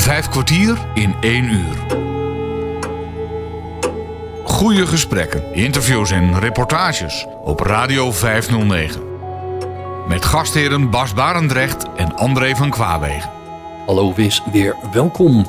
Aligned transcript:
Vijf 0.00 0.28
kwartier 0.28 0.78
in 0.94 1.14
één 1.20 1.44
uur. 1.44 1.76
Goede 4.44 4.86
gesprekken, 4.86 5.54
interviews 5.54 6.10
en 6.10 6.38
reportages 6.38 7.26
op 7.44 7.60
Radio 7.60 8.12
509. 8.12 9.02
Met 10.08 10.24
gastheren 10.24 10.90
Bas 10.90 11.14
Barendrecht 11.14 11.86
en 11.96 12.16
André 12.16 12.56
van 12.56 12.70
Kwaabegen. 12.70 13.30
Hallo, 13.86 14.14
wees 14.14 14.42
weer 14.52 14.76
welkom. 14.92 15.46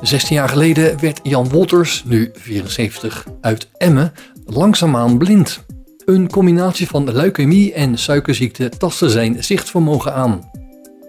16 0.00 0.36
jaar 0.36 0.48
geleden 0.48 1.00
werd 1.00 1.20
Jan 1.22 1.48
Wolters, 1.48 2.02
nu 2.06 2.30
74, 2.34 3.26
uit 3.40 3.68
Emmen 3.76 4.12
langzaamaan 4.46 5.18
blind. 5.18 5.64
Een 6.04 6.30
combinatie 6.30 6.86
van 6.86 7.12
leukemie 7.12 7.72
en 7.72 7.98
suikerziekte 7.98 8.68
tastte 8.68 9.10
zijn 9.10 9.44
zichtvermogen 9.44 10.14
aan. 10.14 10.50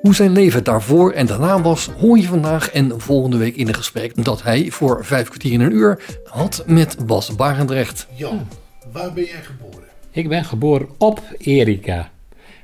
Hoe 0.02 0.16
zijn 0.16 0.32
leven 0.32 0.64
daarvoor 0.64 1.12
en 1.12 1.26
daarna 1.26 1.62
was, 1.62 1.86
hoor 1.86 2.18
je 2.18 2.28
vandaag 2.28 2.70
en 2.70 3.02
volgende 3.02 3.38
week 3.38 3.56
in 3.56 3.68
een 3.68 3.76
gesprek 3.76 4.24
dat 4.24 4.44
hij 4.44 4.72
voor 4.72 5.06
vijf 5.06 5.28
kwartier 5.28 5.52
in 5.52 5.62
een 5.62 5.72
uur 5.72 6.20
had 6.24 6.64
met 6.66 7.06
Bas 7.06 7.36
Barendrecht. 7.36 8.08
Jan, 8.16 8.48
waar 8.92 9.14
ben 9.14 9.24
jij 9.24 9.44
geboren? 9.44 9.88
Ik 10.12 10.30
ben 10.30 10.46
geboren 10.46 10.90
op 10.98 11.22
Erika. 11.38 12.12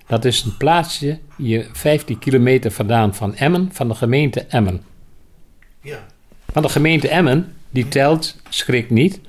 Dat 0.08 0.26
is 0.26 0.44
een 0.44 0.58
plaatsje 0.58 1.20
hier 1.38 1.70
15 1.74 2.20
kilometer 2.20 2.72
vandaan 2.72 3.16
van 3.16 3.36
Emmen, 3.36 3.70
van 3.74 3.88
de 3.88 3.96
gemeente 3.96 4.42
Emmen. 4.42 4.84
Ja. 5.82 6.06
Van 6.52 6.62
de 6.62 6.70
gemeente 6.70 7.08
Emmen, 7.08 7.56
die 7.70 7.88
telt, 7.88 8.36
schrik 8.50 8.90
niet, 8.90 9.20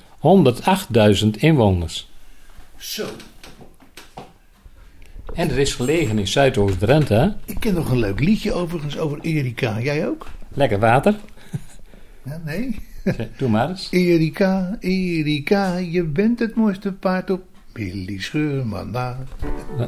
108.000 1.21 1.27
inwoners. 1.37 2.09
Zo, 2.77 3.05
En 5.37 5.49
er 5.49 5.57
is 5.57 5.73
gelegen 5.75 6.19
in 6.19 6.27
Zuidoost-Drenthe, 6.27 7.35
ik 7.45 7.59
ken 7.59 7.73
nog 7.73 7.91
een 7.91 7.99
leuk 7.99 8.19
liedje 8.19 8.53
overigens 8.53 8.97
over 8.97 9.19
Erika. 9.21 9.81
Jij 9.81 10.07
ook? 10.07 10.27
Lekker 10.53 10.79
water. 10.79 11.15
Ja, 12.23 12.41
nee? 12.45 12.75
Doe 13.37 13.49
maar 13.49 13.69
eens. 13.69 13.87
Erika, 13.91 14.77
Erika, 14.79 15.77
je 15.77 16.03
bent 16.03 16.39
het 16.39 16.55
mooiste 16.55 16.93
paard 16.93 17.29
op 17.29 17.43
Billy 17.73 18.19
Scheurman. 18.19 18.95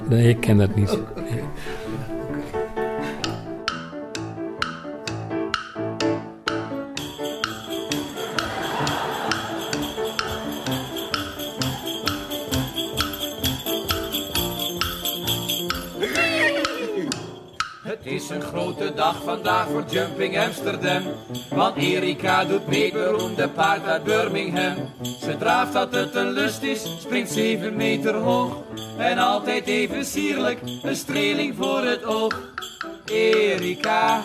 Nee, 0.09 0.29
ik 0.29 0.39
ken 0.39 0.57
dat 0.57 0.75
niet. 0.75 0.97
Het 17.99 18.11
is 18.11 18.29
een 18.29 18.41
grote 18.41 18.93
dag 18.93 19.23
vandaag 19.23 19.67
voor 19.67 19.83
Jumping 19.89 20.39
Amsterdam. 20.39 21.03
Want 21.49 21.77
Erika 21.77 22.45
doet 22.45 22.67
mee 22.67 22.91
beroemde 22.91 23.49
paard 23.49 23.85
uit 23.85 24.03
Birmingham. 24.03 24.75
Ze 25.21 25.37
draaft 25.37 25.73
dat 25.73 25.93
het 25.93 26.15
een 26.15 26.31
lust 26.31 26.61
is, 26.61 26.95
springt 26.99 27.31
7 27.31 27.75
meter 27.75 28.15
hoog. 28.15 28.57
En 28.97 29.17
altijd 29.17 29.67
even 29.67 30.05
sierlijk, 30.05 30.59
een 30.83 30.95
streling 30.95 31.55
voor 31.55 31.81
het 31.81 32.05
oog. 32.05 32.39
Erika, 33.05 34.21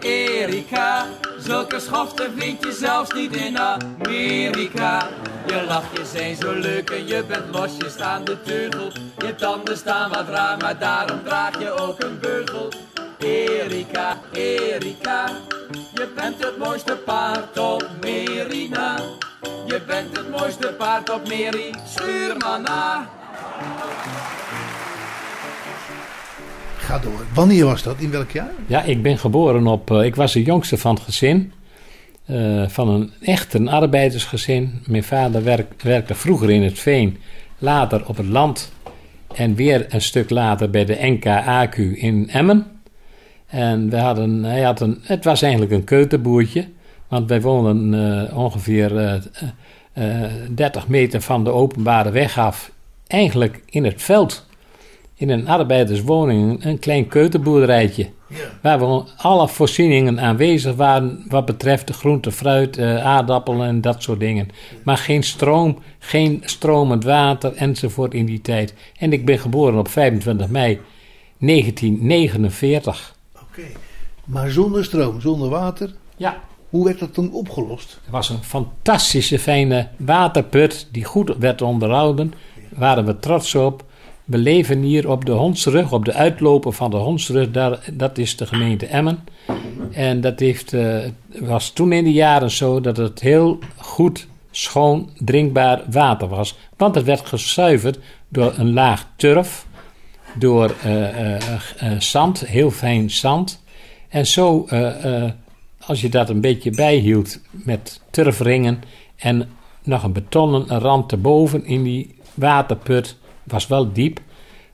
Erika, 0.00 1.06
zulke 1.38 1.80
schoften 1.80 2.32
vind 2.36 2.64
je 2.64 2.72
zelfs 2.72 3.12
niet 3.12 3.36
in 3.36 3.58
Amerika. 3.58 5.08
Je 5.46 5.64
lachjes 5.68 6.10
zijn 6.10 6.36
zo 6.36 6.52
leuk 6.52 6.90
en 6.90 7.06
je 7.06 7.24
bent 7.24 7.54
losjes 7.54 7.98
aan 7.98 8.24
de 8.24 8.42
teugel. 8.42 8.92
Je 9.18 9.34
tanden 9.34 9.76
staan 9.76 10.10
wat 10.10 10.28
raar, 10.28 10.56
maar 10.56 10.78
daarom 10.78 11.22
draag 11.24 11.60
je 11.60 11.72
ook 11.72 12.02
een 12.02 12.18
beugel. 12.20 12.68
Erika, 13.20 14.18
Erika, 14.32 15.26
je 15.94 16.12
bent 16.16 16.44
het 16.44 16.58
mooiste 16.58 16.96
paard 17.04 17.58
op 17.58 17.88
Merina. 18.00 18.96
Je 19.66 19.80
bent 19.86 20.16
het 20.16 20.30
mooiste 20.30 20.74
paard 20.78 21.10
op 21.14 21.28
Meri, 21.28 21.70
stuur 21.86 22.36
maar 22.38 22.60
na. 22.60 23.08
Ga 26.78 26.98
door. 26.98 27.24
Wanneer 27.34 27.64
was 27.64 27.82
dat? 27.82 27.96
In 27.98 28.10
welk 28.10 28.30
jaar? 28.30 28.50
Ja, 28.66 28.82
ik 28.82 29.02
ben 29.02 29.18
geboren 29.18 29.66
op. 29.66 29.90
eh, 29.90 30.04
ik 30.04 30.16
was 30.16 30.32
de 30.32 30.42
jongste 30.42 30.78
van 30.78 30.94
het 30.94 31.02
gezin. 31.04 31.52
eh, 32.26 32.68
van 32.68 32.88
een 32.88 33.12
echt 33.20 33.54
een 33.54 33.68
arbeidersgezin. 33.68 34.82
Mijn 34.86 35.04
vader 35.04 35.44
werk- 35.44 35.82
werkte 35.82 36.14
vroeger 36.14 36.50
in 36.50 36.62
het 36.62 36.78
veen, 36.78 37.18
later 37.58 38.06
op 38.06 38.16
het 38.16 38.26
land. 38.26 38.72
En 39.34 39.54
weer 39.54 39.86
een 39.88 40.00
stuk 40.02 40.30
later 40.30 40.70
bij 40.70 40.84
de 40.84 40.96
NKAQ 40.96 41.76
in 41.94 42.28
Emmen. 42.30 42.79
En 43.50 43.90
we 43.90 43.96
hadden, 43.96 44.44
hij 44.44 44.62
had 44.62 44.80
een, 44.80 44.98
het 45.02 45.24
was 45.24 45.42
eigenlijk 45.42 45.72
een 45.72 45.84
keuterboertje. 45.84 46.68
Want 47.08 47.28
wij 47.28 47.40
woonden 47.40 47.94
eh, 48.28 48.38
ongeveer 48.38 48.96
eh, 48.96 49.14
eh, 49.14 50.24
eh, 50.24 50.30
30 50.50 50.88
meter 50.88 51.20
van 51.20 51.44
de 51.44 51.50
openbare 51.50 52.10
weg 52.10 52.38
af. 52.38 52.70
Eigenlijk 53.06 53.62
in 53.66 53.84
het 53.84 54.02
veld. 54.02 54.46
In 55.14 55.30
een 55.30 55.48
arbeiderswoning, 55.48 56.64
een 56.64 56.78
klein 56.78 57.08
keuterboerderijtje. 57.08 58.06
Ja. 58.30 58.36
Waar 58.62 58.78
we 58.78 59.02
alle 59.16 59.48
voorzieningen 59.48 60.20
aanwezig 60.20 60.74
waren 60.74 61.24
wat 61.28 61.44
betreft 61.44 61.86
de 61.86 61.92
groente, 61.92 62.32
fruit, 62.32 62.76
eh, 62.76 63.04
aardappelen 63.04 63.66
en 63.66 63.80
dat 63.80 64.02
soort 64.02 64.20
dingen. 64.20 64.48
Maar 64.84 64.96
geen 64.96 65.22
stroom, 65.22 65.78
geen 65.98 66.42
stromend 66.44 67.04
water 67.04 67.54
enzovoort 67.54 68.14
in 68.14 68.26
die 68.26 68.40
tijd. 68.40 68.74
En 68.98 69.12
ik 69.12 69.24
ben 69.24 69.38
geboren 69.38 69.78
op 69.78 69.88
25 69.88 70.48
mei 70.48 70.80
1949. 71.38 73.14
Oké. 73.50 73.66
Maar 74.24 74.50
zonder 74.50 74.84
stroom, 74.84 75.20
zonder 75.20 75.48
water. 75.48 75.94
Ja. 76.16 76.40
Hoe 76.68 76.84
werd 76.84 76.98
dat 76.98 77.14
dan 77.14 77.32
opgelost? 77.32 78.00
Er 78.04 78.10
was 78.10 78.28
een 78.28 78.42
fantastische 78.42 79.38
fijne 79.38 79.88
waterput 79.96 80.88
die 80.92 81.04
goed 81.04 81.36
werd 81.38 81.62
onderhouden. 81.62 82.34
Daar 82.70 82.80
waren 82.80 83.04
we 83.04 83.18
trots 83.18 83.54
op. 83.54 83.84
We 84.24 84.38
leven 84.38 84.82
hier 84.82 85.10
op 85.10 85.24
de 85.24 85.32
Hondsrug, 85.32 85.92
op 85.92 86.04
de 86.04 86.12
uitloper 86.12 86.72
van 86.72 86.90
de 86.90 86.96
Hondsrug. 86.96 87.50
Daar, 87.50 87.84
dat 87.92 88.18
is 88.18 88.36
de 88.36 88.46
gemeente 88.46 88.86
Emmen. 88.86 89.24
En 89.92 90.20
dat 90.20 90.38
heeft, 90.38 90.72
eh, 90.72 90.98
was 91.40 91.70
toen 91.70 91.92
in 91.92 92.04
de 92.04 92.12
jaren 92.12 92.50
zo 92.50 92.80
dat 92.80 92.96
het 92.96 93.20
heel 93.20 93.58
goed, 93.76 94.26
schoon, 94.50 95.10
drinkbaar 95.18 95.82
water 95.90 96.28
was. 96.28 96.58
Want 96.76 96.94
het 96.94 97.04
werd 97.04 97.26
gezuiverd 97.26 97.98
door 98.28 98.54
een 98.56 98.72
laag 98.72 99.06
turf, 99.16 99.66
door 100.34 100.74
eh, 100.82 101.34
eh, 101.34 101.60
eh, 101.78 102.00
zand, 102.00 102.46
heel 102.46 102.70
fijn 102.70 103.10
zand. 103.10 103.62
En 104.08 104.26
zo, 104.26 104.68
als 105.80 106.00
je 106.00 106.08
dat 106.08 106.28
een 106.28 106.40
beetje 106.40 106.70
bijhield 106.70 107.40
met 107.50 108.00
turfringen 108.10 108.82
en 109.16 109.48
nog 109.82 110.02
een 110.02 110.12
betonnen 110.12 110.68
rand 110.68 111.12
erboven 111.12 111.64
in 111.64 111.82
die 111.82 112.14
waterput, 112.34 113.16
was 113.44 113.66
wel 113.66 113.92
diep, 113.92 114.20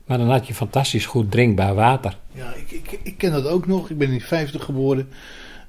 maar 0.05 0.17
dan 0.17 0.29
had 0.29 0.47
je 0.47 0.53
fantastisch 0.53 1.05
goed 1.05 1.31
drinkbaar 1.31 1.75
water. 1.75 2.17
Ja, 2.31 2.53
ik, 2.53 2.71
ik, 2.71 2.99
ik 3.03 3.17
ken 3.17 3.31
dat 3.31 3.47
ook 3.47 3.67
nog. 3.67 3.89
Ik 3.89 3.97
ben 3.97 4.11
in 4.11 4.21
50 4.21 4.63
geboren. 4.63 5.09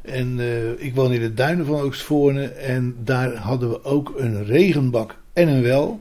En 0.03 0.41
ik 0.79 0.95
woon 0.95 1.13
in 1.13 1.21
de 1.21 1.35
duinen 1.35 1.67
van 1.67 1.81
Oostvoorne. 1.81 2.47
En 2.47 2.97
daar 3.05 3.35
hadden 3.35 3.71
we 3.71 3.85
ook 3.85 4.15
een 4.17 4.45
regenbak 4.45 5.19
en 5.33 5.49
een 5.49 5.63
wel. 5.63 6.01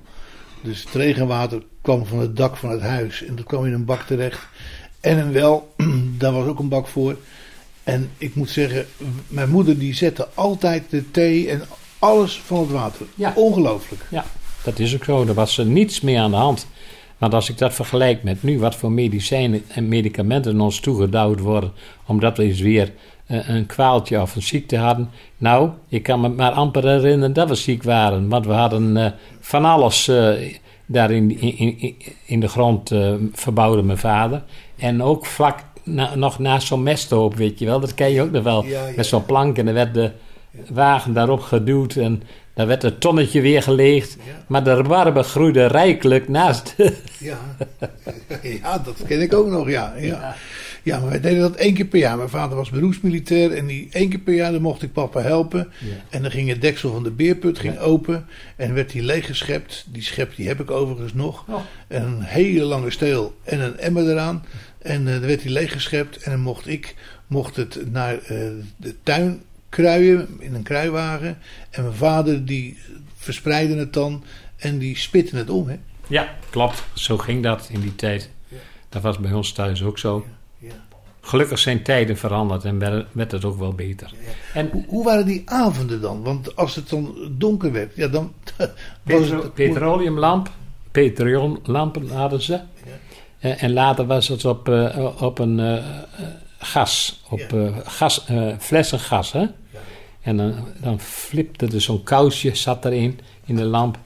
Dus 0.62 0.84
het 0.84 0.94
regenwater 0.94 1.64
kwam 1.88 2.06
van 2.06 2.20
het 2.20 2.36
dak 2.36 2.58
van 2.58 2.70
het 2.70 2.82
huis. 2.82 3.24
En 3.24 3.36
dat 3.36 3.46
kwam 3.46 3.66
in 3.66 3.74
een 3.74 3.86
bak 3.86 4.02
terecht. 4.02 4.48
En 5.00 5.18
een 5.18 5.32
wel, 5.32 5.74
daar 6.18 6.32
was 6.32 6.48
ook 6.48 6.60
een 6.60 6.70
bak 6.70 6.88
voor. 6.88 7.18
En 7.84 8.10
ik 8.18 8.36
moet 8.36 8.50
zeggen, 8.50 8.86
mijn 9.28 9.50
moeder 9.50 9.80
die 9.80 9.94
zette 9.94 10.28
altijd 10.34 10.84
de 10.90 11.12
thee 11.12 11.50
en 11.50 11.62
alles 12.00 12.42
van 12.46 12.60
het 12.60 12.72
water. 12.72 13.06
Ja. 13.16 13.34
Ongelooflijk. 13.36 14.02
Ja, 14.10 14.26
dat 14.64 14.80
is 14.80 14.96
ook 14.96 15.04
zo. 15.04 15.26
Er 15.26 15.34
was 15.34 15.58
er 15.58 15.66
niets 15.66 16.02
meer 16.02 16.20
aan 16.20 16.32
de 16.32 16.38
hand. 16.38 16.68
Want 17.18 17.34
als 17.34 17.50
ik 17.50 17.58
dat 17.58 17.74
vergelijk 17.74 18.24
met 18.24 18.44
nu, 18.44 18.60
wat 18.60 18.76
voor 18.76 18.92
medicijnen 18.92 19.64
en 19.68 19.88
medicamenten 19.88 20.62
ons 20.62 20.80
toegedouwd 20.80 21.40
worden, 21.40 21.72
omdat 22.06 22.38
we 22.38 22.44
eens 22.44 22.60
weer 22.60 22.92
eh, 23.26 23.50
een 23.50 23.66
kwaaltje 23.66 24.22
of 24.22 24.36
een 24.36 24.42
ziekte 24.42 24.78
hadden. 24.78 25.10
Nou, 25.38 25.70
ik 25.90 26.04
kan 26.04 26.22
me 26.22 26.30
maar 26.30 26.52
amper 26.52 26.88
herinneren 26.88 27.34
dat 27.34 27.50
we 27.50 27.56
ziek 27.56 27.84
waren, 27.84 28.28
want 28.28 28.46
we 28.46 28.54
hadden 28.54 28.98
eh, 28.98 29.12
van 29.40 29.66
alles 29.66 30.08
eh, 30.08 30.34
daar 30.88 31.12
in, 31.12 31.40
in, 31.40 31.58
in, 31.80 31.96
in 32.26 32.40
de 32.40 32.48
grond 32.48 32.92
eh, 32.92 33.14
verbouwde 33.34 33.82
mijn 33.82 33.98
vader. 33.98 34.44
En 34.78 35.04
ook 35.04 35.26
vlak 35.26 35.60
na- 35.84 36.16
nog 36.16 36.40
naast 36.40 36.68
zo'n 36.68 36.84
mesthoop, 36.84 37.36
weet 37.36 37.60
je 37.60 37.66
wel, 37.66 37.80
dat 37.80 37.94
ken 37.94 38.12
je 38.12 38.22
ook 38.22 38.32
nog 38.32 38.44
wel, 38.44 38.64
Ja, 38.66 38.88
ja. 38.88 38.94
met 38.96 39.06
zo'n 39.06 39.26
plank 39.26 39.58
en 39.58 39.66
dan 39.66 39.74
werd 39.74 39.94
de 39.94 40.12
wagen 40.70 41.14
daarop 41.14 41.40
geduwd 41.40 41.96
en 41.96 42.24
daar 42.54 42.68
werd 42.68 42.82
het 42.82 43.00
tonnetje 43.02 43.42
weer 43.42 43.64
geleegd. 43.64 44.18
Ja. 44.26 44.32
Maar 44.48 44.64
de 44.64 44.76
rabarber 44.76 45.24
groeide 45.24 45.66
rijkelijk 45.66 46.28
naast. 46.30 46.76
Ja. 47.20 47.38
ja, 48.42 48.78
dat 48.78 49.04
ken 49.08 49.22
ik 49.22 49.34
ook 49.34 49.48
nog, 49.48 49.70
ja. 49.70 49.94
ja. 50.00 50.36
Ja, 50.88 51.00
maar 51.00 51.10
wij 51.10 51.22
deden 51.22 51.40
dat 51.40 51.56
één 51.56 51.74
keer 51.74 51.86
per 51.86 52.00
jaar. 52.00 52.18
Mijn 52.18 52.30
vader 52.30 52.58
was 52.58 52.70
beroepsmilitair 52.70 53.52
en 53.52 53.66
die 53.66 53.88
één 53.92 54.10
keer 54.10 54.20
per 54.20 54.34
jaar 54.34 54.52
dan 54.52 54.62
mocht 54.62 54.82
ik 54.82 54.94
papa 54.94 55.22
helpen. 55.22 55.68
Ja. 55.80 55.96
En 56.10 56.22
dan 56.22 56.32
ging 56.32 56.50
het 56.50 56.62
deksel 56.62 56.92
van 56.92 57.04
de 57.04 57.12
beerput 57.12 57.60
ging 57.60 57.80
open 57.80 58.26
en 58.56 58.74
werd 58.74 58.92
die 58.92 59.04
leeggeschept. 59.04 59.86
Die 59.90 60.02
schep 60.02 60.36
die 60.36 60.48
heb 60.48 60.60
ik 60.60 60.72
overigens 60.72 61.14
nog. 61.14 61.46
Oh. 61.48 61.60
En 61.88 62.04
een 62.04 62.22
hele 62.22 62.64
lange 62.64 62.92
steel 62.92 63.38
en 63.44 63.60
een 63.60 63.78
emmer 63.78 64.10
eraan. 64.10 64.46
En 64.82 65.08
eh, 65.08 65.14
dan 65.14 65.26
werd 65.26 65.42
die 65.42 65.52
leeggeschept 65.52 66.18
en 66.18 66.32
dan 66.32 66.40
mocht 66.40 66.68
ik 66.68 66.96
mocht 67.28 67.56
het 67.56 67.92
naar 67.92 68.14
eh, 68.14 68.38
de 68.78 68.96
tuin 69.04 69.42
kruien 69.70 70.28
in 70.40 70.54
een 70.54 70.64
kruiwagen. 70.64 71.38
En 71.70 71.84
mijn 71.84 71.96
vader 71.96 72.46
die 72.46 72.78
verspreidde 73.16 73.76
het 73.76 73.94
dan 73.94 74.24
en 74.58 74.78
die 74.78 74.98
spitte 74.98 75.36
het 75.36 75.50
om. 75.50 75.68
Hè? 75.68 75.78
Ja, 76.08 76.36
klopt. 76.50 76.84
Zo 76.94 77.18
ging 77.18 77.44
dat 77.44 77.70
in 77.72 77.80
die 77.80 77.96
tijd. 77.96 78.30
Dat 78.90 79.02
was 79.02 79.18
bij 79.18 79.32
ons 79.32 79.52
thuis 79.52 79.84
ook 79.84 80.00
zo. 80.00 80.26
Ja. 81.28 81.30
Gelukkig 81.30 81.60
zijn 81.60 81.84
tijden 81.84 82.18
veranderd 82.18 82.64
en 82.64 82.80
werd, 83.14 83.32
het 83.32 83.46
ook 83.46 83.58
wel 83.60 83.74
beter. 83.74 84.12
En 84.54 84.70
Hoe, 84.72 84.84
hoe 84.88 85.04
waren 85.04 85.26
die 85.26 85.42
avonden 85.46 86.02
dan? 86.02 86.24
Want 86.24 86.56
als 86.56 86.76
het 86.76 86.90
dan 86.90 87.16
donker 87.32 87.72
werd, 87.72 87.96
ja, 87.96 88.08
dan 88.08 88.34
was 88.58 88.68
petro- 89.04 89.42
het... 89.42 89.54
petroleumlamp, 89.54 90.50
petroleumlampen 90.92 92.10
hadden 92.10 92.42
ze. 92.42 92.60
Eh, 93.40 93.64
en 93.64 93.74
later 93.74 94.06
was 94.06 94.28
het 94.28 94.46
op, 94.46 94.70
eh, 94.70 95.08
op 95.22 95.40
een 95.40 95.60
eh, 95.60 95.84
gas, 96.60 97.24
op 97.30 97.40
Ja. 97.52 97.72
gas, 97.86 98.26
flessen 98.60 99.00
gas. 99.00 99.32
Hè? 99.32 99.46
En 100.22 100.38
dan, 100.38 100.54
dan 100.82 101.00
flipte 101.00 101.66
er 101.66 101.82
zo'n 101.82 102.04
kousje, 102.04 102.56
zat 102.56 102.86
erin, 102.86 103.20
in 103.46 103.56
de 103.56 103.64
lamp. 103.64 103.98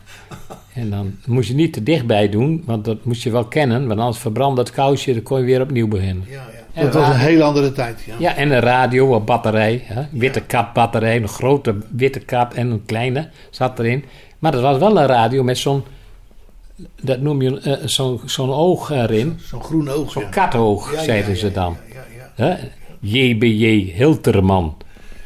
En 0.73 0.89
dan 0.89 1.17
moest 1.25 1.47
je 1.47 1.55
niet 1.55 1.73
te 1.73 1.83
dichtbij 1.83 2.29
doen, 2.29 2.63
want 2.65 2.85
dat 2.85 3.05
moest 3.05 3.23
je 3.23 3.31
wel 3.31 3.45
kennen. 3.45 3.87
Want 3.87 3.99
anders 3.99 4.17
verbrandde 4.17 4.61
het 4.61 4.71
kousje, 4.71 5.13
dan 5.13 5.23
kon 5.23 5.39
je 5.39 5.45
weer 5.45 5.61
opnieuw 5.61 5.87
beginnen. 5.87 6.25
Ja, 6.29 6.33
ja. 6.53 6.59
En 6.73 6.83
Dat 6.85 6.93
was 6.93 7.07
een 7.07 7.19
hele 7.19 7.43
andere 7.43 7.71
tijd. 7.71 8.01
Ja. 8.05 8.13
Ja, 8.19 8.35
en 8.35 8.51
een 8.51 8.59
radio 8.59 9.15
op 9.15 9.25
batterij. 9.25 9.81
Hè? 9.85 10.01
Witte 10.11 10.41
kap 10.41 10.73
batterij, 10.73 11.15
een 11.15 11.27
grote 11.27 11.75
witte 11.89 12.19
kap 12.19 12.53
en 12.53 12.69
een 12.71 12.85
kleine 12.85 13.29
zat 13.49 13.79
erin. 13.79 14.05
Maar 14.39 14.51
dat 14.51 14.61
was 14.61 14.77
wel 14.77 14.97
een 14.99 15.05
radio 15.07 15.43
met 15.43 15.57
zo'n, 15.57 15.83
dat 17.01 17.19
noem 17.21 17.41
je 17.41 17.59
eh, 17.59 17.73
zo'n 17.85 18.21
zo'n 18.25 18.51
oog 18.53 18.89
erin. 18.91 19.39
Zo'n 19.43 19.63
groen 19.63 19.89
oog. 19.89 20.11
Zo'n 20.11 20.23
ja. 20.23 20.29
katoog, 20.29 20.93
zeiden 21.03 21.37
ze 21.37 21.51
dan. 21.51 21.77
JBJ 22.99 23.93
Hilterman. 23.95 24.77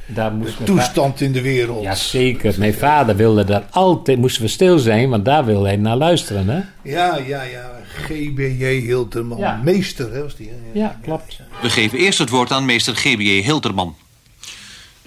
Daar 0.07 0.31
moest 0.33 0.53
va- 0.53 0.63
Toestand 0.63 1.21
in 1.21 1.31
de 1.31 1.41
wereld. 1.41 1.83
Ja, 1.83 1.95
zeker. 1.95 2.55
Mijn 2.57 2.73
vader 2.73 3.15
wilde 3.15 3.43
daar 3.43 3.63
altijd, 3.71 4.17
moesten 4.17 4.41
we 4.41 4.47
stil 4.47 4.79
zijn, 4.79 5.09
want 5.09 5.25
daar 5.25 5.45
wilde 5.45 5.67
hij 5.67 5.75
naar 5.75 5.97
luisteren. 5.97 6.49
Hè? 6.49 6.59
ja, 6.91 7.17
ja. 7.17 7.41
ja. 7.41 7.74
GBJ 7.95 8.65
Hilterman. 8.65 9.37
Ja. 9.37 9.61
Meester, 9.63 10.11
hè, 10.11 10.21
was 10.21 10.35
die. 10.35 10.49
hè? 10.49 10.79
Ja, 10.79 10.99
klopt. 11.03 11.39
We 11.61 11.69
geven 11.69 11.97
eerst 11.97 12.19
het 12.19 12.29
woord 12.29 12.51
aan 12.51 12.65
meester 12.65 12.95
GBJ 12.95 13.41
Hilterman. 13.41 13.95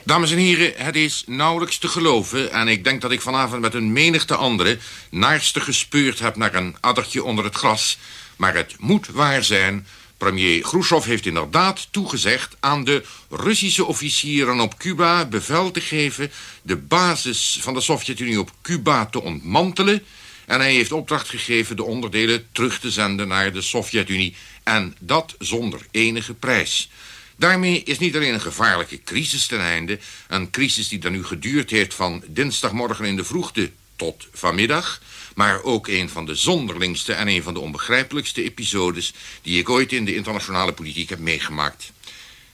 Dames 0.08 0.30
en 0.30 0.38
heren, 0.38 0.72
het 0.76 0.96
is 0.96 1.24
nauwelijks 1.26 1.78
te 1.78 1.88
geloven... 1.88 2.52
en 2.52 2.68
ik 2.68 2.84
denk 2.84 3.00
dat 3.00 3.10
ik 3.10 3.20
vanavond 3.20 3.60
met 3.60 3.74
een 3.74 3.92
menigte 3.92 4.34
anderen... 4.34 4.80
naarste 5.10 5.60
gespeurd 5.60 6.18
heb 6.18 6.36
naar 6.36 6.54
een 6.54 6.76
addertje 6.80 7.24
onder 7.24 7.44
het 7.44 7.54
gras. 7.54 7.98
Maar 8.36 8.54
het 8.54 8.74
moet 8.78 9.08
waar 9.08 9.44
zijn. 9.44 9.86
Premier 10.16 10.60
Khrushchev 10.60 11.04
heeft 11.04 11.26
inderdaad 11.26 11.88
toegezegd... 11.90 12.56
aan 12.60 12.84
de 12.84 13.04
Russische 13.30 13.84
officieren 13.84 14.60
op 14.60 14.78
Cuba 14.78 15.24
bevel 15.24 15.70
te 15.70 15.80
geven... 15.80 16.30
de 16.62 16.76
basis 16.76 17.58
van 17.60 17.74
de 17.74 17.80
Sovjet-Unie 17.80 18.40
op 18.40 18.50
Cuba 18.62 19.06
te 19.06 19.22
ontmantelen... 19.22 20.02
en 20.48 20.60
hij 20.60 20.72
heeft 20.72 20.92
opdracht 20.92 21.28
gegeven 21.28 21.76
de 21.76 21.84
onderdelen 21.84 22.46
terug 22.52 22.80
te 22.80 22.90
zenden 22.90 23.28
naar 23.28 23.52
de 23.52 23.60
Sovjet-Unie... 23.60 24.34
en 24.62 24.96
dat 24.98 25.34
zonder 25.38 25.80
enige 25.90 26.34
prijs... 26.34 26.90
Daarmee 27.36 27.82
is 27.82 27.98
niet 27.98 28.16
alleen 28.16 28.34
een 28.34 28.40
gevaarlijke 28.40 29.02
crisis 29.02 29.46
ten 29.46 29.60
einde... 29.60 29.98
een 30.28 30.50
crisis 30.50 30.88
die 30.88 30.98
dan 30.98 31.12
nu 31.12 31.24
geduurd 31.24 31.70
heeft 31.70 31.94
van 31.94 32.22
dinsdagmorgen 32.26 33.04
in 33.04 33.16
de 33.16 33.24
vroegte 33.24 33.70
tot 33.96 34.28
vanmiddag... 34.32 35.00
maar 35.34 35.62
ook 35.62 35.88
een 35.88 36.08
van 36.08 36.26
de 36.26 36.34
zonderlingste 36.34 37.12
en 37.12 37.28
een 37.28 37.42
van 37.42 37.54
de 37.54 37.60
onbegrijpelijkste 37.60 38.42
episodes... 38.42 39.14
die 39.42 39.58
ik 39.58 39.68
ooit 39.68 39.92
in 39.92 40.04
de 40.04 40.14
internationale 40.14 40.72
politiek 40.72 41.08
heb 41.08 41.18
meegemaakt. 41.18 41.92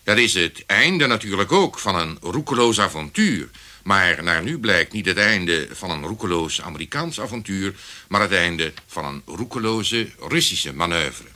Dat 0.04 0.18
is 0.18 0.34
het 0.34 0.62
einde 0.66 1.06
natuurlijk 1.06 1.52
ook 1.52 1.78
van 1.78 1.96
een 1.96 2.18
roekeloos 2.20 2.80
avontuur... 2.80 3.50
maar 3.82 4.22
naar 4.22 4.42
nu 4.42 4.58
blijkt 4.58 4.92
niet 4.92 5.06
het 5.06 5.16
einde 5.16 5.68
van 5.72 5.90
een 5.90 6.06
roekeloos 6.06 6.60
Amerikaans 6.60 7.20
avontuur... 7.20 7.74
maar 8.08 8.20
het 8.20 8.32
einde 8.32 8.72
van 8.86 9.04
een 9.04 9.22
roekeloze 9.26 10.08
Russische 10.28 10.74
manoeuvre. 10.74 11.28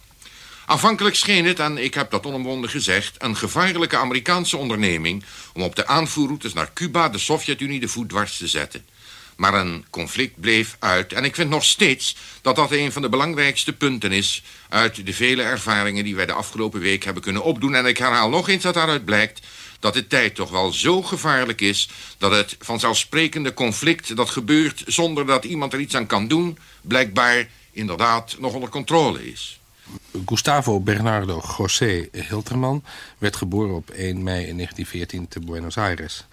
Aanvankelijk 0.66 1.16
scheen 1.16 1.44
het, 1.44 1.58
en 1.58 1.78
ik 1.78 1.94
heb 1.94 2.10
dat 2.10 2.26
onomwonden 2.26 2.70
gezegd... 2.70 3.14
een 3.18 3.36
gevaarlijke 3.36 3.96
Amerikaanse 3.96 4.56
onderneming... 4.56 5.24
om 5.52 5.62
op 5.62 5.76
de 5.76 5.86
aanvoerroutes 5.86 6.52
naar 6.52 6.72
Cuba 6.72 7.08
de 7.08 7.18
Sovjet-Unie 7.18 7.80
de 7.80 7.88
voet 7.88 8.08
dwars 8.08 8.36
te 8.36 8.46
zetten. 8.46 8.84
Maar 9.38 9.54
een 9.54 9.84
conflict 9.90 10.40
bleef 10.40 10.76
uit. 10.78 11.12
En 11.12 11.24
ik 11.24 11.34
vind 11.34 11.50
nog 11.50 11.64
steeds 11.64 12.16
dat 12.42 12.56
dat 12.56 12.72
een 12.72 12.92
van 12.92 13.02
de 13.02 13.08
belangrijkste 13.08 13.72
punten 13.72 14.12
is... 14.12 14.42
uit 14.68 15.06
de 15.06 15.12
vele 15.12 15.42
ervaringen 15.42 16.04
die 16.04 16.16
wij 16.16 16.26
de 16.26 16.32
afgelopen 16.32 16.80
week 16.80 17.04
hebben 17.04 17.22
kunnen 17.22 17.42
opdoen. 17.42 17.74
En 17.74 17.86
ik 17.86 17.98
herhaal 17.98 18.28
nog 18.28 18.48
eens 18.48 18.62
dat 18.62 18.74
daaruit 18.74 19.04
blijkt 19.04 19.46
dat 19.80 19.94
de 19.94 20.06
tijd 20.06 20.34
toch 20.34 20.50
wel 20.50 20.72
zo 20.72 21.02
gevaarlijk 21.02 21.60
is... 21.60 21.88
dat 22.18 22.30
het 22.30 22.56
vanzelfsprekende 22.58 23.54
conflict 23.54 24.16
dat 24.16 24.30
gebeurt 24.30 24.82
zonder 24.86 25.26
dat 25.26 25.44
iemand 25.44 25.72
er 25.72 25.80
iets 25.80 25.96
aan 25.96 26.06
kan 26.06 26.28
doen... 26.28 26.58
blijkbaar 26.80 27.48
inderdaad 27.72 28.36
nog 28.38 28.52
onder 28.54 28.68
controle 28.68 29.30
is. 29.30 29.60
Gustavo 30.26 30.80
Bernardo 30.80 31.42
José 31.58 32.08
Hilterman 32.12 32.84
werd 33.18 33.36
geboren 33.36 33.74
op 33.74 33.90
1 33.90 34.22
mei 34.22 34.46
in 34.46 34.54
1914 34.54 35.28
te 35.28 35.40
Buenos 35.40 35.76
Aires. 35.76 36.26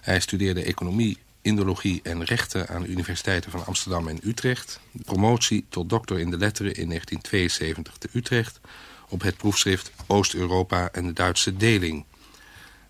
Hij 0.00 0.20
studeerde 0.20 0.62
economie, 0.62 1.18
indologie 1.42 2.00
en 2.02 2.24
rechten 2.24 2.68
aan 2.68 2.82
de 2.82 2.88
universiteiten 2.88 3.50
van 3.50 3.66
Amsterdam 3.66 4.08
en 4.08 4.20
Utrecht. 4.22 4.80
Promotie 5.04 5.66
tot 5.68 5.88
dokter 5.88 6.18
in 6.18 6.30
de 6.30 6.36
letteren 6.36 6.74
in 6.74 6.88
1972 6.88 7.96
te 7.96 8.08
Utrecht 8.12 8.60
op 9.08 9.22
het 9.22 9.36
proefschrift 9.36 9.92
Oost-Europa 10.06 10.88
en 10.92 11.06
de 11.06 11.12
Duitse 11.12 11.56
deling. 11.56 12.04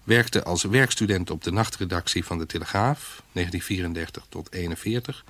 Werkte 0.05 0.45
als 0.45 0.63
werkstudent 0.63 1.31
op 1.31 1.43
de 1.43 1.53
nachtredactie 1.53 2.25
van 2.25 2.39
de 2.39 2.47
Telegraaf, 2.47 3.23
1934 3.33 4.27
tot 4.29 4.53
41. 4.53 5.25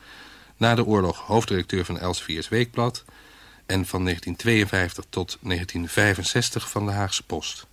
Na 0.56 0.74
de 0.74 0.84
oorlog 0.84 1.18
hoofdredacteur 1.18 1.84
van 1.84 1.98
Elsevier's 1.98 2.48
Weekblad 2.48 3.04
en 3.66 3.86
van 3.86 4.04
1952 4.04 5.04
tot 5.08 5.38
1965 5.40 6.70
van 6.70 6.86
de 6.86 6.92
Haagse 6.92 7.22
Post. 7.22 7.66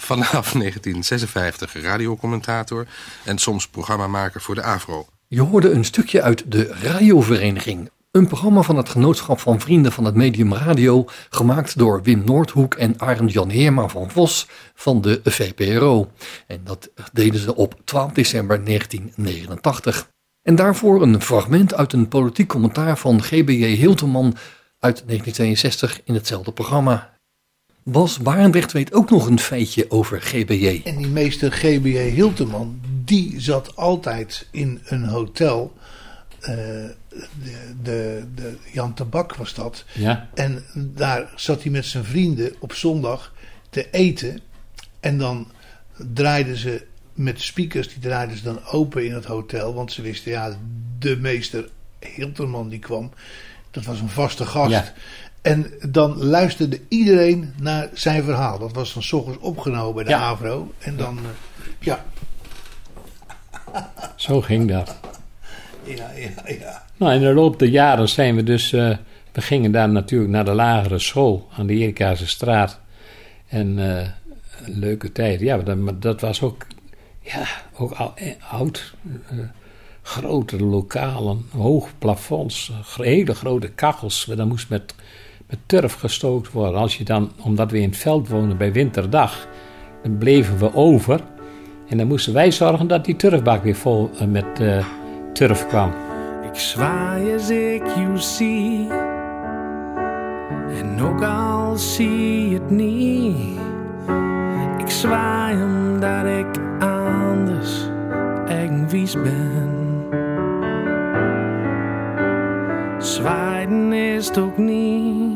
Vanaf 0.00 0.52
1956 0.52 1.82
radiocommentator 1.82 2.86
en 3.24 3.38
soms 3.38 3.68
programmamaker 3.68 4.40
voor 4.40 4.54
de 4.54 4.62
AVRO. 4.62 5.06
Je 5.26 5.40
hoorde 5.40 5.70
een 5.70 5.84
stukje 5.84 6.22
uit 6.22 6.52
de 6.52 6.76
Radiovereniging. 6.82 7.90
Een 8.10 8.26
programma 8.26 8.62
van 8.62 8.76
het 8.76 8.88
Genootschap 8.88 9.40
van 9.40 9.60
Vrienden 9.60 9.92
van 9.92 10.04
het 10.04 10.14
Medium 10.14 10.54
Radio, 10.54 11.04
gemaakt 11.30 11.78
door 11.78 12.02
Wim 12.02 12.22
Noordhoek 12.24 12.74
en 12.74 12.94
Arend 13.00 13.32
Jan 13.32 13.48
Heerma 13.48 13.88
van 13.88 14.10
Vos 14.10 14.48
van 14.74 15.00
de 15.00 15.20
VPRO. 15.24 16.10
En 16.46 16.60
dat 16.64 16.90
deden 17.12 17.40
ze 17.40 17.54
op 17.54 17.80
12 17.84 18.12
december 18.12 18.64
1989. 18.64 20.08
En 20.42 20.54
daarvoor 20.54 21.02
een 21.02 21.22
fragment 21.22 21.74
uit 21.74 21.92
een 21.92 22.08
politiek 22.08 22.48
commentaar 22.48 22.98
van 22.98 23.22
GBJ 23.22 23.64
Hilterman 23.64 24.36
uit 24.78 25.02
1962 25.06 26.00
in 26.04 26.14
hetzelfde 26.14 26.52
programma. 26.52 27.19
Bas 27.82 28.18
Barendrecht 28.18 28.72
weet 28.72 28.92
ook 28.92 29.10
nog 29.10 29.26
een 29.26 29.38
feitje 29.40 29.90
over 29.90 30.20
GBJ. 30.20 30.80
En 30.84 30.96
die 30.96 31.06
meester 31.06 31.52
GBJ 31.52 31.98
Hilterman, 31.98 32.80
die 33.04 33.40
zat 33.40 33.76
altijd 33.76 34.48
in 34.50 34.80
een 34.84 35.04
hotel. 35.04 35.72
eh, 36.40 36.54
de, 37.42 37.74
de, 37.82 38.24
de 38.34 38.56
Jan 38.72 38.94
Tabak 38.94 39.34
was 39.34 39.54
dat. 39.54 39.84
Ja. 39.94 40.28
En 40.34 40.64
daar 40.74 41.32
zat 41.36 41.62
hij 41.62 41.70
met 41.72 41.84
zijn 41.86 42.04
vrienden 42.04 42.54
op 42.58 42.72
zondag 42.72 43.32
te 43.70 43.90
eten. 43.90 44.40
En 45.00 45.18
dan 45.18 45.50
draaiden 46.14 46.56
ze 46.56 46.86
met 47.14 47.40
speakers, 47.40 47.88
die 47.88 47.98
draaiden 47.98 48.36
ze 48.36 48.42
dan 48.42 48.64
open 48.66 49.04
in 49.04 49.14
het 49.14 49.24
hotel. 49.24 49.74
Want 49.74 49.92
ze 49.92 50.02
wisten, 50.02 50.30
ja, 50.30 50.58
de 50.98 51.16
meester 51.16 51.68
Hilterman 51.98 52.68
die 52.68 52.78
kwam. 52.78 53.10
Dat 53.70 53.84
was 53.84 54.00
een 54.00 54.08
vaste 54.08 54.46
gast. 54.46 54.70
Ja. 54.70 54.92
En 55.42 55.70
dan 55.88 56.24
luisterde 56.24 56.80
iedereen 56.88 57.52
naar 57.60 57.88
zijn 57.94 58.22
verhaal. 58.24 58.58
Dat 58.58 58.72
was 58.72 58.92
dan 58.94 59.02
s 59.02 59.12
ochtends 59.12 59.38
opgenomen 59.40 59.94
bij 59.94 60.04
de 60.04 60.10
Ja. 60.10 60.18
AVRO. 60.18 60.72
En 60.78 60.96
dan, 60.96 61.18
eh, 61.18 61.24
ja, 61.80 62.04
Zo 64.16 64.40
ging 64.40 64.68
dat. 64.70 64.96
ja, 65.84 66.10
ja, 66.16 66.52
ja. 66.60 66.82
Nou, 66.96 67.12
in 67.14 67.20
de 67.20 67.34
loop 67.34 67.58
der 67.58 67.68
jaren 67.68 68.08
zijn 68.08 68.34
we 68.36 68.42
dus... 68.42 68.72
eh, 68.72 68.96
we 69.32 69.40
gingen 69.40 69.72
daar 69.72 69.88
natuurlijk 69.88 70.30
naar 70.30 70.44
de 70.44 70.52
lagere 70.52 70.98
school 70.98 71.48
aan 71.56 71.66
de 71.66 71.72
Erikaanse 71.74 72.26
straat. 72.26 72.80
En 73.48 73.78
eh, 73.78 74.08
een 74.64 74.78
leuke 74.78 75.12
tijd. 75.12 75.40
Ja, 75.40 75.58
dat, 75.58 75.76
maar 75.76 75.98
dat 75.98 76.20
was 76.20 76.42
ook... 76.42 76.66
Ja, 77.22 77.42
ook 77.76 77.92
al- 77.92 78.12
eh, 78.16 78.32
oud. 78.50 78.94
eh, 79.30 79.38
grote 80.02 80.62
lokalen, 80.64 81.46
hoog 81.50 81.88
plafonds, 81.98 82.72
eh, 82.98 83.04
hele 83.04 83.34
grote 83.34 83.68
kachels. 83.68 84.24
Dan 84.36 84.48
moest 84.48 84.68
met, 84.68 84.94
met 85.50 85.58
turf 85.66 85.94
gestookt 85.94 86.52
worden. 86.52 86.80
Als 86.80 86.96
je 86.96 87.04
dan, 87.04 87.30
omdat 87.44 87.70
we 87.70 87.78
in 87.78 87.88
het 87.88 87.98
veld 87.98 88.28
wonen 88.28 88.56
bij 88.56 88.72
winterdag, 88.72 89.48
dan 90.02 90.18
bleven 90.18 90.58
we 90.58 90.74
over. 90.74 91.20
En 91.88 91.96
dan 91.96 92.06
moesten 92.06 92.32
wij 92.32 92.50
zorgen 92.50 92.86
dat 92.86 93.04
die 93.04 93.16
turfbak 93.16 93.62
weer 93.62 93.74
vol 93.74 94.10
eh, 94.18 94.26
met 94.26 94.60
eh, 94.60 94.86
turf 95.32 95.66
kwam. 95.66 95.92
Ik 96.52 96.58
zwaai 96.58 97.32
als 97.32 97.50
ik 97.50 97.86
je 97.86 98.12
zie. 98.14 98.88
En 100.78 101.00
ook 101.02 101.22
al 101.22 101.76
zie 101.76 102.54
het 102.54 102.70
niet. 102.70 103.58
Ik 104.78 104.90
zwaai 104.90 105.62
omdat 105.62 106.24
ik 106.24 106.62
anders 106.80 107.88
eigenwies 108.46 109.12
ben. 109.12 109.80
Zwaaien 112.98 113.92
is 113.92 114.28
het 114.28 114.38
ook 114.38 114.58
niet. 114.58 115.29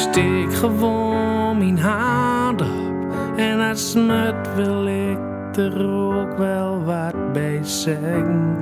Steek 0.00 0.54
gewoon 0.54 1.58
mijn 1.58 1.78
hand 1.78 2.60
op. 2.60 2.68
En 3.36 3.60
als 3.60 3.90
smut 3.90 4.54
wil 4.54 4.86
ik 4.86 5.18
er 5.56 5.88
ook 5.88 6.38
wel 6.38 6.84
wat 6.84 7.32
bij 7.32 7.60
zeggen. 7.62 8.56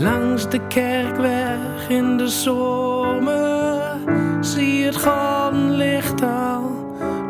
Langs 0.00 0.48
de 0.48 0.60
kerkweg 0.66 1.88
in 1.88 2.16
de 2.16 2.28
zomer 2.28 3.82
zie 4.40 4.84
het 4.84 4.96
golden 4.96 5.70
licht 5.70 6.22
al 6.22 6.70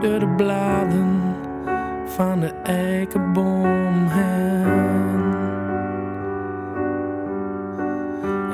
door 0.00 0.18
de 0.18 0.34
bladen 0.36 1.20
van 2.06 2.40
de 2.40 2.52
eikenboom 2.62 4.06
heen. 4.06 4.66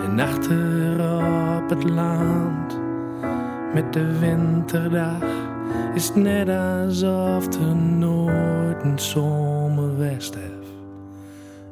En 0.04 0.20
achter 0.20 0.83
het 1.74 1.90
land 1.90 2.78
met 3.72 3.92
de 3.92 4.18
winterdag 4.18 5.22
is 5.94 6.06
het 6.06 6.16
net 6.16 6.48
alsof 6.48 7.54
er 7.54 7.76
nooit 7.76 8.82
een 8.82 8.98
zomerwest 8.98 10.34
heeft 10.34 10.72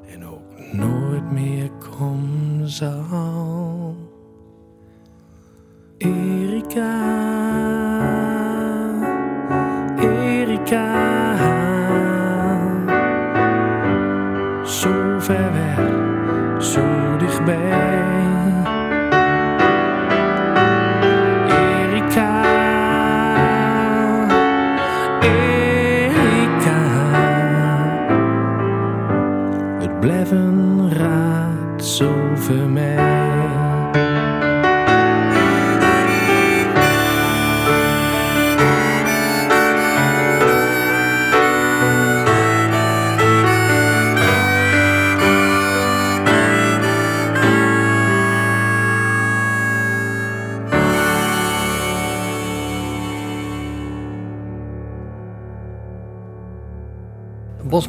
en 0.06 0.26
ook 0.26 0.72
nooit 0.72 1.30
meer 1.30 1.70
komen 1.70 2.68
zal. 2.68 3.96
Erika, 5.98 7.31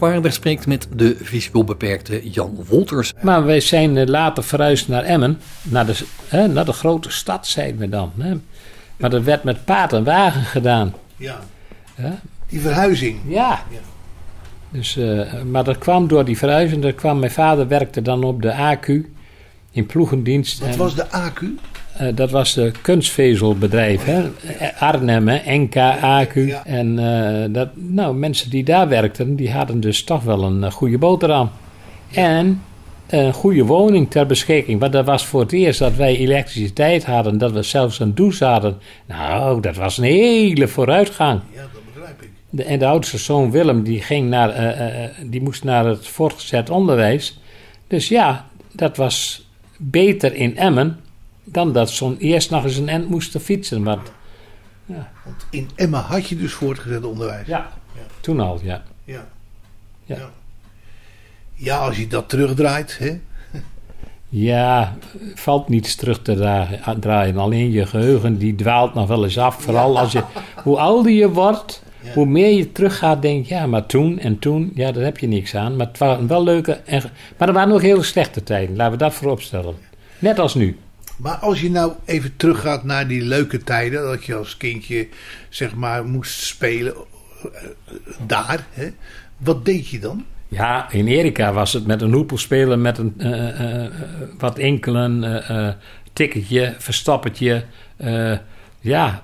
Barendrecht 0.04 0.36
spreekt 0.36 0.68
met 0.68 0.88
de 0.96 1.18
visueel 1.22 1.64
beperkte 1.64 2.30
Jan 2.30 2.66
Wolters. 2.68 3.14
Maar 3.22 3.46
wij 3.46 3.60
zijn 3.60 3.98
eh, 3.98 4.08
later 4.08 4.44
verhuisd 4.44 4.88
naar 4.88 5.04
Emmen, 5.04 5.40
naar 5.62 5.86
de, 5.86 6.06
hè, 6.28 6.48
naar 6.48 6.66
de 6.66 6.74
grote 6.74 7.12
stad, 7.12 7.48
zeiden 7.48 7.80
we 7.80 7.90
dan. 7.90 8.12
Hè. 8.18 8.34
Maar 8.98 9.10
dat 9.10 9.24
werd 9.24 9.44
met 9.44 9.66
paard 9.66 9.94
en 9.94 10.04
wagen 10.04 10.42
gedaan. 10.42 10.94
Ja. 11.18 11.40
Ja. 11.98 12.20
Die 12.48 12.62
verhuizing. 12.62 13.20
Ja. 13.28 13.64
Dus, 14.70 14.98
eh, 14.98 15.42
maar 15.44 15.64
dat 15.64 15.78
kwam 15.78 16.08
door 16.08 16.26
die 16.26 16.38
verhuizing. 16.38 16.82
Dat 16.82 16.96
kwam, 16.96 17.20
mijn 17.20 17.32
vader 17.32 17.68
werkte 17.68 18.02
dan 18.02 18.24
op 18.24 18.42
de 18.42 18.52
AQ 18.52 18.88
in 19.72 19.86
ploegendienst. 19.86 20.60
Wat 20.60 20.70
En, 20.70 20.78
was 20.78 20.96
de 20.96 21.06
AQ? 21.06 21.44
Eh, 21.94 22.08
dat 22.16 22.32
was 22.32 22.54
de 22.54 22.72
kunstvezelbedrijf, 22.82 24.06
hè? 24.06 24.24
Arnhem, 24.80 25.28
hè? 25.28 25.58
NK, 25.58 25.76
AQ. 25.98 26.34
Ja. 26.34 26.66
En 26.66 27.00
eh, 27.00 27.54
dat, 27.54 27.70
nou, 27.74 28.16
mensen 28.16 28.50
die 28.50 28.64
daar 28.64 28.88
werkten, 28.88 29.36
die 29.36 29.52
hadden 29.52 29.80
dus 29.80 30.04
toch 30.04 30.24
wel 30.24 30.44
een 30.44 30.64
eh, 30.64 30.72
goede 30.72 30.98
boterham. 30.98 31.50
En 32.12 32.62
een 33.08 33.34
goede 33.34 33.66
woning 33.66 34.12
ter 34.12 34.26
beschikking. 34.26 34.80
Want 34.80 34.94
dat 34.94 35.06
was 35.06 35.26
voor 35.26 35.42
het 35.42 35.52
eerst 35.52 35.80
dat 35.80 35.96
wij 35.96 36.18
elektriciteit 36.18 37.06
hadden, 37.06 37.38
dat 37.38 37.52
we 37.52 37.64
zelfs 37.64 38.00
een 38.00 38.16
douche 38.16 38.46
hadden. 38.46 38.78
Nou, 39.06 39.62
dat 39.62 39.76
was 39.76 39.98
een 39.98 40.04
hele 40.04 40.68
vooruitgang. 40.68 41.42
Ja, 41.54 41.62
dat 41.62 41.82
begrijp 41.94 42.22
ik. 42.22 42.30
De, 42.50 42.64
en 42.64 42.80
de 42.80 42.86
oudste 42.86 43.18
zoon 43.18 43.52
Willem, 43.52 43.84
die, 43.84 44.02
ging 44.02 44.30
naar, 44.30 44.82
die 45.26 45.42
moest 45.42 45.64
naar 45.64 45.86
het 45.86 46.08
voortgezet 46.08 46.70
onderwijs. 46.70 47.40
Dus 47.88 48.08
ja, 48.08 48.46
dat 48.72 48.98
was 48.98 49.48
beter 49.78 50.36
in 50.36 50.58
Emmen 50.58 51.00
dan 51.44 51.74
dat 51.74 51.90
zo'n 51.90 52.18
eerst 52.18 52.50
nog 52.50 52.64
eens 52.64 52.78
een 52.78 52.90
end 52.90 53.10
moest 53.10 53.38
fietsen. 53.42 53.84
Want, 53.84 54.12
Want 54.86 55.46
in 55.50 55.70
Emma 55.76 56.00
had 56.00 56.28
je 56.28 56.36
dus 56.38 56.54
voortgezet 56.54 57.04
onderwijs. 57.04 57.48
ja, 57.48 57.70
toen 58.20 58.40
al, 58.40 58.60
ja. 58.64 58.84
Ja. 59.04 59.26
Ja. 60.06 60.16
Ja. 60.16 60.30
Ja, 61.54 61.78
als 61.78 61.98
je 61.98 62.08
dat 62.08 62.30
terugdraait. 62.30 62.98
Hè? 63.00 63.20
Ja, 64.30 64.96
valt 65.36 65.70
niets 65.70 65.96
terug 65.96 66.22
te 66.22 66.36
dra- 66.36 66.96
draaien. 67.00 67.38
Alleen 67.38 67.72
je 67.72 67.86
geheugen 67.86 68.38
die 68.38 68.56
dwaalt 68.56 68.94
nog 68.94 69.08
wel 69.08 69.24
eens 69.24 69.38
af. 69.38 69.62
Vooral 69.62 70.00
als 70.00 70.12
je, 70.12 70.24
hoe 70.64 70.78
ouder 70.78 71.12
je 71.12 71.30
wordt, 71.30 71.84
hoe 72.14 72.26
meer 72.26 72.50
je 72.58 72.72
teruggaat, 72.72 73.22
denk 73.22 73.46
je, 73.46 73.54
ja, 73.54 73.68
maar 73.68 73.86
toen 73.86 74.20
en 74.20 74.40
toen, 74.40 74.72
ja, 74.76 74.92
daar 74.92 75.04
heb 75.04 75.18
je 75.18 75.28
niks 75.28 75.56
aan. 75.56 75.76
Maar 75.76 75.88
het 75.88 75.98
waren 75.98 76.28
wel 76.28 76.44
leuke, 76.44 76.72
en, 76.74 77.02
maar 77.38 77.48
er 77.48 77.54
waren 77.54 77.74
ook 77.74 77.82
hele 77.82 78.04
slechte 78.04 78.44
tijden. 78.44 78.76
Laten 78.76 78.92
we 78.92 78.98
dat 79.04 79.14
voorop 79.14 79.42
stellen. 79.42 79.76
Net 80.20 80.40
als 80.40 80.54
nu. 80.56 80.78
Maar 81.18 81.36
als 81.36 81.62
je 81.62 81.72
nou 81.72 81.94
even 82.06 82.36
teruggaat 82.36 82.84
naar 82.84 83.08
die 83.08 83.22
leuke 83.22 83.64
tijden. 83.64 84.04
Dat 84.04 84.26
je 84.26 84.36
als 84.36 84.58
kindje 84.58 85.08
zeg 85.50 85.76
maar 85.76 86.06
moest 86.06 86.44
spelen 86.44 86.94
eh, 87.54 87.62
daar. 88.28 88.66
Hè? 88.72 88.90
Wat 89.38 89.66
deed 89.66 89.88
je 89.88 90.00
dan? 90.00 90.26
Ja, 90.54 90.92
in 90.92 91.08
Erika 91.08 91.54
was 91.54 91.74
het 91.74 91.86
met 91.86 92.02
een 92.02 92.14
hoepel 92.14 92.38
spelen 92.38 92.82
met 92.82 92.98
een, 92.98 93.14
eh, 93.18 93.84
eh, 93.84 93.92
wat 94.38 94.58
enkelen, 94.58 95.44
eh, 95.48 95.70
tikketje, 96.14 96.76
verstappertje. 96.78 97.64
ja, 98.80 99.24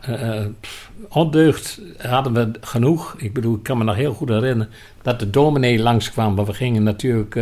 ondeugd 1.09 1.81
hadden 1.97 2.33
we 2.33 2.51
genoeg. 2.61 3.15
Ik 3.17 3.33
bedoel, 3.33 3.55
ik 3.55 3.63
kan 3.63 3.77
me 3.77 3.83
nog 3.83 3.95
heel 3.95 4.13
goed 4.13 4.29
herinneren 4.29 4.73
dat 5.01 5.19
de 5.19 5.29
dominee 5.29 5.79
langskwam. 5.79 6.33
Maar 6.33 6.45
we 6.45 6.53
gingen 6.53 6.83
natuurlijk 6.83 7.35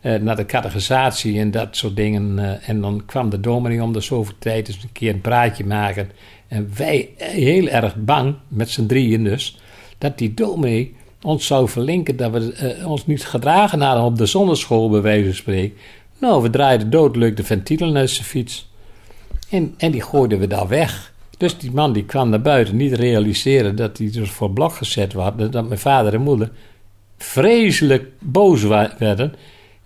naar 0.00 0.36
de 0.36 0.46
catechisatie 0.46 1.40
en 1.40 1.50
dat 1.50 1.76
soort 1.76 1.96
dingen. 1.96 2.38
eh, 2.38 2.68
en 2.68 2.80
dan 2.80 3.02
kwam 3.06 3.30
de 3.30 3.40
dominee 3.40 3.82
om 3.82 3.92
de 3.92 4.00
zoveel 4.00 4.34
tijd 4.38 4.68
eens 4.68 4.82
een 4.82 4.92
keer 4.92 5.14
een 5.14 5.20
praatje 5.20 5.64
maken. 5.64 6.10
En 6.48 6.70
wij 6.76 7.08
eh, 7.18 7.28
heel 7.28 7.68
erg 7.68 7.96
bang, 7.96 8.34
met 8.48 8.70
z'n 8.70 8.86
drieën 8.86 9.24
dus, 9.24 9.58
dat 9.98 10.18
die 10.18 10.34
dominee 10.34 10.94
ons 11.22 11.46
zou 11.46 11.68
verlinken 11.68 12.16
dat 12.16 12.32
we 12.32 12.52
eh, 12.52 12.90
ons 12.90 13.06
niet 13.06 13.24
gedragen 13.24 13.80
hadden 13.80 14.04
op 14.04 14.18
de 14.18 14.26
zonneschool, 14.26 14.90
bij 14.90 15.00
wijze 15.00 15.24
van 15.24 15.34
spreken. 15.34 15.76
Nou, 16.18 16.42
we 16.42 16.50
draaiden 16.50 16.90
doodleuk 16.90 17.36
de 17.36 17.44
ventielen 17.44 17.96
uit 17.96 18.10
zijn 18.10 18.26
fiets. 18.26 18.68
En, 19.50 19.74
en 19.78 19.90
die 19.90 20.02
gooiden 20.02 20.38
we 20.38 20.46
daar 20.46 20.68
weg. 20.68 21.12
Dus 21.38 21.58
die 21.58 21.70
man 21.70 21.92
die 21.92 22.04
kwam 22.04 22.28
naar 22.28 22.40
buiten, 22.40 22.76
niet 22.76 22.92
realiseren 22.92 23.76
dat 23.76 23.98
hij 23.98 24.10
dus 24.10 24.30
voor 24.30 24.50
blok 24.50 24.72
gezet 24.72 25.12
was. 25.12 25.32
Dat 25.50 25.68
mijn 25.68 25.80
vader 25.80 26.14
en 26.14 26.20
moeder 26.20 26.50
vreselijk 27.18 28.08
boos 28.18 28.62
werden. 28.98 29.34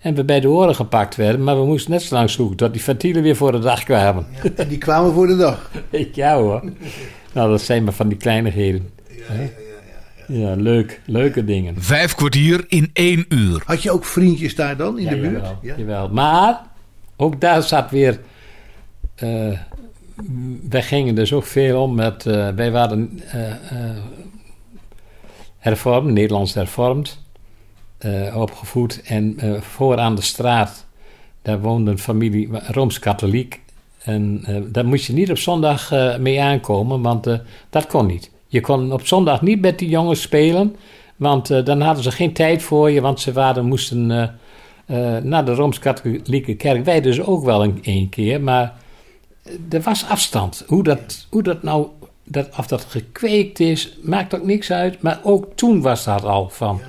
En 0.05 0.15
we 0.15 0.23
bij 0.23 0.39
de 0.39 0.47
oren 0.49 0.75
gepakt 0.75 1.15
werden. 1.15 1.43
Maar 1.43 1.59
we 1.59 1.65
moesten 1.65 1.91
net 1.91 2.01
zo 2.01 2.15
lang 2.15 2.29
zoeken 2.29 2.57
tot 2.57 2.73
die 2.73 2.81
ventielen 2.83 3.21
weer 3.23 3.35
voor 3.35 3.51
de 3.51 3.59
dag 3.59 3.83
kwamen. 3.83 4.25
Ja, 4.43 4.49
en 4.55 4.67
die 4.67 4.77
kwamen 4.77 5.13
voor 5.13 5.27
de 5.27 5.35
dag. 5.35 5.71
ja 6.13 6.37
hoor. 6.37 6.63
Nou, 7.33 7.49
dat 7.49 7.61
zijn 7.61 7.83
maar 7.83 7.93
van 7.93 8.07
die 8.07 8.17
kleinigheden. 8.17 8.89
Hè? 9.21 9.49
Ja, 10.27 10.53
leuk. 10.55 11.01
Leuke 11.05 11.45
dingen. 11.45 11.81
Vijf 11.81 12.15
kwartier 12.15 12.65
in 12.67 12.89
één 12.93 13.25
uur. 13.29 13.63
Had 13.65 13.83
je 13.83 13.91
ook 13.91 14.05
vriendjes 14.05 14.55
daar 14.55 14.77
dan 14.77 14.99
in 14.99 15.07
de 15.07 15.19
buurt? 15.19 15.33
Jawel, 15.33 15.57
Ja. 15.61 15.73
jawel. 15.77 16.09
Maar 16.09 16.61
ook 17.15 17.41
daar 17.41 17.63
zat 17.63 17.89
weer. 17.91 18.19
eh, 19.15 19.59
wij 20.69 20.81
gingen 20.83 21.15
dus 21.15 21.33
ook 21.33 21.45
veel 21.45 21.81
om 21.81 21.95
met. 21.95 22.25
eh, 22.25 22.49
wij 22.49 22.71
waren 22.71 23.21
eh, 23.31 23.49
eh, 23.51 23.95
hervormd, 25.57 26.11
Nederlands 26.11 26.53
hervormd, 26.53 27.23
eh, 28.05 28.37
opgevoed. 28.41 29.01
En 29.05 29.33
eh, 29.37 29.61
voor 29.61 29.97
aan 29.97 30.15
de 30.15 30.21
straat 30.21 30.85
Daar 31.41 31.61
woonde 31.61 31.91
een 31.91 31.99
familie 31.99 32.49
Rooms-Katholiek. 32.51 33.61
En 34.03 34.41
eh, 34.45 34.55
daar 34.67 34.85
moest 34.85 35.05
je 35.05 35.13
niet 35.13 35.29
op 35.29 35.37
zondag 35.37 35.91
mee 36.19 36.41
aankomen, 36.41 37.01
want 37.01 37.27
dat 37.69 37.87
kon 37.87 38.05
niet. 38.05 38.31
Je 38.47 38.61
kon 38.61 38.91
op 38.91 39.05
zondag 39.05 39.41
niet 39.41 39.61
met 39.61 39.79
die 39.79 39.89
jongens 39.89 40.21
spelen, 40.21 40.75
want 41.15 41.65
dan 41.65 41.81
hadden 41.81 42.03
ze 42.03 42.11
geen 42.11 42.33
tijd 42.33 42.63
voor 42.63 42.91
je, 42.91 43.01
want 43.01 43.19
ze 43.19 43.31
waren, 43.31 43.65
moesten 43.65 44.05
naar 45.23 45.45
de 45.45 45.53
Rooms-Katholieke 45.53 46.55
kerk. 46.55 46.85
Wij 46.85 47.01
dus 47.01 47.21
ook 47.21 47.43
wel 47.43 47.63
een, 47.63 47.79
een 47.81 48.09
keer, 48.09 48.41
maar 48.41 48.73
er 49.69 49.81
was 49.81 50.05
afstand. 50.09 50.63
Hoe 50.67 50.83
dat, 50.83 51.27
hoe 51.29 51.43
dat 51.43 51.63
nou, 51.63 51.87
dat, 52.23 52.49
of 52.57 52.67
dat 52.67 52.83
gekweekt 52.83 53.59
is, 53.59 53.97
maakt 54.01 54.35
ook 54.35 54.45
niks 54.45 54.71
uit. 54.71 55.01
Maar 55.01 55.19
ook 55.23 55.47
toen 55.55 55.81
was 55.81 56.03
dat 56.03 56.23
al 56.23 56.49
van. 56.49 56.81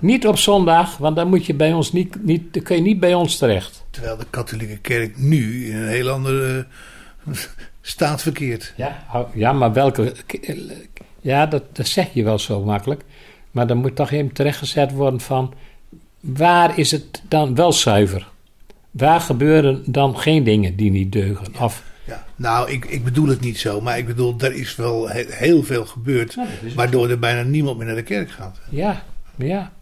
Niet 0.00 0.26
op 0.26 0.38
zondag, 0.38 0.96
want 0.96 1.16
dan 1.16 1.28
moet 1.28 1.46
je 1.46 1.54
bij 1.54 1.72
ons 1.72 1.92
niet, 1.92 2.24
niet, 2.24 2.54
dan 2.54 2.62
kun 2.62 2.76
je 2.76 2.82
niet 2.82 3.00
bij 3.00 3.14
ons 3.14 3.36
terecht. 3.38 3.84
Terwijl 3.90 4.16
de 4.16 4.26
katholieke 4.30 4.76
kerk 4.78 5.18
nu 5.18 5.66
in 5.70 5.76
een 5.76 5.88
heel 5.88 6.08
andere 6.08 6.66
eh, 7.26 7.34
staat 7.80 8.22
verkeert. 8.22 8.72
Ja, 8.76 9.04
ja 9.34 9.52
maar 9.52 9.72
welke. 9.72 10.14
Ja, 11.20 11.46
dat, 11.46 11.62
dat 11.76 11.86
zeg 11.86 12.08
je 12.12 12.22
wel 12.22 12.38
zo 12.38 12.64
makkelijk. 12.64 13.02
Maar 13.50 13.66
dan 13.66 13.76
moet 13.76 13.96
toch 13.96 14.10
even 14.10 14.32
terechtgezet 14.32 14.92
worden 14.92 15.20
van. 15.20 15.54
Waar 16.20 16.78
is 16.78 16.90
het 16.90 17.22
dan 17.28 17.54
wel 17.54 17.72
zuiver? 17.72 18.28
Waar 18.90 19.20
gebeuren 19.20 19.82
dan 19.86 20.18
geen 20.18 20.44
dingen 20.44 20.76
die 20.76 20.90
niet 20.90 21.12
deugen? 21.12 21.46
Of, 21.60 21.82
Ja, 22.06 22.24
nou, 22.36 22.70
ik, 22.70 22.84
ik 22.84 23.04
bedoel 23.04 23.26
het 23.28 23.40
niet 23.40 23.58
zo, 23.58 23.80
maar 23.80 23.98
ik 23.98 24.06
bedoel, 24.06 24.34
er 24.38 24.52
is 24.54 24.76
wel 24.76 25.08
he- 25.08 25.24
heel 25.28 25.62
veel 25.62 25.84
gebeurd, 25.86 26.32
Ja, 26.34 26.46
waardoor 26.74 27.10
er 27.10 27.18
bijna 27.18 27.42
niemand 27.42 27.76
meer 27.76 27.86
naar 27.86 27.94
de 27.96 28.02
kerk 28.02 28.30
gaat. 28.30 28.58
ja, 28.70 29.02
ja. 29.36 29.72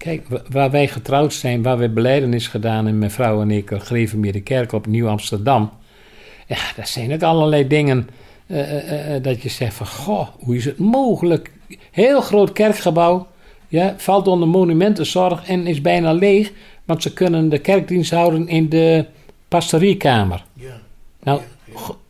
Kijk, 0.00 0.28
wa- 0.28 0.42
waar 0.48 0.70
wij 0.70 0.88
getrouwd 0.88 1.32
zijn, 1.32 1.62
waar 1.62 1.78
we 1.78 1.88
beleidenis 1.88 2.46
gedaan 2.46 2.86
en 2.86 2.98
mijn 2.98 3.10
vrouw 3.10 3.40
en 3.40 3.50
ik, 3.50 3.70
gereformeerde 3.74 4.40
kerk 4.40 4.72
op 4.72 4.86
Nieuw 4.86 5.08
Amsterdam. 5.08 5.70
Ja, 6.46 6.56
dat 6.76 6.88
zijn 6.88 7.12
ook 7.12 7.22
allerlei 7.22 7.66
dingen 7.66 8.08
eh, 8.46 8.60
eh, 8.60 9.14
eh, 9.14 9.22
dat 9.22 9.42
je 9.42 9.48
zegt 9.48 9.74
van, 9.74 9.86
goh, 9.86 10.28
hoe 10.38 10.56
is 10.56 10.64
het 10.64 10.78
mogelijk? 10.78 11.52
Heel 11.90 12.20
groot 12.20 12.52
kerkgebouw, 12.52 13.26
ja, 13.68 13.94
valt 13.96 14.28
onder 14.28 14.48
monumentenzorg 14.48 15.48
en 15.48 15.66
is 15.66 15.80
bijna 15.80 16.12
leeg, 16.12 16.52
want 16.84 17.02
ze 17.02 17.12
kunnen 17.12 17.48
de 17.48 17.58
kerkdienst 17.58 18.10
houden 18.10 18.48
in 18.48 18.68
de 18.68 19.06
pastoriekamer. 19.48 20.44
Ja. 20.54 20.80
Nou, 21.22 21.40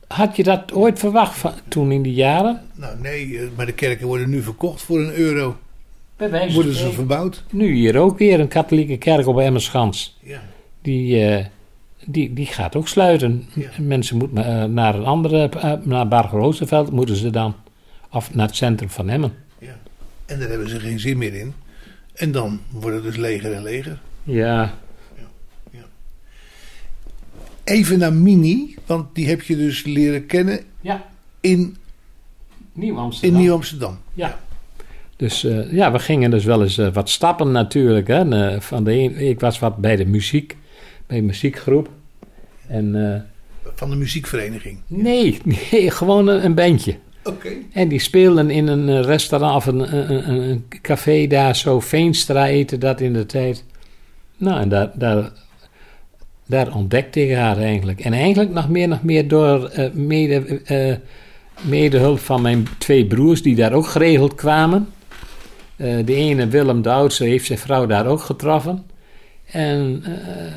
had 0.06 0.37
je 0.37 0.42
dat 0.42 0.73
ooit 0.73 0.99
verwacht 0.99 1.37
van, 1.37 1.52
toen 1.68 1.92
in 1.92 2.02
die 2.02 2.14
jaren? 2.14 2.61
Nou, 2.75 2.99
nee, 3.00 3.40
maar 3.56 3.66
de 3.66 3.75
kerken 3.75 4.06
worden 4.06 4.30
nu 4.30 4.42
verkocht 4.42 4.82
voor 4.82 4.99
een 4.99 5.14
euro. 5.14 5.56
Bij 6.20 6.30
wijze 6.30 6.54
Worden 6.54 6.74
ze 6.74 6.92
verbouwd? 6.92 7.42
Nu 7.50 7.72
hier 7.72 7.96
ook 7.96 8.18
weer 8.18 8.40
een 8.40 8.48
katholieke 8.48 8.96
kerk 8.96 9.26
op 9.26 9.38
Emmerschans. 9.38 10.18
Ja. 10.22 10.42
Die, 10.82 11.26
eh, 11.26 11.46
die, 12.04 12.32
die 12.32 12.46
gaat 12.46 12.76
ook 12.76 12.88
sluiten. 12.88 13.48
Ja. 13.54 13.70
Mensen 13.78 14.16
moeten 14.16 14.44
eh, 14.44 14.64
naar 14.64 14.94
een 14.94 15.04
andere, 15.04 15.48
eh, 15.48 15.72
naar 15.82 16.08
Barger 16.08 16.92
moeten 16.92 17.16
ze 17.16 17.30
dan. 17.30 17.54
Of 18.10 18.34
naar 18.34 18.46
het 18.46 18.56
centrum 18.56 18.90
van 18.90 19.08
Emmen. 19.08 19.34
ja. 19.58 19.78
En 20.26 20.38
daar 20.38 20.48
hebben 20.48 20.68
ze 20.68 20.80
geen 20.80 21.00
zin 21.00 21.18
meer 21.18 21.34
in. 21.34 21.54
En 22.12 22.32
dan 22.32 22.60
wordt 22.70 22.96
het 22.96 23.04
dus 23.04 23.16
leger 23.16 23.52
en 23.52 23.62
leger. 23.62 24.00
Ja, 24.22 24.74
Even 27.64 27.98
naar 27.98 28.12
Mini, 28.12 28.76
want 28.86 29.14
die 29.14 29.28
heb 29.28 29.42
je 29.42 29.56
dus 29.56 29.84
leren 29.84 30.26
kennen 30.26 30.60
ja. 30.80 31.04
in, 31.40 31.76
Nieuw 32.72 32.94
in 32.94 33.00
Amsterdam. 33.00 33.40
Nieuw-Amsterdam. 33.40 33.98
Ja. 34.14 34.38
Dus 35.20 35.44
eh, 35.44 35.72
ja, 35.72 35.92
we 35.92 35.98
gingen 35.98 36.30
dus 36.30 36.44
wel 36.44 36.62
eens 36.62 36.78
eh, 36.78 36.92
wat 36.92 37.08
stappen 37.08 37.50
natuurlijk. 37.50 38.06
Hè. 38.06 38.14
En, 38.18 38.32
eh, 38.52 38.60
van 38.60 38.84
de 38.84 38.92
een, 38.92 39.16
ik 39.28 39.40
was 39.40 39.58
wat 39.58 39.76
bij 39.76 39.96
de 39.96 40.06
muziek, 40.06 40.56
bij 41.06 41.18
een 41.18 41.26
muziekgroep. 41.26 41.88
En 42.68 43.26
Van 43.74 43.90
de 43.90 43.96
muziekvereniging. 43.96 44.78
nee, 44.86 45.38
nee, 45.70 45.90
gewoon 45.90 46.28
een, 46.28 46.44
een 46.44 46.54
bandje. 46.54 46.94
Oké. 47.24 47.48
En 47.72 47.88
die 47.88 47.98
speelden 47.98 48.50
in 48.50 48.66
een 48.66 49.02
restaurant 49.02 49.54
of 49.56 49.66
een, 49.66 49.94
een, 49.94 50.40
een- 50.50 50.64
café 50.82 51.26
daar 51.26 51.56
zo. 51.56 51.80
Veenstra 51.80 52.46
eten 52.46 52.80
dat 52.80 53.00
in 53.00 53.12
de 53.12 53.26
tijd. 53.26 53.64
Nou, 54.36 54.60
en 54.60 54.68
daar, 54.68 54.90
daar, 54.94 55.30
daar 56.46 56.74
ontdekte 56.74 57.26
ik 57.28 57.34
haar 57.36 57.58
eigenlijk. 57.58 58.00
En 58.00 58.12
eigenlijk 58.12 58.50
nog 58.52 58.68
meer, 58.68 58.88
nog 58.88 59.02
meer 59.02 59.28
door 59.28 59.70
mede, 59.92 60.60
eh, 60.64 60.94
medehulp 61.68 62.18
van 62.18 62.42
mijn 62.42 62.66
twee 62.78 63.06
broers 63.06 63.42
die 63.42 63.54
daar 63.54 63.72
ook 63.72 63.86
geregeld 63.86 64.34
kwamen. 64.34 64.88
Eh, 65.80 65.96
de 66.04 66.14
ene, 66.14 66.46
Willem 66.46 66.82
de 66.82 66.90
oudste, 66.90 67.24
heeft 67.24 67.46
zijn 67.46 67.59
vrouw 67.59 67.87
daar 67.87 68.07
ook 68.07 68.20
getroffen. 68.20 68.87
En 69.50 70.02
eh, 70.05 70.52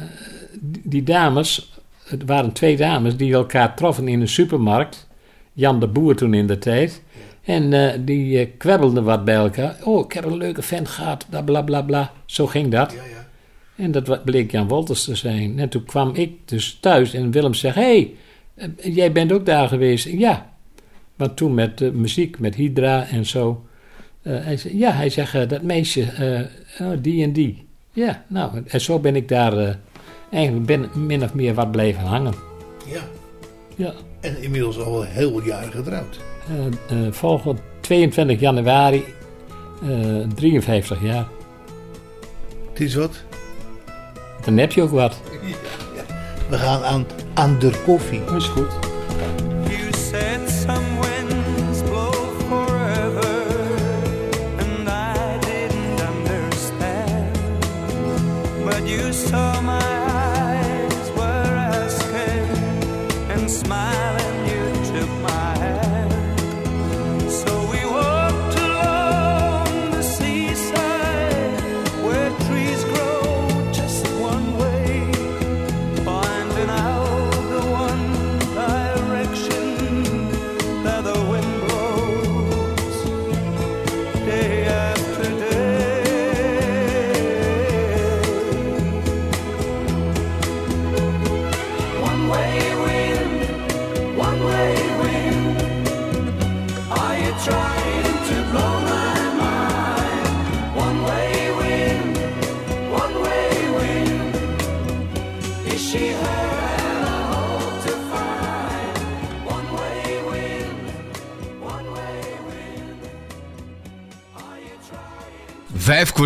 die, 0.61 1.03
dames, 1.03 1.73
het 2.03 2.25
waren 2.25 2.51
twee 2.51 2.77
dames 2.77 3.17
die 3.17 3.33
elkaar 3.33 3.75
troffen 3.75 4.07
in 4.07 4.21
een 4.21 4.27
supermarkt. 4.27 5.07
Jan 5.53 5.79
de 5.79 5.87
Boer 5.87 6.15
toen 6.15 6.33
in 6.33 6.47
de 6.47 6.57
tijd. 6.57 7.01
En 7.43 7.73
eh, 7.73 7.99
die 7.99 8.47
kwebbelden 8.47 9.03
wat 9.03 9.25
bij 9.25 9.35
elkaar. 9.35 9.77
Oh, 9.83 10.05
ik 10.05 10.11
heb 10.11 10.25
een 10.25 10.37
leuke 10.37 10.61
vent 10.61 10.87
gehad, 10.87 11.25
bla 11.29 11.41
bla 11.41 11.61
bla 11.61 11.81
bla. 11.81 12.11
Zo 12.25 12.47
ging 12.47 12.71
dat. 12.71 12.91
Ja, 12.91 12.97
ja. 12.97 13.27
En 13.75 13.91
dat 13.91 14.23
bleek 14.23 14.51
Jan 14.51 14.67
Wolters 14.67 15.03
te 15.03 15.15
zijn. 15.15 15.59
En 15.59 15.69
toen 15.69 15.83
kwam 15.83 16.11
ik 16.15 16.31
dus 16.45 16.77
thuis 16.79 17.13
en 17.13 17.31
Willem 17.31 17.53
zegt: 17.53 17.75
Hé, 17.75 18.13
hey, 18.55 18.73
jij 18.93 19.11
bent 19.11 19.31
ook 19.31 19.45
daar 19.45 19.67
geweest? 19.67 20.07
Ja. 20.07 20.51
Want 21.15 21.37
toen 21.37 21.53
met 21.53 21.81
eh, 21.81 21.91
muziek, 21.91 22.39
met 22.39 22.55
Hydra 22.55 23.07
en 23.07 23.25
zo. 23.25 23.65
Eh, 24.23 24.33
hij 24.43 24.57
zei, 24.57 24.77
ja, 24.77 24.91
hij 24.91 25.09
zegt: 25.09 25.33
eh, 25.33 25.47
Dat 25.47 25.61
meisje, 25.61 26.01
eh, 26.01 26.87
oh, 26.87 26.97
die 27.01 27.23
en 27.23 27.33
die. 27.33 27.67
Ja, 27.91 28.23
nou, 28.27 28.61
en 28.67 28.81
zo 28.81 28.99
ben 28.99 29.15
ik 29.15 29.27
daar 29.27 29.77
eigenlijk 30.31 30.65
ben, 30.65 30.89
min 31.05 31.23
of 31.23 31.33
meer 31.33 31.53
wat 31.53 31.71
blijven 31.71 32.03
hangen. 32.03 32.33
ja. 32.87 33.01
Ja. 33.75 33.93
En 34.19 34.41
inmiddels 34.41 34.79
al 34.79 35.01
heel 35.01 35.33
wat 35.33 35.45
jaren 35.45 35.71
getrouwd. 35.71 36.19
Volgend 37.11 37.59
22 37.81 38.39
januari, 38.39 39.03
eh 39.83 40.27
53 40.35 41.01
jaar. 41.03 41.27
Het 42.69 42.79
is 42.79 42.95
wat. 42.95 43.23
Dan 44.45 44.57
heb 44.57 44.71
je 44.71 44.81
ook 44.81 44.89
wat. 44.89 45.21
We 46.49 46.57
gaan 46.57 46.83
aan, 46.83 47.05
aan 47.33 47.59
de 47.59 47.81
koffie. 47.85 48.23
Dat 48.25 48.35
is 48.35 48.45
goed. 48.47 48.71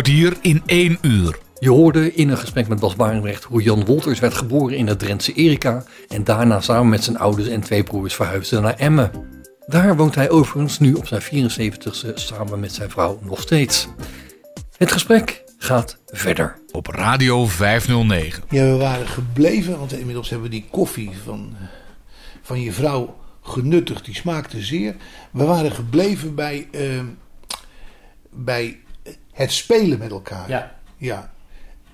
Kwartier 0.02 0.36
in 0.40 0.62
één 0.66 0.98
uur. 1.02 1.38
Je 1.58 1.70
hoorde 1.70 2.14
in 2.14 2.28
een 2.28 2.38
gesprek 2.38 2.68
met 2.68 2.80
Bas 2.80 2.96
Barendrecht 2.96 3.44
hoe 3.44 3.62
Jan 3.62 3.84
Wolters 3.84 4.20
werd 4.20 4.34
geboren 4.34 4.76
in 4.76 4.86
het 4.86 4.98
Drentse 4.98 5.32
Erika 5.32 5.84
en 6.08 6.24
daarna 6.24 6.60
samen 6.60 6.88
met 6.88 7.04
zijn 7.04 7.18
ouders 7.18 7.48
en 7.48 7.60
twee 7.60 7.82
broers 7.82 8.14
verhuisde 8.14 8.60
naar 8.60 8.74
Emmen. 8.74 9.10
Daar 9.66 9.96
woont 9.96 10.14
hij 10.14 10.30
overigens 10.30 10.78
nu 10.78 10.94
op 10.94 11.06
zijn 11.06 11.22
74ste 11.22 12.14
samen 12.14 12.60
met 12.60 12.72
zijn 12.72 12.90
vrouw 12.90 13.18
nog 13.22 13.40
steeds. 13.40 13.88
Het 14.76 14.92
gesprek 14.92 15.44
gaat 15.58 15.98
verder. 16.06 16.58
Op 16.70 16.86
Radio 16.86 17.46
509. 17.46 18.42
Ja, 18.48 18.64
we 18.64 18.76
waren 18.76 19.06
gebleven, 19.08 19.78
want 19.78 19.92
inmiddels 19.92 20.30
hebben 20.30 20.50
we 20.50 20.54
die 20.54 20.68
koffie 20.70 21.10
van, 21.24 21.56
van 22.42 22.60
je 22.62 22.72
vrouw 22.72 23.16
genuttigd. 23.42 24.04
Die 24.04 24.14
smaakte 24.14 24.60
zeer. 24.60 24.96
We 25.30 25.44
waren 25.44 25.72
gebleven 25.72 26.34
bij, 26.34 26.68
ehm, 26.70 27.06
bij 28.30 28.78
het 29.38 29.52
spelen 29.52 29.98
met 29.98 30.10
elkaar. 30.10 30.48
Ja. 30.48 30.74
Ja. 30.96 31.30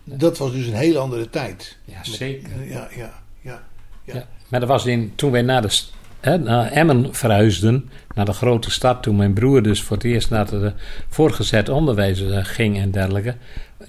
Dat 0.04 0.38
was 0.38 0.52
dus 0.52 0.66
een 0.66 0.74
hele 0.74 0.98
andere 0.98 1.30
tijd. 1.30 1.78
Ja, 1.85 1.98
zeker. 2.04 2.50
Ja, 2.64 2.72
ja, 2.72 2.88
ja. 2.96 3.12
ja. 3.40 3.62
Ja. 4.04 4.26
Maar 4.48 4.61
dat 4.61 4.68
was 4.68 4.87
in, 4.87 5.12
toen 5.14 5.30
wij 5.30 5.42
naar, 5.42 5.62
de, 5.62 5.80
hè, 6.20 6.38
naar 6.38 6.70
Emmen 6.70 7.14
verhuisden, 7.14 7.90
naar 8.14 8.24
de 8.24 8.33
grote 8.33 8.70
stad, 8.70 9.02
toen 9.02 9.16
mijn 9.16 9.33
broer 9.33 9.62
dus 9.62 9.83
voor 9.83 9.96
het 9.96 10.04
eerst 10.04 10.30
naar 10.30 10.46
het 10.50 10.74
voortgezet 11.09 11.68
onderwijs 11.68 12.22
eh, 12.22 12.38
ging 12.44 12.78
en 12.78 12.90
dergelijke. 12.90 13.35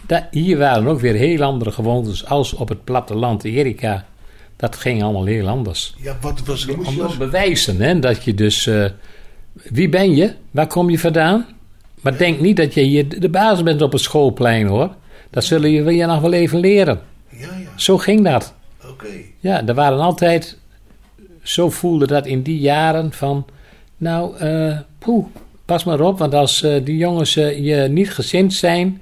Da- 0.08 0.28
hier 0.32 0.58
waren 0.58 0.88
ook 0.88 1.00
weer 1.00 1.14
heel 1.14 1.42
andere 1.42 1.72
gewoontes 1.72 2.26
als 2.26 2.54
op 2.54 2.70
het 2.70 2.84
platteland 2.84 3.44
Erika. 3.44 4.06
Dat 4.56 4.76
ging 4.76 5.04
allemaal 5.04 5.26
heel 5.26 5.48
anders. 5.48 5.96
Ja, 5.98 6.18
wat 6.22 6.40
was? 6.46 6.66
Moest 6.66 6.88
Om 7.00 7.10
je 7.10 7.18
bewijzen 7.18 7.82
hè, 7.82 8.00
dat 8.00 8.24
je 8.24 8.34
dus. 8.34 8.68
eh, 8.68 8.86
wie 9.54 9.90
ben 9.90 10.16
je? 10.16 10.34
Waar 10.52 10.68
kom 10.68 10.90
je 10.90 11.00
vandaan? 11.00 11.46
Maar 12.06 12.18
denk 12.18 12.40
niet 12.40 12.58
dat 12.58 12.74
je 12.74 12.82
hier 12.82 13.20
de 13.20 13.30
baas 13.30 13.64
bent 13.64 13.82
op 13.82 13.92
het 13.92 14.02
schoolplein 14.02 14.68
hoor. 14.68 14.96
Dat 15.30 15.44
zullen 15.44 15.70
je, 15.72 15.96
je 15.96 16.06
nog 16.06 16.22
wel 16.22 16.34
even 16.34 16.60
leren. 16.60 17.00
Ja, 17.30 17.38
ja, 17.40 17.70
Zo 17.76 17.98
ging 17.98 18.24
dat. 18.24 18.54
oké. 18.90 19.08
Ja, 19.40 19.68
er 19.68 19.74
waren 19.74 20.00
altijd. 20.00 20.58
Zo 21.42 21.70
voelde 21.70 22.08
dat 22.08 22.26
in 22.26 22.42
die 22.42 22.60
jaren 22.60 23.12
van. 23.14 23.46
Nou, 23.98 24.38
eh 24.38 24.80
poeh, 25.00 25.26
pas 25.66 25.84
maar 25.84 26.00
op, 26.00 26.18
want 26.20 26.34
als 26.34 26.64
eh, 26.64 26.86
die 26.86 26.98
jongens 26.98 27.36
eh, 27.36 27.66
je 27.66 27.88
niet 27.90 28.12
gezind 28.12 28.54
zijn. 28.54 29.02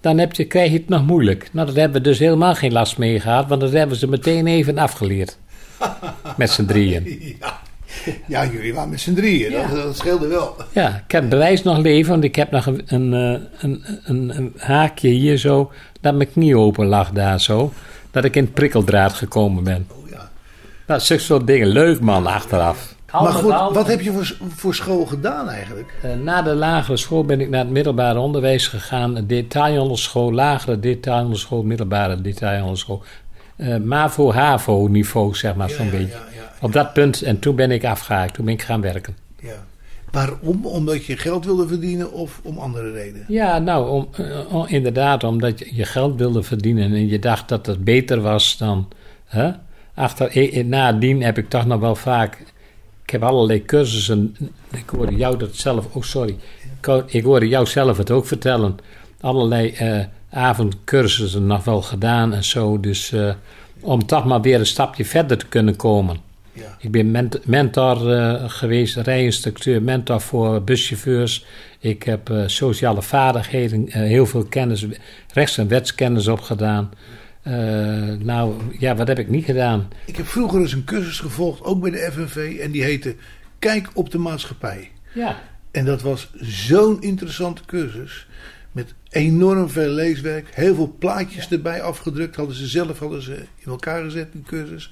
dan 0.00 0.18
heb 0.18 0.34
je, 0.34 0.44
krijg 0.44 0.70
je 0.70 0.78
het 0.78 0.88
nog 0.88 1.06
moeilijk. 1.06 1.48
Nou, 1.52 1.66
daar 1.66 1.76
hebben 1.76 2.02
we 2.02 2.08
dus 2.08 2.18
helemaal 2.18 2.54
geen 2.54 2.72
last 2.72 2.98
mee 2.98 3.20
gehad, 3.20 3.48
want 3.48 3.60
dat 3.60 3.72
hebben 3.72 3.96
ze 3.96 4.08
meteen 4.08 4.46
even 4.46 4.78
afgeleerd. 4.78 5.38
Met 6.36 6.50
z'n 6.50 6.64
drieën. 6.64 7.36
Ja. 7.40 7.60
ja, 8.26 8.46
jullie 8.46 8.74
waren 8.74 8.90
met 8.90 9.00
z'n 9.00 9.14
drieën. 9.14 9.50
Ja. 9.50 9.66
Dat, 9.66 9.82
dat 9.82 9.96
scheelde 9.96 10.26
wel. 10.26 10.56
Ja, 10.72 11.02
ik 11.06 11.12
heb 11.12 11.28
bewijs 11.28 11.62
nog 11.62 11.78
leven, 11.78 12.10
want 12.10 12.24
ik 12.24 12.36
heb 12.36 12.50
nog 12.50 12.66
een, 12.66 12.82
een, 12.86 13.14
eh, 13.60 13.68
een, 14.04 14.52
haakje 14.56 15.08
hier 15.08 15.36
zo. 15.36 15.72
dat 16.00 16.14
mijn 16.14 16.30
knie 16.32 16.58
open 16.58 16.86
lag 16.86 17.10
daar 17.10 17.40
zo. 17.40 17.72
Dat 18.10 18.24
ik 18.24 18.36
in 18.36 18.44
het 18.44 18.54
prikkeldraad 18.54 19.12
gekomen 19.12 19.64
ben. 19.64 19.86
Oh, 19.90 20.10
ja. 20.10 20.30
Nou, 20.86 21.00
zulke 21.00 21.22
soort 21.22 21.46
dingen. 21.46 21.68
Leuk 21.68 22.00
man, 22.00 22.26
achteraf. 22.26 22.94
Maar 23.22 23.32
goed, 23.32 23.74
wat 23.74 23.86
heb 23.86 24.00
je 24.00 24.12
voor, 24.12 24.36
voor 24.54 24.74
school 24.74 25.06
gedaan 25.06 25.48
eigenlijk? 25.48 25.94
Eh, 26.02 26.10
na 26.14 26.42
de 26.42 26.54
lagere 26.54 26.96
school 26.96 27.24
ben 27.24 27.40
ik 27.40 27.48
naar 27.48 27.60
het 27.60 27.70
middelbare 27.70 28.18
onderwijs 28.18 28.68
gegaan. 28.68 29.26
Detailhandelsschool, 29.26 30.32
lagere 30.32 30.80
detailhandelsschool, 30.80 31.62
middelbare 31.62 32.20
detailhandelsschool. 32.20 33.02
Eh 33.56 33.76
MAVO, 33.76 34.32
HAVO 34.32 34.86
niveau, 34.86 35.34
zeg 35.34 35.54
maar, 35.54 35.68
Ja, 35.68 35.74
zo'n 35.76 35.84
ja, 35.84 35.90
beetje. 35.90 36.06
ja. 36.34 36.52
Op 36.60 36.72
dat 36.72 36.92
punt, 36.92 37.22
en 37.22 37.38
toen 37.38 37.56
ben 37.56 37.70
ik 37.70 37.84
afgehaakt. 37.84 38.34
Toen 38.34 38.44
ben 38.44 38.54
ik 38.54 38.62
gaan 38.62 38.80
werken. 38.80 39.16
Ja. 39.40 39.64
Waarom? 40.10 40.66
Omdat 40.66 41.04
je 41.04 41.16
geld 41.16 41.44
wilde 41.44 41.68
verdienen 41.68 42.12
of 42.12 42.40
om 42.42 42.58
andere 42.58 42.90
redenen? 42.92 43.24
Ja, 43.28 43.58
nou, 43.58 43.88
om, 43.90 44.08
eh, 44.12 44.64
inderdaad, 44.66 45.24
omdat 45.24 45.58
je 45.58 45.68
je 45.74 45.84
geld 45.84 46.18
wilde 46.18 46.42
verdienen 46.42 46.92
en 46.92 47.08
je 47.08 47.18
dacht 47.18 47.48
dat 47.48 47.66
het 47.66 47.84
beter 47.84 48.20
was 48.20 48.56
dan. 48.56 48.88
Hè? 49.24 49.50
Achter, 49.94 50.28
eh, 50.30 50.64
nadien 50.64 51.22
heb 51.22 51.38
ik 51.38 51.48
toch 51.48 51.66
nog 51.66 51.80
wel 51.80 51.94
vaak. 51.94 52.38
Ik 53.04 53.10
heb 53.10 53.22
allerlei 53.22 53.64
cursussen. 53.64 54.36
Ik 54.70 54.88
hoorde 54.90 55.16
jou 55.16 55.36
dat 55.38 55.54
zelf. 55.56 55.94
Oh, 55.94 56.02
sorry. 56.02 56.36
Ik 56.80 57.02
Ik 57.06 57.24
hoorde 57.24 57.48
jou 57.48 57.66
zelf 57.66 57.96
het 57.96 58.10
ook 58.10 58.26
vertellen. 58.26 58.76
Allerlei 59.24 59.70
eh, 59.72 60.00
avondcursussen 60.30 61.46
nog 61.46 61.64
wel 61.64 61.82
gedaan 61.82 62.32
en 62.32 62.44
zo. 62.44 62.80
Dus 62.80 63.12
eh, 63.12 63.34
om 63.80 64.06
toch 64.06 64.24
maar 64.24 64.40
weer 64.40 64.58
een 64.58 64.66
stapje 64.66 65.04
verder 65.04 65.38
te 65.38 65.46
kunnen 65.46 65.76
komen. 65.76 66.16
Ja. 66.52 66.76
Ik 66.78 66.90
ben 66.90 67.10
ment- 67.10 67.46
mentor 67.46 68.12
eh, 68.12 68.44
geweest, 68.46 68.96
rijinstructeur, 68.96 69.82
mentor 69.82 70.20
voor 70.20 70.62
buschauffeurs. 70.62 71.44
Ik 71.78 72.02
heb 72.02 72.32
sociale 72.46 73.02
vaardigheden, 73.02 73.88
eh, 73.88 74.00
heel 74.00 74.26
veel 74.26 74.44
kennis, 74.44 74.86
rechts- 75.32 75.58
en 75.58 75.68
wetskennis 75.68 76.28
opgedaan. 76.28 76.90
Nou, 78.18 78.52
ja, 78.78 78.96
wat 78.96 79.08
heb 79.08 79.18
ik 79.18 79.28
niet 79.28 79.44
gedaan? 79.44 79.88
Ik 80.04 80.16
heb 80.16 80.26
vroeger 80.26 80.60
eens 80.60 80.72
een 80.72 80.84
cursus 80.84 81.18
gevolgd, 81.20 81.62
ook 81.62 81.80
bij 81.80 81.90
de 81.90 82.08
FNV. 82.12 82.58
En 82.60 82.70
die 82.70 82.82
heette 82.82 83.16
Kijk 83.58 83.88
op 83.94 84.10
de 84.10 84.18
maatschappij. 84.18 84.90
Ja, 85.14 85.36
En 85.70 85.84
dat 85.84 86.02
was 86.02 86.30
zo'n 86.40 87.02
interessante 87.02 87.62
cursus. 87.66 88.26
Enorm 89.14 89.68
veel 89.68 89.90
leeswerk. 89.90 90.48
Heel 90.54 90.74
veel 90.74 90.94
plaatjes 90.98 91.48
erbij 91.50 91.82
afgedrukt. 91.82 92.36
Hadden 92.36 92.56
ze 92.56 92.66
zelf 92.66 92.98
hadden 92.98 93.22
ze 93.22 93.34
in 93.34 93.70
elkaar 93.70 94.02
gezet, 94.02 94.32
die 94.32 94.42
cursus. 94.42 94.90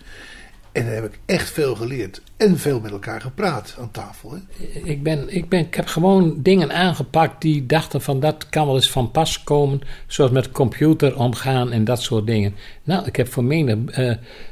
En 0.73 0.85
daar 0.85 0.95
heb 0.95 1.05
ik 1.05 1.19
echt 1.27 1.51
veel 1.51 1.75
geleerd. 1.75 2.23
En 2.37 2.59
veel 2.59 2.81
met 2.81 2.91
elkaar 2.91 3.21
gepraat 3.21 3.77
aan 3.79 3.91
tafel. 3.91 4.33
Hè? 4.33 4.67
ik, 4.85 5.03
ben, 5.03 5.35
ik, 5.35 5.49
ben, 5.49 5.61
ik 5.61 5.75
heb 5.75 5.87
gewoon 5.87 6.43
dingen 6.43 6.73
aangepakt 6.73 7.43
die 7.43 7.67
dachten 7.67 8.01
van 8.01 8.21
dat 8.21 8.49
kan 8.49 8.67
wel 8.67 8.75
eens 8.75 8.91
van 8.91 9.11
pas 9.11 9.45
komen. 9.45 9.81
Zoals 10.07 10.31
met 10.31 10.51
computer 10.51 11.19
omgaan 11.19 11.73
en 11.73 11.85
dat 11.85 12.03
soort 12.03 12.27
dingen. 12.27 12.55
Nou, 12.85 13.07
ik 13.07 13.17
heb 13.17 13.29
voor 13.29 13.45
menig, 13.45 13.77
eh, 13.87 14.11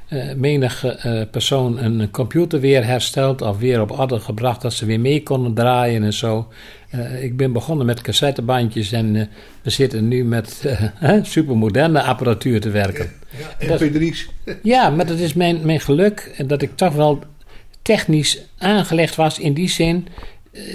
eh, 0.09 0.37
menige 0.37 0.89
eh, 0.89 1.31
persoon 1.31 1.79
een 1.79 2.11
computer 2.11 2.61
weer 2.61 2.85
hersteld 2.85 3.43
of 3.43 3.59
weer 3.59 3.81
op 3.81 3.99
orde 3.99 4.21
gebracht 4.21 4.63
dat 4.63 4.73
ze 4.73 4.87
weer 4.87 5.01
mee 5.01 5.23
konden 5.23 5.55
draaien 5.55 6.03
en 6.03 6.13
zo. 6.13 6.49
Eh, 6.91 7.23
ik 7.25 7.37
ben 7.37 7.53
begonnen 7.53 7.87
met 7.87 8.01
cassettebandjes 8.01 8.93
en 8.93 9.17
eh, 9.17 9.27
we 9.63 9.71
zitten 9.71 10.09
nu 10.09 10.25
met 10.25 10.65
eh, 11.01 11.19
supermoderne 11.23 12.03
apparatuur 12.03 12.61
te 12.61 12.71
werken. 12.71 13.11
Ja, 13.61 13.67
Dat- 13.69 13.83
MP3's. 13.83 14.29
Ja, 14.63 14.91
maar 14.91 15.07
dat 15.07 15.19
is 15.19 15.35
mijn, 15.35 15.59
mijn 15.67 15.81
geluk. 15.81 16.33
en 16.37 16.47
Dat 16.47 16.63
ik 16.63 16.77
toch 16.77 16.95
wel 16.95 17.19
technisch 17.83 18.43
aangelegd 18.59 19.15
was 19.17 19.39
in 19.39 19.55
die 19.55 19.69
zin. 19.69 20.07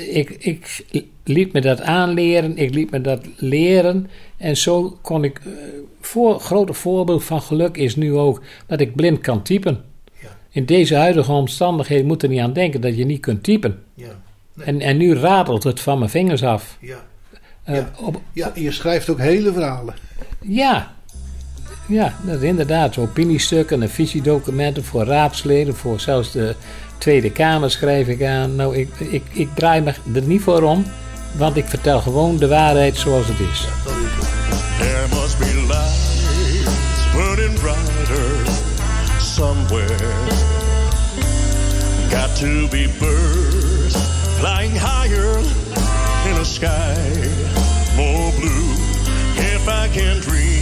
Ik, 0.10 0.30
ik 0.30 0.86
liet 1.24 1.54
me 1.54 1.62
dat 1.62 1.82
aanleren, 1.82 2.58
ik 2.58 2.74
liet 2.74 2.92
me 2.92 3.02
dat 3.02 3.26
leren. 3.38 4.08
En 4.38 4.58
zo 4.58 4.98
kon 5.02 5.24
ik. 5.24 5.42
Voor, 6.02 6.40
grote 6.40 6.74
voorbeeld 6.74 7.24
van 7.24 7.42
geluk 7.42 7.78
is 7.78 7.96
nu 7.96 8.14
ook 8.14 8.42
dat 8.68 8.80
ik 8.80 8.96
blind 8.96 9.20
kan 9.20 9.44
typen. 9.44 9.84
In 10.50 10.66
deze 10.66 10.96
huidige 10.96 11.32
omstandigheden 11.32 12.06
moet 12.06 12.24
er 12.24 12.30
niet 12.30 12.40
aan 12.40 12.54
denken 12.54 12.82
dat 12.82 12.98
je 12.98 13.06
niet 13.06 13.20
kunt 13.22 13.44
typen. 13.44 13.84
Nee. 14.56 14.66
En, 14.68 14.82
en 14.82 14.98
nu 14.98 15.16
ratelt 15.16 15.64
het 15.64 15.80
van 15.80 15.98
mijn 16.00 16.12
vingers 16.12 16.44
af. 16.44 16.78
Ja. 16.80 16.96
Eh, 17.64 17.76
Ja. 17.76 17.90
op, 17.98 18.22
ja, 18.34 18.52
en 18.56 18.62
je 18.62 18.72
schrijft 18.72 19.10
ook 19.10 19.20
hele 19.20 19.54
verhalen. 19.54 19.94
ja. 20.42 20.94
Ja, 21.88 22.14
dat 22.24 22.36
is 22.42 22.48
inderdaad. 22.50 22.98
Opiniestukken 22.98 23.82
en 23.82 23.90
visiedocumenten 23.90 24.84
voor 24.84 25.04
raadsleden, 25.06 25.76
voor 25.76 26.00
zelfs 26.00 26.32
de 26.32 26.56
Tweede 26.98 27.32
Kamer 27.32 27.72
schrijf 27.72 28.08
ik 28.08 28.24
aan. 28.24 28.56
Nou, 28.56 28.76
ik, 28.78 28.90
ik, 29.00 29.24
ik 29.32 29.50
draai 29.56 29.82
me 29.82 29.94
er 30.14 30.22
niet 30.22 30.42
voor 30.42 30.62
om, 30.64 30.86
want 31.38 31.58
ik 31.58 31.66
vertel 31.66 32.02
gewoon 32.02 32.38
de 32.38 32.48
waarheid 32.48 32.98
zoals 32.98 33.28
het 33.28 33.40
is. 33.40 33.60
There 34.80 35.08
must 35.22 35.38
be 35.40 35.66
lights 35.68 37.12
burning 37.14 37.60
brighter 37.60 38.54
somewhere. 39.20 40.14
Got 42.10 42.36
to 42.40 42.68
be 42.70 42.90
birds 43.00 43.25
sky 46.56 46.96
more 47.98 48.32
blue. 48.40 48.72
If 49.36 49.68
I 49.68 49.90
can 49.90 50.22
dream 50.22 50.55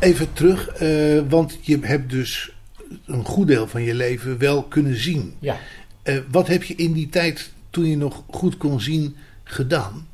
even 0.00 0.32
terug, 0.32 0.68
eh, 0.68 1.20
want 1.28 1.58
je 1.60 1.78
hebt 1.80 2.10
dus 2.10 2.52
een 3.06 3.24
goed 3.24 3.46
deel 3.46 3.66
van 3.66 3.82
je 3.82 3.94
leven 3.94 4.38
wel 4.38 4.62
kunnen 4.62 4.96
zien. 4.96 5.34
Ja. 5.38 5.56
Eh, 6.02 6.16
wat 6.30 6.46
heb 6.46 6.62
je 6.62 6.74
in 6.74 6.92
die 6.92 7.08
tijd, 7.08 7.50
toen 7.70 7.86
je 7.86 7.96
nog 7.96 8.22
goed 8.30 8.56
kon 8.56 8.80
zien, 8.80 9.16
gedaan? 9.44 10.08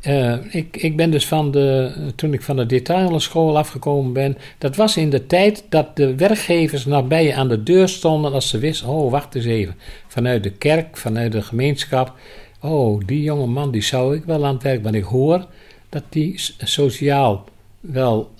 Eh, 0.00 0.54
ik, 0.54 0.76
ik 0.76 0.96
ben 0.96 1.10
dus 1.10 1.26
van 1.26 1.50
de, 1.50 1.92
toen 2.14 2.32
ik 2.32 2.42
van 2.42 2.56
de 2.56 2.66
detaillenschool 2.66 3.58
afgekomen 3.58 4.12
ben, 4.12 4.36
dat 4.58 4.76
was 4.76 4.96
in 4.96 5.10
de 5.10 5.26
tijd 5.26 5.64
dat 5.68 5.96
de 5.96 6.14
werkgevers 6.14 6.84
nabij 6.84 7.24
je 7.24 7.34
aan 7.34 7.48
de 7.48 7.62
deur 7.62 7.88
stonden 7.88 8.32
als 8.32 8.48
ze 8.48 8.58
wisten, 8.58 8.88
oh 8.88 9.10
wacht 9.10 9.34
eens 9.34 9.44
even, 9.44 9.74
vanuit 10.06 10.42
de 10.42 10.50
kerk, 10.50 10.96
vanuit 10.96 11.32
de 11.32 11.42
gemeenschap, 11.42 12.12
oh 12.60 13.02
die 13.06 13.22
jonge 13.22 13.46
man 13.46 13.70
die 13.70 13.82
zou 13.82 14.16
ik 14.16 14.24
wel 14.24 14.46
aan 14.46 14.54
het 14.54 14.62
werk, 14.62 14.82
want 14.82 14.94
ik 14.94 15.04
hoor 15.04 15.46
dat 15.88 16.02
die 16.08 16.34
sociaal 16.58 17.44
wel 17.80 18.30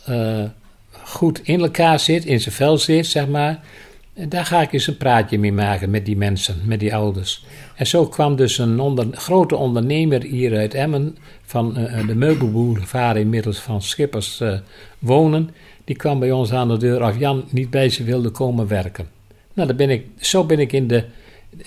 goed 1.16 1.40
in 1.42 1.61
elkaar 1.61 2.00
zit, 2.00 2.24
in 2.24 2.40
zijn 2.40 2.55
vel 2.55 2.79
zit, 2.79 3.07
zeg 3.07 3.29
maar. 3.29 3.61
Daar 4.29 4.44
ga 4.44 4.62
ik 4.62 4.72
eens 4.72 4.87
een 4.87 4.96
praatje 4.96 5.38
mee 5.38 5.52
maken 5.52 5.90
met 5.90 6.05
die 6.05 6.16
mensen, 6.16 6.61
met 6.64 6.81
die 6.81 6.94
ouders. 6.94 7.44
En 7.74 7.87
zo 7.87 8.07
kwam 8.07 8.37
dus 8.37 8.59
een 8.59 9.14
grote 9.16 9.57
ondernemer 9.57 10.22
hier 10.22 10.57
uit 10.57 10.74
Emmen, 10.74 11.16
van 11.44 11.76
eh, 11.76 12.07
de 12.07 12.14
meubelboulevard 12.14 13.16
inmiddels 13.16 13.59
van 13.59 13.83
Schippers 13.83 14.40
eh, 14.40 14.59
wonen. 14.98 15.50
Die 15.85 15.96
kwam 15.96 16.18
bij 16.18 16.33
ons 16.33 16.52
aan 16.52 16.68
de 16.68 16.76
deur 16.76 17.02
of 17.02 17.18
Jan 17.18 17.44
niet 17.50 17.70
bij 17.70 17.88
ze 17.88 18.05
wilde 18.05 18.31
komen 18.31 18.66
werken. 18.66 19.07
Nou, 19.52 19.68
daar 19.68 19.76
ben 19.76 19.90
ik, 19.90 20.07
zo 20.20 20.44
ben 20.44 20.59
ik 20.59 20.72
in 20.72 20.87
de 20.87 21.05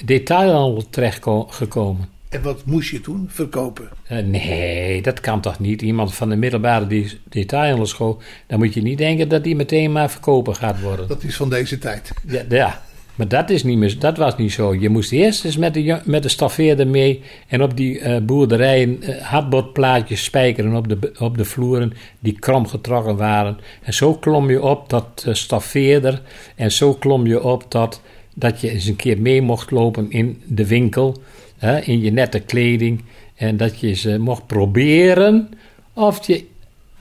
detailhandel 0.05 0.83
terechtgekomen. 0.89 2.18
En 2.29 2.41
wat 2.41 2.65
moest 2.65 2.89
je 2.89 3.01
toen? 3.01 3.27
Verkopen. 3.31 3.89
Eh, 4.07 4.23
nee, 4.23 5.01
dat 5.01 5.19
kan 5.19 5.41
toch 5.41 5.59
niet? 5.59 5.81
Iemand 5.81 6.13
van 6.13 6.29
de 6.29 6.35
middelbare 6.35 6.87
die- 6.87 7.19
detailhandelschool, 7.29 8.21
dan 8.47 8.59
moet 8.59 8.73
je 8.73 8.81
niet 8.81 8.97
denken 8.97 9.29
dat 9.29 9.43
die 9.43 9.55
meteen 9.55 9.91
maar 9.91 10.09
verkoper 10.09 10.55
gaat 10.55 10.81
worden. 10.81 11.07
Dat 11.07 11.23
is 11.23 11.35
van 11.35 11.49
deze 11.49 11.77
tijd. 11.77 12.11
Ja, 12.27 12.41
ja. 12.49 12.81
maar 13.15 13.27
dat, 13.27 13.49
is 13.49 13.63
niet 13.63 13.77
meer, 13.77 13.99
dat 13.99 14.17
was 14.17 14.37
niet 14.37 14.51
zo. 14.51 14.75
Je 14.75 14.89
moest 14.89 15.11
eerst 15.11 15.45
eens 15.45 15.57
met 15.57 15.73
de, 15.73 15.99
met 16.05 16.23
de 16.23 16.29
staffeerder 16.29 16.87
mee 16.87 17.21
en 17.47 17.63
op 17.63 17.77
die 17.77 17.99
eh, 17.99 18.21
boerderijen 18.21 19.03
eh, 19.03 19.21
hardbordplaatjes 19.21 20.23
spijkeren 20.23 20.75
op 20.75 20.87
de, 20.87 21.11
op 21.19 21.37
de 21.37 21.45
vloeren 21.45 21.93
die 22.19 22.39
krom 22.39 22.67
getrokken 22.67 23.15
waren. 23.17 23.57
En 23.81 23.93
zo 23.93 24.13
klom 24.13 24.49
je 24.49 24.61
op 24.61 24.87
tot 24.87 25.23
eh, 25.25 25.33
staffeerder 25.33 26.21
en 26.55 26.71
zo 26.71 26.93
klom 26.93 27.27
je 27.27 27.43
op 27.43 27.69
tot 27.69 28.01
dat 28.35 28.61
je 28.61 28.69
eens 28.69 28.85
een 28.85 28.95
keer 28.95 29.21
mee 29.21 29.41
mocht 29.41 29.71
lopen 29.71 30.11
in 30.11 30.41
de 30.45 30.67
winkel, 30.67 31.21
hè, 31.59 31.79
in 31.79 32.01
je 32.01 32.11
nette 32.11 32.39
kleding. 32.39 33.03
En 33.35 33.57
dat 33.57 33.79
je 33.79 34.11
eh, 34.11 34.17
mocht 34.17 34.47
proberen 34.47 35.49
of 35.93 36.27
je 36.27 36.45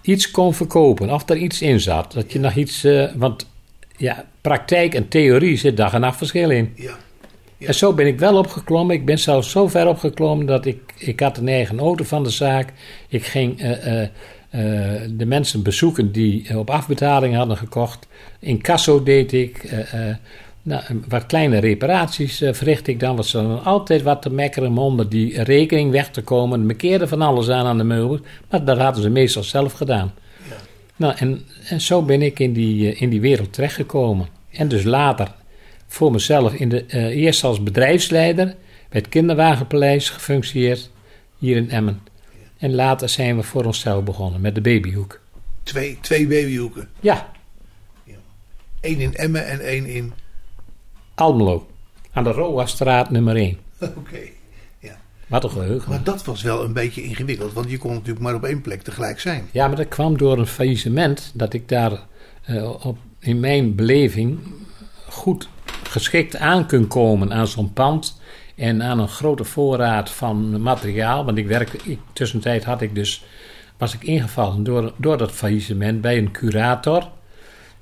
iets 0.02 0.30
kon 0.30 0.54
verkopen, 0.54 1.10
of 1.10 1.28
er 1.28 1.36
iets 1.36 1.62
in 1.62 1.80
zat. 1.80 2.12
Dat 2.12 2.32
je 2.32 2.38
nog 2.38 2.54
iets, 2.54 2.84
eh, 2.84 3.04
want 3.16 3.46
ja, 3.96 4.24
praktijk 4.40 4.94
en 4.94 5.08
theorie 5.08 5.56
zit 5.56 5.76
dag 5.76 5.92
en 5.92 6.00
nacht 6.00 6.16
verschil 6.16 6.50
in. 6.50 6.72
Ja. 6.76 6.96
En 7.58 7.74
zo 7.74 7.92
ben 7.92 8.06
ik 8.06 8.18
wel 8.18 8.38
opgeklommen. 8.38 8.94
Ik 8.94 9.04
ben 9.04 9.18
zelfs 9.18 9.50
zo 9.50 9.68
ver 9.68 9.88
opgeklommen 9.88 10.46
dat 10.46 10.66
ik, 10.66 10.94
ik 10.98 11.20
had 11.20 11.36
een 11.36 11.48
eigen 11.48 11.78
auto 11.78 12.04
van 12.04 12.22
de 12.22 12.30
zaak. 12.30 12.72
Ik 13.08 13.24
ging 13.24 13.60
eh, 13.60 14.02
eh, 14.02 14.10
de 15.10 15.26
mensen 15.26 15.62
bezoeken 15.62 16.12
die 16.12 16.58
op 16.58 16.70
afbetaling 16.70 17.34
hadden 17.34 17.56
gekocht. 17.56 18.06
In 18.40 18.62
Casso 18.62 19.02
deed 19.02 19.32
ik. 19.32 19.76
Nou, 20.68 20.82
wat 21.08 21.26
kleine 21.26 21.58
reparaties 21.58 22.40
eh, 22.40 22.52
verricht 22.52 22.86
ik 22.86 23.00
dan. 23.00 23.14
Want 23.14 23.26
ze 23.26 23.38
hadden 23.38 23.64
altijd 23.64 24.02
wat 24.02 24.22
te 24.22 24.30
mekkeren 24.30 24.68
om 24.68 24.78
onder 24.78 25.08
die 25.08 25.42
rekening 25.42 25.90
weg 25.90 26.10
te 26.10 26.22
komen. 26.22 26.66
Me 26.66 26.74
keerde 26.74 27.08
van 27.08 27.22
alles 27.22 27.48
aan 27.48 27.66
aan 27.66 27.78
de 27.78 27.84
meubels. 27.84 28.20
Maar 28.50 28.64
dat 28.64 28.78
hadden 28.78 29.02
ze 29.02 29.08
meestal 29.08 29.42
zelf 29.42 29.72
gedaan. 29.72 30.14
Nou, 30.96 31.14
en, 31.16 31.44
en 31.68 31.80
zo 31.80 32.02
ben 32.02 32.22
ik 32.22 32.38
in 32.38 32.52
die, 32.52 32.92
eh, 32.92 33.00
in 33.00 33.08
die 33.08 33.20
wereld 33.20 33.52
terechtgekomen. 33.52 34.28
En 34.50 34.68
dus 34.68 34.84
later 34.84 35.28
voor 35.86 36.12
mezelf 36.12 36.54
in 36.54 36.68
de, 36.68 36.84
eh, 36.84 37.04
eerst 37.04 37.44
als 37.44 37.62
bedrijfsleider 37.62 38.46
bij 38.88 39.00
het 39.00 39.08
Kinderwagenpaleis 39.08 40.10
gefunctioneerd 40.10 40.90
hier 41.38 41.56
in 41.56 41.70
Emmen. 41.70 42.00
En 42.58 42.74
later 42.74 43.08
zijn 43.08 43.36
we 43.36 43.42
voor 43.42 43.64
onszelf 43.64 44.04
begonnen 44.04 44.40
met 44.40 44.54
de 44.54 44.60
babyhoek. 44.60 45.20
Twee, 45.62 45.98
twee 46.00 46.26
babyhoeken. 46.26 46.88
Ja, 47.00 47.28
Eén 48.80 49.00
in 49.00 49.14
Emmen 49.14 49.46
en 49.46 49.60
één 49.60 49.86
in... 49.86 50.12
Almelo. 51.18 51.66
Aan 52.12 52.24
de 52.24 52.30
Roastraat 52.30 53.10
nummer 53.10 53.36
1. 53.36 53.58
Oké. 53.80 54.18
Wat 55.28 55.44
een 55.44 55.50
geheugen. 55.50 55.90
Maar 55.90 56.02
dat 56.02 56.24
was 56.24 56.42
wel 56.42 56.64
een 56.64 56.72
beetje 56.72 57.02
ingewikkeld, 57.02 57.52
want 57.52 57.70
je 57.70 57.78
kon 57.78 57.92
natuurlijk 57.92 58.20
maar 58.20 58.34
op 58.34 58.44
één 58.44 58.60
plek 58.60 58.82
tegelijk 58.82 59.20
zijn. 59.20 59.48
Ja, 59.50 59.66
maar 59.66 59.76
dat 59.76 59.88
kwam 59.88 60.18
door 60.18 60.38
een 60.38 60.46
faillissement 60.46 61.32
dat 61.34 61.52
ik 61.52 61.68
daar 61.68 61.92
eh, 62.42 62.86
op, 62.86 62.98
in 63.18 63.40
mijn 63.40 63.74
beleving 63.74 64.38
goed 65.08 65.48
geschikt 65.82 66.36
aan 66.36 66.66
kon 66.66 66.86
komen 66.86 67.32
aan 67.32 67.46
zo'n 67.46 67.72
pand 67.72 68.20
en 68.56 68.82
aan 68.82 68.98
een 68.98 69.08
grote 69.08 69.44
voorraad 69.44 70.10
van 70.10 70.62
materiaal. 70.62 71.24
Want 71.24 71.38
ik 71.38 71.46
werk, 71.46 71.72
ik, 71.72 71.98
tussentijd 72.12 72.64
had 72.64 72.80
ik 72.80 72.94
dus, 72.94 73.24
was 73.76 73.94
ik 73.94 74.02
ingevallen 74.02 74.62
door, 74.64 74.92
door 74.96 75.18
dat 75.18 75.32
faillissement 75.32 76.00
bij 76.00 76.18
een 76.18 76.30
curator. 76.30 77.08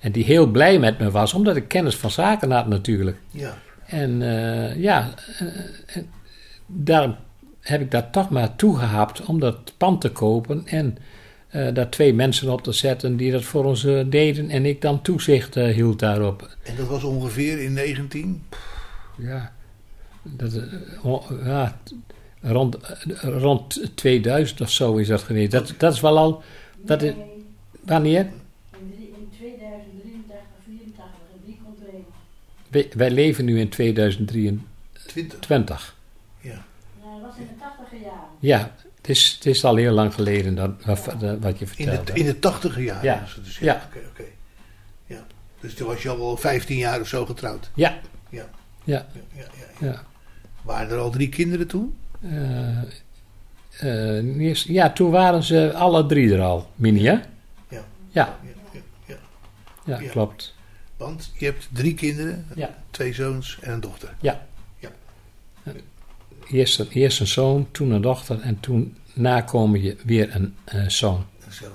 En 0.06 0.12
die 0.12 0.24
heel 0.24 0.46
blij 0.46 0.78
met 0.78 0.98
me 0.98 1.10
was, 1.10 1.34
omdat 1.34 1.56
ik 1.56 1.68
kennis 1.68 1.96
van 1.96 2.10
zaken 2.10 2.50
had 2.50 2.66
natuurlijk. 2.66 3.16
Ja. 3.30 3.58
En 3.86 4.22
eh, 4.22 4.82
ja, 4.82 5.14
eh, 5.38 5.46
eh, 5.86 6.02
daar 6.66 7.18
heb 7.60 7.80
ik 7.80 7.90
daar 7.90 8.10
toch 8.10 8.30
maar 8.30 8.56
toegehapt 8.56 9.24
om 9.24 9.40
dat 9.40 9.72
pand 9.76 10.00
te 10.00 10.10
kopen 10.10 10.62
en 10.66 10.98
eh, 11.48 11.74
daar 11.74 11.90
twee 11.90 12.14
mensen 12.14 12.52
op 12.52 12.62
te 12.62 12.72
zetten 12.72 13.16
die 13.16 13.32
dat 13.32 13.42
voor 13.42 13.64
ons 13.64 13.82
deden 14.06 14.50
en 14.50 14.66
ik 14.66 14.80
dan 14.80 15.02
toezicht 15.02 15.54
hield 15.54 15.98
daarop. 15.98 16.56
En 16.62 16.76
dat 16.76 16.86
was 16.86 17.04
ongeveer 17.04 17.62
in 17.62 17.72
19? 17.72 18.42
Ja, 19.16 19.52
dat, 20.22 20.52
eh, 20.52 21.20
ja 21.44 21.78
rond, 22.40 22.76
rond 23.20 23.90
2000 23.94 24.60
of 24.60 24.70
zo 24.70 24.96
is 24.96 25.08
dat 25.08 25.22
geweest. 25.22 25.50
Dat, 25.50 25.74
dat 25.78 25.92
is 25.92 26.00
wel 26.00 26.18
al. 26.18 26.42
Dat 26.76 27.02
is, 27.02 27.12
wanneer? 27.84 28.28
In 28.72 29.28
2083, 29.30 30.36
84, 30.66 31.04
en 31.32 31.40
die 31.44 31.58
komt 31.64 31.80
er 31.80 31.94
een. 31.94 32.04
Wij, 32.68 32.88
wij 32.96 33.10
leven 33.10 33.44
nu 33.44 33.60
in 33.60 33.68
2023. 33.68 35.94
Ja. 36.40 36.64
Nou, 37.02 37.20
dat 37.20 37.30
was 37.30 37.38
in 37.38 37.46
de 37.46 37.52
80 37.58 37.90
jaren. 38.02 38.20
Ja, 38.38 38.74
het 38.96 39.08
is, 39.08 39.32
het 39.34 39.46
is 39.46 39.64
al 39.64 39.76
heel 39.76 39.92
lang 39.92 40.14
geleden 40.14 40.54
dat, 40.54 40.70
wat, 40.84 41.04
wat 41.40 41.58
je 41.58 41.64
In 41.64 41.70
vertelde. 41.86 42.12
de, 42.12 42.18
in 42.18 42.26
de 42.26 42.38
tachtiger 42.38 42.82
jaren 42.82 43.04
Ja. 43.04 43.24
dus. 43.44 43.58
Ja. 43.58 43.82
Oké, 43.88 43.98
oké. 44.08 44.22
Ja. 45.06 45.26
Dus 45.60 45.74
toen 45.74 45.86
was 45.86 46.02
je 46.02 46.08
al 46.08 46.18
wel 46.18 46.36
15 46.36 46.76
jaar 46.76 47.00
of 47.00 47.08
zo 47.08 47.26
getrouwd. 47.26 47.70
Ja. 47.74 47.98
Ja. 48.28 48.48
Ja. 48.84 49.06
ja, 49.12 49.20
ja, 49.80 49.86
Ja. 49.86 50.02
Waren 50.62 50.90
er 50.90 50.98
al 50.98 51.10
drie 51.10 51.28
kinderen 51.28 51.66
toen? 51.66 51.96
Eh, 52.20 52.78
eh, 53.78 54.38
eerst- 54.40 54.68
ja, 54.68 54.92
toen 54.92 55.10
waren 55.10 55.42
ze 55.42 55.72
alle 55.74 56.06
drie 56.06 56.34
er 56.34 56.40
al, 56.42 56.70
Mini, 56.74 57.04
hè? 57.04 57.12
Ja. 57.12 57.20
Ja, 57.68 57.84
Ja, 58.10 58.36
ja. 59.06 59.16
ja, 59.84 60.00
Ja. 60.00 60.10
klopt. 60.10 60.54
Want 60.96 61.32
je 61.38 61.44
hebt 61.44 61.68
drie 61.72 61.94
kinderen, 61.94 62.46
Ja. 62.54 62.74
twee 62.90 63.12
zoons 63.12 63.58
en 63.60 63.72
een 63.72 63.80
dochter. 63.80 64.14
Ja. 64.20 64.46
Ja. 64.78 64.88
Eerst, 66.50 66.78
een- 66.78 66.88
eerst 66.90 67.20
een 67.20 67.26
zoon, 67.26 67.68
toen 67.70 67.90
een 67.90 68.00
dochter 68.02 68.40
en 68.40 68.60
toen 68.60 68.96
nakomen 69.12 69.82
je 69.82 69.96
weer 70.04 70.30
een 70.34 70.54
zoon. 70.90 71.24
Een 71.46 71.52
zoon. 71.52 71.70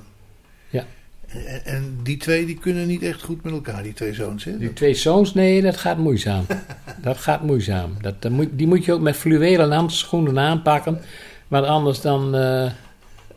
Ja. 0.69 0.85
En, 1.27 1.65
en 1.65 1.99
die 2.03 2.17
twee 2.17 2.45
die 2.45 2.57
kunnen 2.57 2.87
niet 2.87 3.03
echt 3.03 3.21
goed 3.21 3.43
met 3.43 3.53
elkaar, 3.53 3.83
die 3.83 3.93
twee 3.93 4.13
zoons. 4.13 4.43
Hè? 4.43 4.57
Die 4.57 4.73
twee 4.73 4.93
zoons, 4.93 5.33
nee, 5.33 5.61
dat 5.61 5.77
gaat 5.77 5.97
moeizaam. 5.97 6.45
dat 7.01 7.17
gaat 7.17 7.41
moeizaam. 7.43 7.93
Dat, 8.01 8.21
dat 8.21 8.31
moet, 8.31 8.47
die 8.51 8.67
moet 8.67 8.85
je 8.85 8.93
ook 8.93 9.01
met 9.01 9.15
fluwelen 9.15 9.71
handschoenen 9.71 10.39
aanpakken, 10.39 11.01
want 11.47 11.65
anders 11.65 12.01
dan, 12.01 12.35
eh, 12.35 12.71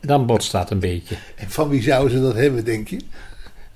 dan 0.01 0.27
botst 0.27 0.53
dat 0.53 0.71
een 0.71 0.79
beetje. 0.79 1.17
En 1.37 1.51
van 1.51 1.69
wie 1.69 1.83
zouden 1.83 2.17
ze 2.17 2.23
dat 2.23 2.35
hebben, 2.35 2.65
denk 2.65 2.89
je? 2.89 3.01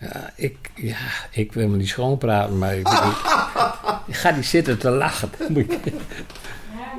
Ja, 0.00 0.30
ik, 0.34 0.56
ja, 0.74 0.96
ik 1.30 1.52
wil 1.52 1.68
me 1.68 1.76
niet 1.76 1.88
schoonpraten, 1.88 2.58
maar 2.58 2.74
ik, 2.76 2.88
ik, 2.88 2.94
ik 4.06 4.14
ga 4.14 4.30
niet 4.30 4.46
zitten 4.46 4.78
te 4.78 4.90
lachen. 4.90 5.30
Ja, 5.38 5.44
ik 5.46 5.56
denk 5.56 5.74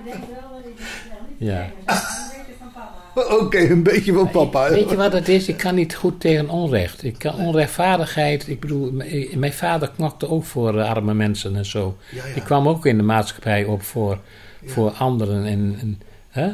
wel 0.05 0.49
dat 0.51 0.65
ik 0.65 0.77
het 0.77 1.09
wel 1.09 1.19
niet 1.29 1.49
Ja. 1.49 1.61
ken, 1.61 1.71
maar 1.85 1.95
een 1.95 2.37
beetje 2.37 2.53
van 2.59 2.71
papa. 2.73 3.35
Oké, 3.35 3.57
een 3.59 3.83
beetje 3.83 4.13
van 4.13 4.29
papa. 4.29 4.69
Weet 4.69 4.89
je 4.89 4.95
wat 4.95 5.13
het 5.13 5.27
is? 5.27 5.47
Ik 5.47 5.57
kan 5.57 5.75
niet 5.75 5.95
goed 5.95 6.19
tegen 6.19 6.49
onrecht. 6.49 7.03
Ik 7.03 7.19
kan 7.19 7.35
onrechtvaardigheid. 7.35 8.47
Ik 8.47 8.59
bedoel, 8.59 8.91
m- 8.91 9.39
mijn 9.39 9.53
vader 9.53 9.89
knokte 9.95 10.29
ook 10.29 10.43
voor 10.45 10.79
eh, 10.79 10.89
arme 10.89 11.13
mensen 11.13 11.55
en 11.55 11.65
zo. 11.65 11.97
Ja, 12.11 12.25
ja. 12.27 12.33
Ik 12.35 12.43
kwam 12.43 12.67
ook 12.67 12.85
in 12.85 12.97
de 12.97 13.03
maatschappij 13.03 13.63
op 13.65 13.81
voor, 13.83 14.19
voor 14.65 14.91
anderen. 14.91 15.45
En, 15.45 15.77
en, 15.81 16.01
hè? 16.29 16.51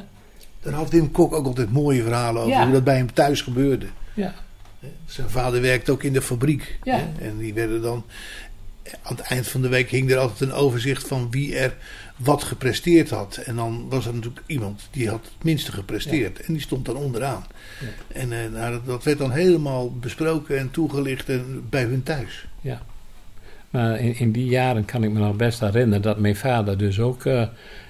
Daar 0.61 0.73
had 0.73 0.89
Wim 0.89 1.11
Kok 1.11 1.33
ook 1.33 1.45
altijd 1.45 1.71
mooie 1.71 2.03
verhalen 2.03 2.41
over 2.41 2.53
Ja. 2.53 2.63
hoe 2.63 2.73
dat 2.73 2.83
bij 2.83 2.97
hem 2.97 3.13
thuis 3.13 3.41
gebeurde. 3.41 3.85
Ja. 4.13 4.33
Zijn 5.05 5.29
vader 5.29 5.61
werkte 5.61 5.91
ook 5.91 6.03
in 6.03 6.13
de 6.13 6.21
fabriek. 6.21 6.79
Ja. 6.83 7.09
En 7.19 7.37
die 7.37 7.53
werden 7.53 7.81
dan. 7.81 8.05
aan 9.01 9.15
het 9.15 9.25
eind 9.25 9.47
van 9.47 9.61
de 9.61 9.67
week 9.67 9.89
hing 9.89 10.11
er 10.11 10.17
altijd 10.17 10.49
een 10.49 10.55
overzicht 10.55 11.07
van 11.07 11.31
wie 11.31 11.55
er 11.55 11.75
wat 12.15 12.43
gepresteerd 12.43 13.09
had. 13.09 13.37
En 13.37 13.55
dan 13.55 13.85
was 13.89 14.05
er 14.05 14.13
natuurlijk 14.13 14.45
iemand 14.47 14.87
die 14.91 15.09
had 15.09 15.23
het 15.23 15.43
minste 15.43 15.71
gepresteerd. 15.71 16.41
En 16.41 16.53
die 16.53 16.61
stond 16.61 16.85
dan 16.85 16.95
onderaan. 16.95 17.45
En 18.07 18.31
eh, 18.31 18.51
nou, 18.51 18.79
dat, 18.85 19.03
werd 19.03 19.17
dan 19.17 19.31
helemaal 19.31 19.91
besproken 19.91 20.57
en 20.57 20.71
toegelicht 20.71 21.29
en 21.29 21.63
bij 21.69 21.83
hun 21.83 22.03
thuis. 22.03 22.45
Ja. 22.61 22.81
Maar 23.69 23.99
in, 23.99 24.17
in 24.17 24.31
die 24.31 24.45
jaren 24.45 24.85
kan 24.85 25.03
ik 25.03 25.11
me 25.11 25.19
nog 25.19 25.35
best 25.35 25.59
herinneren 25.59 26.01
dat 26.01 26.19
mijn 26.19 26.35
vader 26.35 26.77
dus 26.77 26.99
ook 26.99 27.25
eh, 27.25 27.41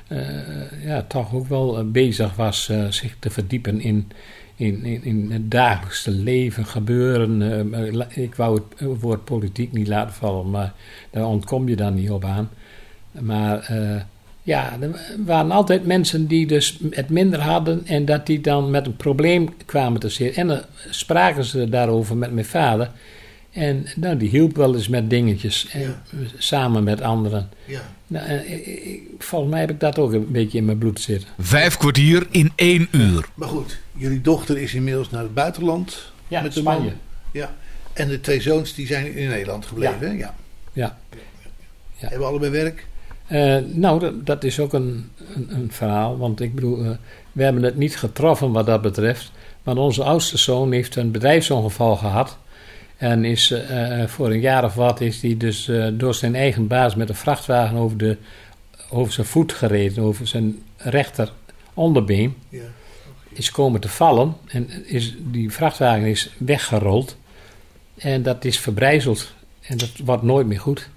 eh, 0.07 0.83
ja, 0.83 1.01
toch 1.01 1.33
ook 1.33 1.47
wel 1.47 1.91
bezig 1.91 2.35
was 2.35 2.71
zich 2.89 3.15
te 3.19 3.29
verdiepen 3.29 3.81
in, 3.81 4.11
in, 4.55 4.83
in, 4.85 5.03
in 5.03 5.31
het 5.31 5.51
dagelijkse 5.51 6.11
leven, 6.11 6.65
gebeuren. 6.65 7.41
Eh, 7.73 7.93
la- 7.93 8.07
ik 8.09 8.35
wou 8.35 8.61
het 8.77 8.99
woord 8.99 9.23
politiek 9.23 9.71
niet 9.71 9.87
laten 9.87 10.13
vallen, 10.13 10.49
maar 10.49 10.73
daar 11.09 11.25
ontkom 11.25 11.67
je 11.69 11.75
dan 11.75 11.93
niet 11.93 12.09
op 12.11 12.25
aan. 12.25 12.49
Maar 13.11 13.59
eh, 13.59 14.01
ja, 14.43 14.77
er 14.79 15.15
waren 15.25 15.51
altijd 15.51 15.85
mensen 15.85 16.27
die 16.27 16.47
dus 16.47 16.79
het 16.89 17.09
minder 17.09 17.39
hadden 17.39 17.87
en 17.87 18.05
dat 18.05 18.25
die 18.25 18.41
dan 18.41 18.71
met 18.71 18.85
een 18.85 18.95
probleem 18.95 19.49
kwamen 19.65 19.99
te 19.99 20.09
zitten. 20.09 20.41
En 20.41 20.47
dan 20.47 20.61
spraken 20.89 21.43
ze 21.43 21.69
daarover 21.69 22.17
met 22.17 22.31
mijn 22.31 22.45
vader. 22.45 22.91
En 23.51 23.85
nou, 23.95 24.17
die 24.17 24.29
hielp 24.29 24.55
wel 24.55 24.75
eens 24.75 24.87
met 24.87 25.09
dingetjes, 25.09 25.67
en, 25.71 25.95
samen 26.37 26.83
met 26.83 27.01
anderen. 27.01 27.49
Ja. 27.65 27.81
Nou, 28.07 28.27
eh, 28.27 28.99
volgens 29.17 29.51
mij 29.51 29.59
heb 29.59 29.69
ik 29.69 29.79
dat 29.79 29.99
ook 29.99 30.13
een 30.13 30.31
beetje 30.31 30.57
in 30.57 30.65
mijn 30.65 30.77
bloed 30.77 30.99
zitten. 30.99 31.29
Vijf 31.39 31.77
kwartier 31.77 32.27
in 32.31 32.51
één 32.55 32.87
uur. 32.91 33.25
Maar 33.35 33.47
goed, 33.47 33.77
jullie 33.95 34.21
dochter 34.21 34.57
is 34.57 34.73
inmiddels 34.73 35.09
naar 35.09 35.21
het 35.21 35.33
buitenland. 35.33 36.11
Ja, 36.27 36.41
met 36.41 36.53
Spanje. 36.53 36.83
man. 36.83 36.93
Ja. 37.31 37.55
En 37.93 38.07
de 38.07 38.21
twee 38.21 38.41
zoons 38.41 38.73
die 38.73 38.87
zijn 38.87 39.15
in 39.15 39.29
Nederland 39.29 39.65
gebleven. 39.65 39.99
Ja. 39.99 40.07
hè? 40.07 40.13
Ja. 40.17 40.33
Ja. 40.73 40.97
Hebben 42.07 42.27
allebei 42.27 42.51
werk? 42.51 42.87
Eh, 43.27 43.57
nou, 43.73 43.99
dat, 43.99 44.25
dat 44.25 44.43
is 44.43 44.59
ook 44.59 44.73
een, 44.73 45.11
een, 45.35 45.47
een 45.55 45.71
verhaal. 45.71 46.17
Want 46.17 46.41
ik 46.41 46.55
bedoel, 46.55 46.83
eh, 46.83 46.89
we 47.31 47.43
hebben 47.43 47.63
het 47.63 47.75
niet 47.77 47.97
getroffen 47.97 48.51
wat 48.51 48.65
dat 48.65 48.81
betreft. 48.81 49.31
Maar 49.63 49.77
onze 49.77 50.03
oudste 50.03 50.37
zoon 50.37 50.71
heeft 50.71 50.95
een 50.95 51.11
bedrijfsongeval 51.11 51.95
gehad. 51.95 52.37
En 52.97 53.25
is 53.25 53.51
eh, 53.51 54.05
voor 54.05 54.29
een 54.29 54.39
jaar 54.39 54.63
of 54.63 54.73
wat 54.73 55.01
is 55.01 55.21
hij 55.21 55.37
dus 55.37 55.71
door 55.93 56.13
zijn 56.13 56.35
eigen 56.35 56.67
baas 56.67 56.95
met 56.95 57.09
een 57.09 57.15
vrachtwagen 57.15 57.77
over, 57.77 57.97
de, 57.97 58.17
over 58.89 59.13
zijn 59.13 59.27
voet 59.27 59.53
gereden, 59.53 60.03
over 60.03 60.27
zijn 60.27 60.61
rechter 60.77 61.31
onderbeen. 61.73 62.35
Ja. 62.49 62.61
Is 63.37 63.51
komen 63.51 63.81
te 63.81 63.89
vallen 63.89 64.33
en 64.47 64.69
is, 64.87 65.15
die 65.19 65.51
vrachtwagen 65.51 66.05
is 66.05 66.29
weggerold. 66.37 67.17
En 67.97 68.23
dat 68.23 68.45
is 68.45 68.59
verbrijzeld. 68.59 69.33
En 69.61 69.77
dat 69.77 69.91
wordt 70.05 70.23
nooit 70.23 70.47
meer 70.47 70.59
goed. 70.59 70.89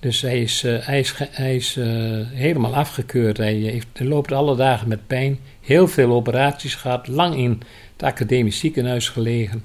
Dus 0.00 0.20
hij 0.20 0.40
is, 0.42 0.64
eh, 0.64 0.86
hij 0.86 0.98
is, 0.98 1.10
ge- 1.10 1.28
hij 1.30 1.56
is 1.56 1.76
eh, 1.76 1.86
helemaal 2.30 2.74
afgekeurd. 2.74 3.36
Hij, 3.36 3.54
heeft, 3.54 3.86
hij 3.92 4.06
loopt 4.06 4.32
alle 4.32 4.56
dagen 4.56 4.88
met 4.88 5.06
pijn. 5.06 5.38
Heel 5.60 5.88
veel 5.88 6.12
operaties 6.12 6.74
gehad. 6.74 7.08
Lang 7.08 7.34
in 7.36 7.60
het 7.92 8.02
academisch 8.02 8.58
ziekenhuis 8.58 9.08
gelegen. 9.08 9.64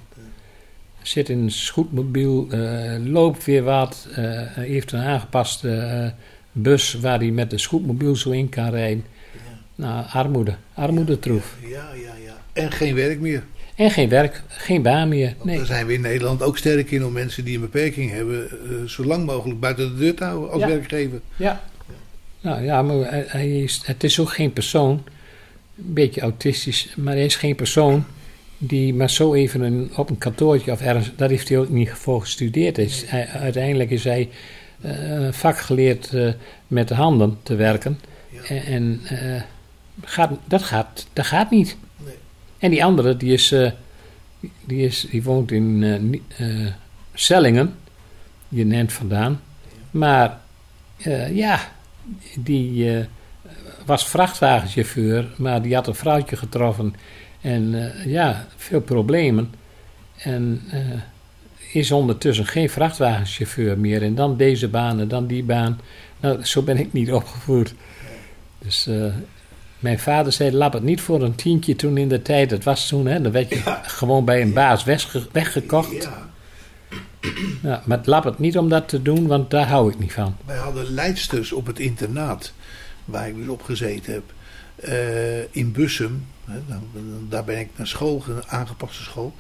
Zit 1.01 1.29
in 1.29 1.37
een 1.39 1.51
scootmobiel. 1.51 2.47
eh, 2.51 2.95
loopt 3.03 3.45
weer 3.45 3.63
wat. 3.63 4.07
eh, 4.15 4.41
heeft 4.53 4.91
een 4.91 5.01
aangepaste 5.01 5.75
eh, 5.75 6.09
bus 6.51 6.93
waar 6.93 7.17
hij 7.19 7.31
met 7.31 7.49
de 7.49 7.57
scootmobiel 7.57 8.15
zo 8.15 8.29
in 8.29 8.49
kan 8.49 8.69
rijden. 8.69 9.05
Nou, 9.77 10.05
armoede. 10.09 10.55
Armoedetroef. 10.73 11.55
Ja, 11.61 11.67
ja, 12.03 12.13
ja. 12.25 12.37
En 12.53 12.71
geen 12.71 12.95
werk 12.95 13.19
meer. 13.19 13.43
En 13.75 13.91
geen 13.91 14.09
werk, 14.09 14.41
geen 14.47 14.81
baan 14.81 15.09
meer. 15.09 15.33
Want 15.37 15.43
Nee. 15.43 15.57
Daar 15.57 15.65
zijn 15.65 15.85
we 15.85 15.93
in 15.93 16.01
Nederland 16.01 16.41
ook 16.41 16.57
sterk 16.57 16.91
in 16.91 17.05
om 17.05 17.11
mensen 17.13 17.45
die 17.45 17.55
een 17.55 17.61
beperking 17.61 18.11
hebben... 18.11 18.49
eh, 18.49 18.83
zo 18.87 19.03
lang 19.05 19.25
mogelijk 19.25 19.59
buiten 19.59 19.89
de 19.89 19.97
deur 19.99 20.13
te 20.15 20.23
houden 20.23 20.51
als 20.51 20.61
Ja. 20.61 20.67
werkgever. 20.67 21.19
Ja. 21.35 21.63
Nou 22.41 22.63
ja, 22.63 22.81
maar 22.81 22.95
hij, 23.27 23.61
is, 23.61 23.81
het 23.83 24.03
is 24.03 24.19
ook 24.19 24.29
geen 24.33 24.53
persoon, 24.53 25.03
een 25.77 25.93
beetje 25.93 26.21
autistisch, 26.21 26.93
maar 26.95 27.13
hij 27.13 27.25
is 27.25 27.35
geen 27.35 27.55
persoon 27.55 28.05
die 28.57 28.93
maar 28.93 29.09
zo 29.09 29.33
even 29.33 29.61
een, 29.61 29.89
op 29.95 30.09
een 30.09 30.17
kantoortje 30.17 30.71
of 30.71 30.81
ergens, 30.81 31.11
daar 31.15 31.29
heeft 31.29 31.49
hij 31.49 31.57
ook 31.57 31.69
niet 31.69 31.89
voor 31.91 32.21
gestudeerd. 32.21 32.77
Is, 32.77 33.03
hij- 33.07 33.27
uiteindelijk 33.27 33.89
is 33.89 34.03
hij 34.03 34.29
eh, 34.81 35.27
vak 35.31 35.57
geleerd 35.59 36.13
eh, 36.13 36.31
met 36.67 36.87
de 36.87 36.93
handen 36.95 37.37
te 37.43 37.55
werken. 37.55 37.99
En, 38.47 38.63
en 38.65 39.01
gaat, 40.03 40.31
dat, 40.45 40.63
gaat, 40.63 41.07
dat 41.13 41.25
gaat 41.25 41.51
niet. 41.51 41.77
En 42.57 42.69
die 42.69 42.83
andere, 42.83 43.17
die, 43.17 43.33
is, 43.33 43.51
eh, 43.51 43.71
die, 44.65 44.85
is, 44.85 45.07
die 45.11 45.23
woont 45.23 45.51
in 45.51 45.83
eh, 46.37 46.67
Sellingen, 47.13 47.75
hier 48.49 48.65
net 48.65 48.93
vandaan. 48.93 49.41
Maar 49.91 50.39
ja, 51.31 51.59
die 52.35 53.05
was 53.85 54.07
vrachtwagenchauffeur, 54.07 55.27
maar 55.37 55.61
die 55.61 55.75
had 55.75 55.87
een 55.87 55.95
vrouwtje 55.95 56.35
getroffen. 56.35 56.93
En 57.41 57.91
ja, 58.05 58.47
veel 58.55 58.81
problemen. 58.81 59.53
En 60.17 60.61
is 61.71 61.91
ondertussen 61.91 62.45
geen 62.45 62.69
vrachtwagenchauffeur 62.69 63.79
meer. 63.79 64.03
En 64.03 64.15
dan 64.15 64.37
deze 64.37 64.67
baan 64.67 64.99
en 64.99 65.07
dan 65.07 65.27
die 65.27 65.43
baan. 65.43 65.79
Nou, 66.19 66.45
zo 66.45 66.61
ben 66.61 66.77
ik 66.77 66.93
niet 66.93 67.11
opgevoed. 67.11 67.73
Dus 68.59 68.89
mijn 69.79 69.99
vader 69.99 70.31
zei, 70.31 70.51
lap 70.51 70.73
het 70.73 70.83
niet 70.83 71.01
voor 71.01 71.21
een 71.23 71.35
tientje 71.35 71.75
toen 71.75 71.97
in 71.97 72.07
de 72.07 72.21
tijd. 72.21 72.51
Het 72.51 72.63
was 72.63 72.87
toen, 72.87 73.05
hè, 73.05 73.21
dan 73.21 73.31
werd 73.31 73.49
je 73.49 73.61
gewoon 73.83 74.25
bij 74.25 74.41
een 74.41 74.53
baas 74.53 74.83
wegge- 74.83 75.27
weggekocht. 75.31 76.03
Ja. 76.03 76.29
Ja, 77.63 77.81
maar 77.85 77.99
lap 78.03 78.23
het 78.23 78.39
niet 78.39 78.57
om 78.57 78.69
dat 78.69 78.87
te 78.89 79.01
doen, 79.01 79.27
want 79.27 79.49
daar 79.51 79.67
hou 79.67 79.91
ik 79.91 79.99
niet 79.99 80.13
van. 80.13 80.35
Wij 80.45 80.57
hadden 80.57 80.93
leidsters 80.93 81.51
op 81.51 81.65
het 81.65 81.79
internaat 81.79 82.53
waar 83.05 83.27
ik 83.27 83.35
dus 83.35 83.47
op 83.47 83.61
gezeten 83.63 84.13
heb. 84.13 84.23
eh, 84.75 85.55
in 85.55 85.71
Bussum, 85.71 86.25
hè, 86.45 86.59
daar 87.29 87.43
ben 87.43 87.59
ik 87.59 87.69
naar 87.75 87.87
school, 87.87 88.23
een 88.27 88.47
aangepaste 88.47 89.03
school. 89.03 89.33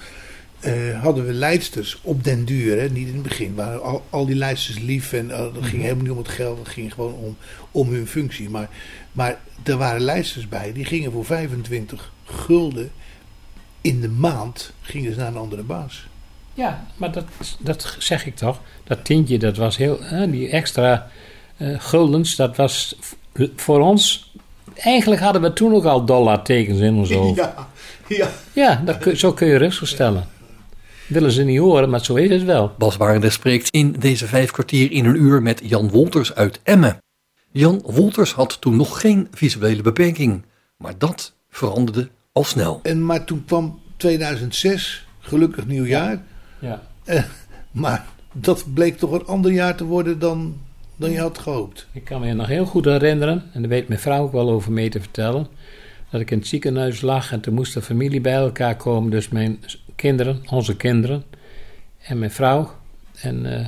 Eh, 0.59 1.01
hadden 1.01 1.25
we 1.25 1.33
leidsters 1.33 1.99
op 2.01 2.23
den 2.23 2.45
duur, 2.45 2.79
hè, 2.79 2.89
niet 2.89 3.07
in 3.07 3.13
het 3.13 3.23
begin. 3.23 3.55
Waren 3.55 3.83
al, 3.83 4.05
al 4.09 4.25
die 4.25 4.35
leidsters 4.35 4.79
lief 4.79 5.13
en 5.13 5.31
eh, 5.31 5.37
dat 5.37 5.65
ging 5.65 5.81
helemaal 5.81 6.03
niet 6.03 6.11
om 6.11 6.17
het 6.17 6.27
geld, 6.27 6.57
het 6.57 6.67
ging 6.67 6.93
gewoon 6.93 7.13
om, 7.13 7.37
om 7.71 7.89
hun 7.89 8.07
functie. 8.07 8.49
Maar, 8.49 8.69
maar 9.11 9.39
er 9.63 9.77
waren 9.77 10.01
leidsters 10.01 10.47
bij, 10.47 10.73
die 10.73 10.85
gingen 10.85 11.11
voor 11.11 11.25
25 11.25 12.11
gulden 12.23 12.91
in 13.81 14.01
de 14.01 14.09
maand 14.09 14.73
gingen 14.81 15.13
ze 15.13 15.19
naar 15.19 15.27
een 15.27 15.37
andere 15.37 15.63
baas. 15.63 16.07
Ja, 16.53 16.85
maar 16.95 17.11
dat, 17.11 17.25
dat 17.59 17.95
zeg 17.99 18.25
ik 18.25 18.35
toch. 18.35 18.59
Dat 18.83 19.05
tientje, 19.05 19.39
dat 19.39 19.57
was 19.57 19.77
heel. 19.77 19.97
hè, 20.01 20.29
die 20.29 20.49
extra 20.49 21.09
eh, 21.57 21.79
guldens, 21.79 22.35
dat 22.35 22.55
was 22.55 22.95
voor 23.55 23.79
ons. 23.79 24.33
Eigenlijk 24.75 25.21
hadden 25.21 25.41
we 25.41 25.53
toen 25.53 25.73
ook 25.73 25.85
al 25.85 26.05
dollartekens 26.05 26.79
in 26.79 26.95
ons 26.95 27.11
hoofd. 27.19 27.37
Ja, 27.37 27.67
ja. 28.07 28.29
Ja, 28.53 28.81
dat 28.85 29.17
zo 29.17 29.33
kun 29.33 29.47
je 29.47 29.57
rustig 29.57 29.87
stellen. 29.87 30.27
Willen 31.07 31.31
ze 31.31 31.43
niet 31.43 31.59
horen, 31.59 31.89
maar 31.89 32.05
zo 32.05 32.15
is 32.15 32.29
het 32.29 32.43
wel. 32.43 32.71
Bas 32.77 32.97
Barendrecht 32.97 33.33
spreekt 33.33 33.69
in 33.69 33.91
deze 33.91 34.27
vijf 34.27 34.51
kwartier 34.51 34.91
in 34.91 35.05
een 35.05 35.21
uur 35.21 35.41
met 35.41 35.61
Jan 35.63 35.89
Wolters 35.89 36.33
uit 36.33 36.59
Emmen. 36.63 36.97
Jan 37.51 37.81
Wolters 37.85 38.33
had 38.33 38.61
toen 38.61 38.75
nog 38.75 39.01
geen 39.01 39.27
visuele 39.31 39.81
beperking, 39.81 40.43
maar 40.77 40.97
dat 40.97 41.35
veranderde 41.49 42.09
al 42.31 42.43
snel. 42.43 42.79
En, 42.83 43.05
maar 43.05 43.23
toen 43.23 43.45
kwam 43.45 43.79
2006, 43.97 45.07
gelukkig 45.19 45.65
nieuwjaar. 45.65 46.23
Ja. 46.59 46.81
Eh, 47.03 47.23
maar 47.71 48.05
dat 48.31 48.65
bleek 48.73 48.97
toch 48.97 49.11
een 49.11 49.25
ander 49.25 49.51
jaar 49.51 49.75
te 49.75 49.85
worden 49.85 50.19
dan, 50.19 50.57
dan 50.95 51.11
je 51.11 51.19
had 51.19 51.37
gehoopt. 51.37 51.87
Ik 51.91 52.03
kan 52.03 52.21
me 52.21 52.33
nog 52.33 52.47
heel 52.47 52.65
goed 52.65 52.85
herinneren, 52.85 53.43
en 53.53 53.61
daar 53.61 53.69
weet 53.69 53.87
mijn 53.87 53.99
vrouw 53.99 54.23
ook 54.23 54.31
wel 54.31 54.49
over 54.49 54.71
mee 54.71 54.89
te 54.89 54.99
vertellen, 54.99 55.47
dat 56.11 56.21
ik 56.21 56.31
in 56.31 56.37
het 56.37 56.47
ziekenhuis 56.47 57.01
lag 57.01 57.31
en 57.31 57.39
toen 57.39 57.53
moest 57.53 57.73
de 57.73 57.81
familie 57.81 58.21
bij 58.21 58.33
elkaar 58.33 58.75
komen, 58.75 59.11
dus 59.11 59.29
mijn 59.29 59.59
kinderen, 59.97 60.43
onze 60.49 60.75
kinderen 60.75 61.23
en 61.97 62.19
mijn 62.19 62.31
vrouw. 62.31 62.71
En 63.21 63.59
eh, 63.59 63.67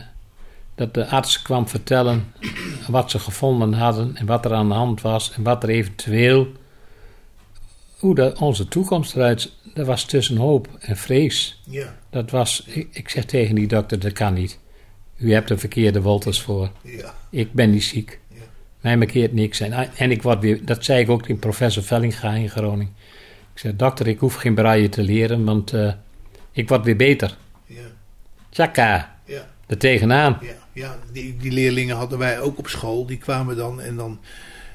dat 0.75 0.93
de 0.93 1.07
arts 1.07 1.41
kwam 1.41 1.67
vertellen 1.67 2.33
wat 2.87 3.11
ze 3.11 3.19
gevonden 3.19 3.73
hadden 3.73 4.15
en 4.15 4.25
wat 4.25 4.45
er 4.45 4.53
aan 4.53 4.67
de 4.67 4.73
hand 4.73 5.01
was 5.01 5.31
en 5.31 5.43
wat 5.43 5.63
er 5.63 5.69
eventueel, 5.69 6.47
hoe 7.97 8.15
de, 8.15 8.35
onze 8.39 8.67
toekomst 8.67 9.15
eruit, 9.15 9.51
dat 9.73 9.85
was 9.85 10.05
tussen 10.05 10.37
hoop 10.37 10.67
en 10.79 10.97
vrees. 10.97 11.61
Ja. 11.65 11.95
Dat 12.09 12.31
was, 12.31 12.63
ik, 12.65 12.87
ik 12.91 13.09
zeg 13.09 13.25
tegen 13.25 13.55
die 13.55 13.67
dokter, 13.67 13.99
dat 13.99 14.13
kan 14.13 14.33
niet. 14.33 14.59
U 15.17 15.33
hebt 15.33 15.49
een 15.49 15.59
verkeerde 15.59 16.01
Wolters 16.01 16.41
voor. 16.41 16.71
Ja. 16.81 17.13
Ik 17.29 17.53
ben 17.53 17.69
niet 17.69 17.83
ziek. 17.83 18.19
Mij 18.81 18.97
markeert 18.97 19.33
niks. 19.33 19.59
En, 19.59 19.89
en 19.95 20.11
ik 20.11 20.21
word 20.21 20.39
weer, 20.39 20.65
dat 20.65 20.85
zei 20.85 21.01
ik 21.01 21.09
ook 21.09 21.27
in 21.27 21.39
professor 21.39 21.83
Vellinga 21.83 22.33
in 22.33 22.49
Groningen. 22.49 22.95
Ik 23.54 23.60
zei, 23.60 23.75
dokter, 23.75 24.08
ik 24.08 24.19
hoef 24.19 24.35
geen 24.35 24.56
braille 24.56 24.89
te 24.89 25.01
leren, 25.01 25.45
want 25.45 25.73
eh, 25.73 25.93
ik 26.52 26.69
word 26.69 26.85
weer 26.85 26.95
beter. 26.95 27.37
Ja. 27.65 27.81
Tjaka, 28.50 29.15
Ja. 29.25 29.47
er 29.67 29.77
tegenaan. 29.77 30.37
Ja, 30.41 30.54
ja 30.73 30.97
die, 31.12 31.37
die 31.37 31.52
leerlingen 31.52 31.95
hadden 31.95 32.19
wij 32.19 32.39
ook 32.39 32.58
op 32.58 32.67
school. 32.67 33.06
Die 33.06 33.17
kwamen 33.17 33.56
dan 33.56 33.81
en 33.81 33.95
dan 33.95 34.19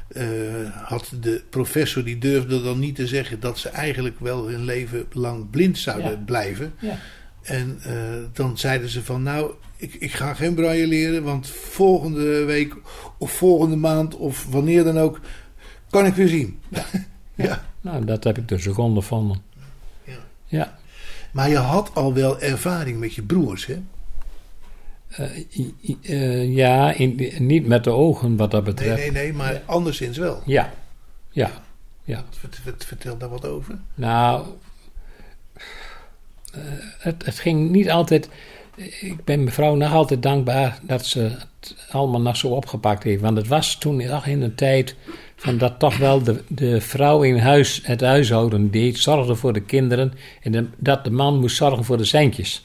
eh, 0.08 0.24
had 0.72 1.12
de 1.20 1.42
professor, 1.50 2.04
die 2.04 2.18
durfde 2.18 2.62
dan 2.62 2.78
niet 2.78 2.94
te 2.96 3.06
zeggen 3.06 3.40
dat 3.40 3.58
ze 3.58 3.68
eigenlijk 3.68 4.20
wel 4.20 4.48
hun 4.48 4.64
leven 4.64 5.06
lang 5.12 5.50
blind 5.50 5.78
zouden 5.78 6.10
Ja. 6.10 6.16
blijven. 6.16 6.74
Ja. 6.78 6.98
En 7.42 7.78
eh, 7.82 7.94
dan 8.32 8.58
zeiden 8.58 8.88
ze 8.88 9.04
van 9.04 9.22
nou, 9.22 9.52
ik, 9.76 9.94
ik 9.94 10.12
ga 10.12 10.34
geen 10.34 10.54
braille 10.54 10.86
leren, 10.86 11.22
want 11.22 11.48
volgende 11.50 12.44
week 12.44 12.74
of 13.18 13.32
volgende 13.32 13.76
maand 13.76 14.16
of 14.16 14.46
wanneer 14.50 14.84
dan 14.84 14.98
ook, 14.98 15.20
kan 15.90 16.06
ik 16.06 16.14
weer 16.14 16.28
zien. 16.28 16.60
ja. 17.34 17.64
Nou, 17.80 18.04
dat 18.04 18.24
heb 18.24 18.38
ik 18.38 18.48
dus 18.48 18.68
ook 18.68 18.78
ondervonden. 18.78 19.42
Ja. 20.04 20.12
Ja. 20.46 20.78
Maar 21.34 21.48
je 21.50 21.56
had 21.56 21.90
al 21.94 22.14
wel 22.14 22.40
ervaring 22.40 22.98
met 22.98 23.14
je 23.14 23.22
broers, 23.22 23.66
hè? 23.66 23.82
Eh, 25.08 25.30
eh, 26.02 26.54
ja, 26.54 26.92
in, 26.92 27.32
niet 27.38 27.66
met 27.66 27.84
de 27.84 27.90
ogen 27.90 28.36
wat 28.36 28.50
dat 28.50 28.64
Nee, 28.64 28.74
betreft. 28.74 29.00
nee, 29.00 29.10
nee, 29.10 29.32
maar 29.32 29.62
anderszins 29.66 30.18
wel. 30.18 30.42
Ja, 30.46 30.72
ja, 31.30 31.50
ja. 32.04 32.24
Vert- 32.30 32.60
vert- 32.62 32.84
Vertel 32.84 33.16
daar 33.18 33.28
wat 33.28 33.46
over. 33.46 33.78
Nou, 33.94 34.46
eh, 36.52 36.60
het, 36.98 37.24
het 37.24 37.38
ging 37.38 37.70
niet 37.70 37.90
altijd. 37.90 38.28
Ik 38.76 39.24
ben 39.24 39.44
mevrouw 39.44 39.74
nog 39.74 39.92
altijd 39.92 40.22
dankbaar 40.22 40.78
dat 40.82 41.06
ze 41.06 41.20
het 41.20 41.76
allemaal 41.90 42.20
nog 42.20 42.36
zo 42.36 42.48
opgepakt 42.48 43.02
heeft. 43.02 43.20
Want 43.20 43.36
het 43.36 43.48
was 43.48 43.78
toen 43.78 43.96
nog 44.06 44.26
in 44.26 44.42
een 44.42 44.54
tijd 44.54 44.96
van 45.36 45.58
dat 45.58 45.78
toch 45.78 45.96
wel 45.96 46.22
de, 46.22 46.42
de 46.48 46.80
vrouw 46.80 47.22
in 47.22 47.38
huis 47.38 47.80
het 47.82 48.00
huishouden 48.00 48.70
deed, 48.70 48.98
zorgde 48.98 49.34
voor 49.34 49.52
de 49.52 49.60
kinderen. 49.60 50.12
En 50.42 50.52
de- 50.52 50.66
dat 50.78 51.04
de 51.04 51.10
man 51.10 51.38
moest 51.40 51.56
zorgen 51.56 51.84
voor 51.84 51.96
de 51.96 52.04
centjes. 52.04 52.64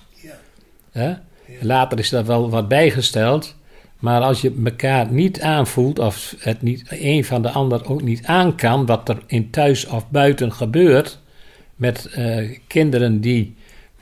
Hè? 0.92 1.14
Later 1.62 2.00
is 2.00 2.10
dat 2.10 2.26
wel 2.26 2.50
wat 2.50 2.68
bijgesteld. 2.68 3.56
Maar 4.00 4.22
als 4.22 4.42
je 4.42 4.54
elkaar 4.66 5.12
niet 5.12 5.42
aanvoelt, 5.42 6.00
of 6.00 6.36
het 6.40 6.62
niet 6.62 6.84
een 6.90 7.26
van 7.26 7.42
de 7.42 7.50
ander 7.50 7.90
ook 7.90 8.02
niet 8.02 8.26
aan 8.26 8.56
kan, 8.56 8.86
wat 8.86 9.10
er 9.10 9.18
in 9.28 9.50
thuis 9.50 9.86
of 9.86 10.10
buiten 10.10 10.52
gebeurt, 10.54 11.20
met 11.76 12.06
eh, 12.06 12.58
kinderen 12.68 13.22
die 13.22 13.56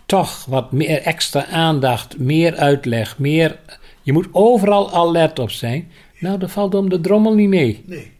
toch 0.07 0.45
wat 0.45 0.71
meer 0.71 1.01
extra 1.01 1.45
aandacht, 1.45 2.17
meer 2.17 2.55
uitleg, 2.55 3.17
meer. 3.19 3.59
Je 4.01 4.13
moet 4.13 4.27
overal 4.31 4.93
alert 4.93 5.39
op 5.39 5.51
zijn. 5.51 5.91
Nou, 6.19 6.39
dat 6.39 6.51
valt 6.51 6.75
om 6.75 6.89
de 6.89 7.01
drommel 7.01 7.33
niet 7.33 7.49
mee. 7.49 7.83
Nee. 7.85 8.11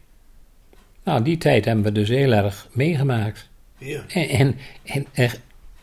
Nou, 1.04 1.22
die 1.22 1.36
tijd 1.36 1.64
hebben 1.64 1.84
we 1.84 1.92
dus 1.92 2.08
heel 2.08 2.32
erg 2.32 2.68
meegemaakt. 2.72 3.48
Ja. 3.78 4.00
En, 4.08 4.28
en, 4.28 4.56
en, 4.84 5.06
en 5.12 5.30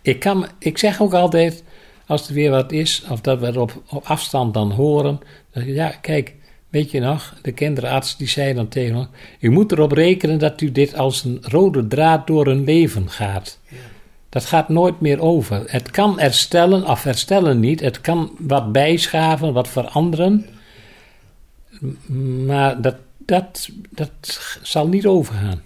ik, 0.01 0.19
kan, 0.19 0.47
ik 0.59 0.77
zeg 0.77 1.01
ook 1.01 1.13
altijd, 1.13 1.63
als 2.05 2.27
er 2.27 2.33
weer 2.33 2.49
wat 2.49 2.71
is, 2.71 3.05
of 3.09 3.21
dat 3.21 3.39
we 3.39 3.45
het 3.45 3.57
op, 3.57 3.83
op 3.89 4.05
afstand 4.05 4.53
dan 4.53 4.71
horen, 4.71 5.19
dan 5.51 5.65
ja, 5.65 5.89
kijk, 5.89 6.33
weet 6.69 6.91
je 6.91 6.99
nog, 6.99 7.35
de 7.41 7.51
kinderarts 7.51 8.17
die 8.17 8.27
zei 8.27 8.53
dan 8.53 8.67
tegen 8.67 8.95
me, 8.95 9.07
u 9.39 9.49
moet 9.49 9.71
erop 9.71 9.91
rekenen 9.91 10.39
dat 10.39 10.61
u 10.61 10.71
dit 10.71 10.95
als 10.95 11.23
een 11.23 11.37
rode 11.41 11.87
draad 11.87 12.27
door 12.27 12.47
een 12.47 12.63
leven 12.63 13.09
gaat. 13.09 13.59
Dat 14.35 14.45
gaat 14.45 14.69
nooit 14.69 14.99
meer 15.01 15.19
over. 15.19 15.63
Het 15.65 15.91
kan 15.91 16.19
herstellen, 16.19 16.87
of 16.87 17.03
herstellen 17.03 17.59
niet, 17.59 17.79
het 17.79 18.01
kan 18.01 18.31
wat 18.39 18.71
bijschaven, 18.71 19.53
wat 19.53 19.67
veranderen, 19.67 20.45
maar 22.45 22.81
dat, 22.81 22.95
dat, 23.17 23.69
dat 23.89 24.39
zal 24.61 24.87
niet 24.87 25.05
overgaan. 25.05 25.61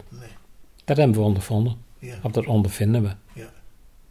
Dat 0.86 0.98
hebben 0.98 1.16
we 1.16 1.22
ondervonden. 1.22 1.78
Ja. 2.00 2.16
Of 2.22 2.32
dat 2.32 2.46
ondervinden 2.46 3.02
we. 3.02 3.10
Ja. 3.34 3.50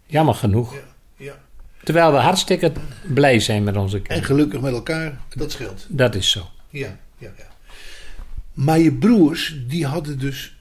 Jammer 0.06 0.34
genoeg. 0.34 0.74
Ja. 1.16 1.38
Terwijl 1.84 2.12
we 2.12 2.18
hartstikke 2.18 2.72
blij 3.14 3.40
zijn 3.40 3.62
met 3.64 3.76
onze 3.76 3.96
En 3.96 4.02
kinderen. 4.02 4.24
gelukkig 4.24 4.60
met 4.60 4.72
elkaar, 4.72 5.20
dat 5.36 5.52
scheelt. 5.52 5.86
Dat 5.88 6.14
is 6.14 6.30
zo. 6.30 6.46
Ja, 6.68 6.96
ja, 7.18 7.30
ja. 7.36 7.48
Maar 8.52 8.78
je 8.78 8.92
broers, 8.92 9.56
die 9.66 9.86
hadden 9.86 10.18
dus 10.18 10.56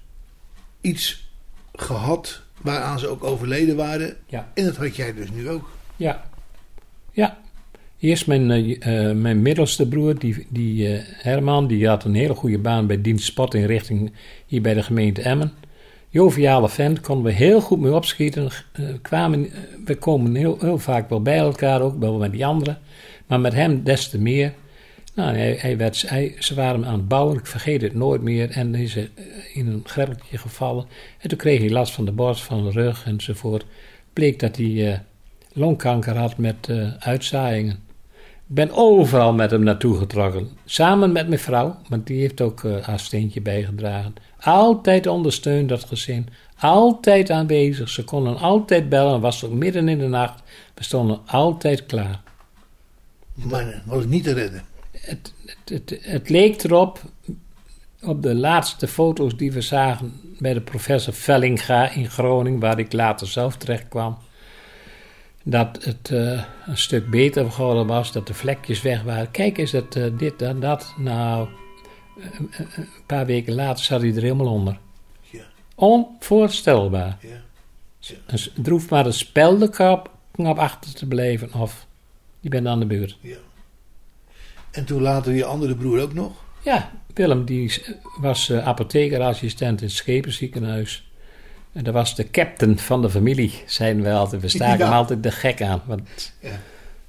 iets 0.81 1.29
gehad 1.75 2.45
waaraan 2.61 2.99
ze 2.99 3.07
ook 3.07 3.23
overleden 3.23 3.75
waren. 3.75 4.15
Ja. 4.25 4.51
En 4.53 4.65
dat 4.65 4.75
had 4.75 4.95
jij 4.95 5.13
dus 5.13 5.31
nu 5.31 5.49
ook. 5.49 5.69
Ja. 5.95 6.29
Ja. 7.11 7.37
Eerst 7.99 8.27
mijn, 8.27 8.51
eh, 8.51 9.09
eh, 9.09 9.15
mijn 9.15 9.41
middelste 9.41 9.87
broer, 9.87 10.19
die, 10.19 10.47
die 10.49 10.93
eh, 10.93 11.03
Herman, 11.05 11.67
die 11.67 11.87
had 11.87 12.03
een 12.03 12.15
hele 12.15 12.35
goede 12.35 12.59
baan 12.59 12.87
bij 12.87 13.01
dienst 13.01 13.25
spotinrichting 13.25 14.11
hier 14.45 14.61
bij 14.61 14.73
de 14.73 14.83
gemeente 14.83 15.21
Emmen. 15.21 15.53
Joviale 16.09 16.69
vent, 16.69 17.01
konden 17.01 17.25
we 17.25 17.31
heel 17.31 17.61
goed 17.61 17.79
mee 17.79 17.93
opschieten. 17.93 18.49
Eh, 18.71 18.85
kwamen, 19.01 19.49
we 19.85 19.95
komen 19.95 20.35
heel, 20.35 20.57
heel 20.59 20.77
vaak 20.77 21.09
wel 21.09 21.21
bij 21.21 21.37
elkaar, 21.37 21.81
ook 21.81 21.99
wel 21.99 22.17
met 22.17 22.31
die 22.31 22.45
anderen. 22.45 22.77
Maar 23.27 23.39
met 23.39 23.53
hem 23.53 23.83
des 23.83 24.09
te 24.09 24.19
meer. 24.19 24.53
Nou, 25.17 25.37
hij, 25.37 25.77
werd, 25.77 25.95
ze 26.39 26.55
waren 26.55 26.85
aan 26.85 26.93
het 26.93 27.07
bouwen, 27.07 27.37
ik 27.37 27.45
vergeet 27.45 27.81
het 27.81 27.93
nooit 27.93 28.21
meer. 28.21 28.49
En 28.49 28.75
is 28.75 28.95
eh, 28.95 29.03
in 29.53 29.67
een 29.67 29.81
greppeltje 29.83 30.37
gevallen. 30.37 30.85
En 31.19 31.29
toen 31.29 31.37
kreeg 31.37 31.59
hij 31.59 31.69
last 31.69 31.93
van 31.93 32.05
de 32.05 32.11
borst, 32.11 32.43
van 32.43 32.63
de 32.63 32.71
rug 32.71 33.05
enzovoort. 33.05 33.65
Bleek 34.13 34.39
dat 34.39 34.55
hij 34.55 34.91
eh, 34.91 34.99
longkanker 35.53 36.17
had 36.17 36.37
met 36.37 36.55
eh, 36.69 36.93
uitzaaiingen. 36.99 37.73
Ik 38.47 38.55
ben 38.55 38.71
overal 38.71 39.33
met 39.33 39.51
hem 39.51 39.63
naartoe 39.63 39.97
getrokken. 39.97 40.49
Samen 40.65 41.11
met 41.11 41.27
mijn 41.27 41.39
vrouw, 41.39 41.77
want 41.89 42.07
die 42.07 42.19
heeft 42.19 42.41
ook 42.41 42.63
haar 42.81 42.99
steentje 42.99 43.41
bijgedragen. 43.41 44.13
Altijd 44.39 45.07
ondersteund 45.07 45.69
dat 45.69 45.83
gezin. 45.83 46.27
Altijd 46.59 47.29
aanwezig. 47.29 47.89
Ze 47.89 48.03
konden 48.03 48.37
altijd 48.37 48.89
bellen. 48.89 49.21
Was 49.21 49.43
ook 49.43 49.53
midden 49.53 49.87
in 49.87 49.97
de 49.97 50.07
nacht. 50.07 50.43
We 50.73 50.83
stonden 50.83 51.19
altijd 51.25 51.85
klaar. 51.85 52.21
Maar 53.33 53.81
was 53.85 54.05
niet 54.05 54.23
te 54.23 54.33
redden. 54.33 54.75
Het, 55.07 55.33
het, 55.45 55.69
het, 55.89 55.99
het 56.01 56.29
leek 56.29 56.63
erop, 56.63 57.01
op 58.01 58.21
de 58.23 58.35
laatste 58.35 58.87
foto's 58.87 59.35
die 59.37 59.51
we 59.51 59.61
zagen 59.61 60.13
bij 60.39 60.53
de 60.53 60.61
professor 60.61 61.13
Vellinga 61.13 61.89
in 61.89 62.09
Groningen, 62.09 62.59
waar 62.59 62.79
ik 62.79 62.93
later 62.93 63.27
zelf 63.27 63.55
terecht 63.57 63.87
kwam, 63.87 64.17
dat 65.43 65.83
het 65.83 66.09
eh, 66.11 66.43
een 66.65 66.77
stuk 66.77 67.09
beter 67.09 67.51
geworden 67.51 67.87
was, 67.87 68.11
dat 68.11 68.27
de 68.27 68.33
vlekjes 68.33 68.81
weg 68.81 69.03
waren. 69.03 69.31
Kijk, 69.31 69.57
is 69.57 69.71
het 69.71 69.95
eh, 69.95 70.03
dit 70.17 70.41
en 70.41 70.59
dat? 70.59 70.93
Nou, 70.97 71.47
eh, 72.19 72.39
een 72.75 72.87
paar 73.05 73.25
weken 73.25 73.53
later 73.53 73.83
zat 73.85 74.01
hij 74.01 74.15
er 74.15 74.21
helemaal 74.21 74.53
onder. 74.53 74.77
Onvoorstelbaar. 75.75 77.17
Een 78.25 78.39
s- 78.39 78.51
Er 78.63 78.71
hoeft 78.71 78.89
maar 78.89 79.05
een 79.05 79.13
speldenkap 79.13 80.11
knap 80.31 80.57
achter 80.57 80.93
te 80.93 81.05
blijven 81.05 81.53
of 81.53 81.85
je 82.39 82.49
bent 82.49 82.67
aan 82.67 82.79
de 82.79 82.85
beurt. 82.85 83.17
En 84.77 84.85
toen 84.85 85.01
later 85.01 85.33
je 85.33 85.45
andere 85.45 85.75
broer 85.75 86.01
ook 86.01 86.13
nog. 86.13 86.31
Ja, 86.61 86.91
Willem 87.13 87.45
die 87.45 87.83
was 88.19 88.49
eh, 88.49 88.67
apothekerassistent 88.67 89.81
in 89.81 89.87
het 89.87 89.95
Schepenziekenhuis. 89.95 91.09
En 91.73 91.83
dat 91.83 91.93
was 91.93 92.15
de 92.15 92.29
captain 92.29 92.77
van 92.79 93.01
de 93.01 93.09
familie, 93.09 93.53
zeiden 93.65 94.03
we 94.03 94.11
altijd. 94.11 94.41
We 94.41 94.47
staken 94.47 94.85
hem 94.85 94.93
altijd 94.95 95.23
de 95.23 95.31
gek 95.31 95.61
aan, 95.61 95.81
want 95.85 96.33
Ja. 96.41 96.49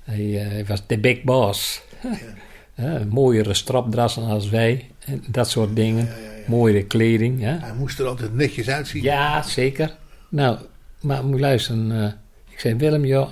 hij, 0.04 0.40
eh, 0.44 0.48
hij 0.50 0.64
was 0.66 0.86
de 0.86 0.98
big 0.98 1.22
boss. 1.22 1.82
Ja, 2.74 3.04
mooiere 3.08 3.54
stropdrassen 3.54 4.24
als 4.24 4.48
wij, 4.48 4.90
en 5.04 5.24
dat 5.28 5.50
soort 5.50 5.76
dingen. 5.76 6.08
Mooiere 6.46 6.84
kleding. 6.84 7.40
Ja. 7.40 7.58
Hij 7.60 7.74
moest 7.74 7.98
er 7.98 8.06
altijd 8.06 8.34
netjes 8.34 8.68
uitzien. 8.68 9.02
Ja, 9.02 9.42
zeker. 9.42 9.96
Nou, 10.28 10.58
maar 11.00 11.24
moet 11.24 11.40
luisteren. 11.40 12.02
eh, 12.02 12.12
ik 12.52 12.60
zei, 12.60 12.74
Willem, 12.74 13.04
joh. 13.04 13.28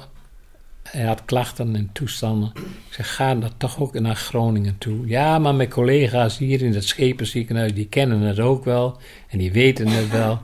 Hij 0.97 1.05
had 1.05 1.25
klachten 1.25 1.77
en 1.77 1.91
toestanden. 1.93 2.53
Ik 2.89 2.95
zeg, 2.95 3.15
ga 3.15 3.35
dan 3.35 3.51
toch 3.57 3.81
ook 3.81 3.99
naar 4.01 4.17
Groningen 4.17 4.79
toe. 4.79 5.07
Ja, 5.07 5.39
maar 5.39 5.55
mijn 5.55 5.69
collega's 5.69 6.39
hier 6.39 6.63
in 6.63 6.75
het 6.75 6.85
Schepenziekenhuis, 6.85 7.75
die 7.75 7.87
kennen 7.89 8.21
het 8.21 8.41
ook 8.41 8.65
wel. 8.65 8.99
En 9.29 9.39
die 9.39 9.53
weten 9.53 9.89
het 9.89 10.11
wel. 10.11 10.41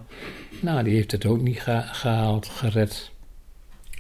Nou, 0.61 0.82
die 0.84 0.94
heeft 0.94 1.11
het 1.12 1.26
ook 1.26 1.40
niet 1.40 1.61
geha- 1.61 1.92
gehaald, 1.92 2.46
gered. 2.46 3.11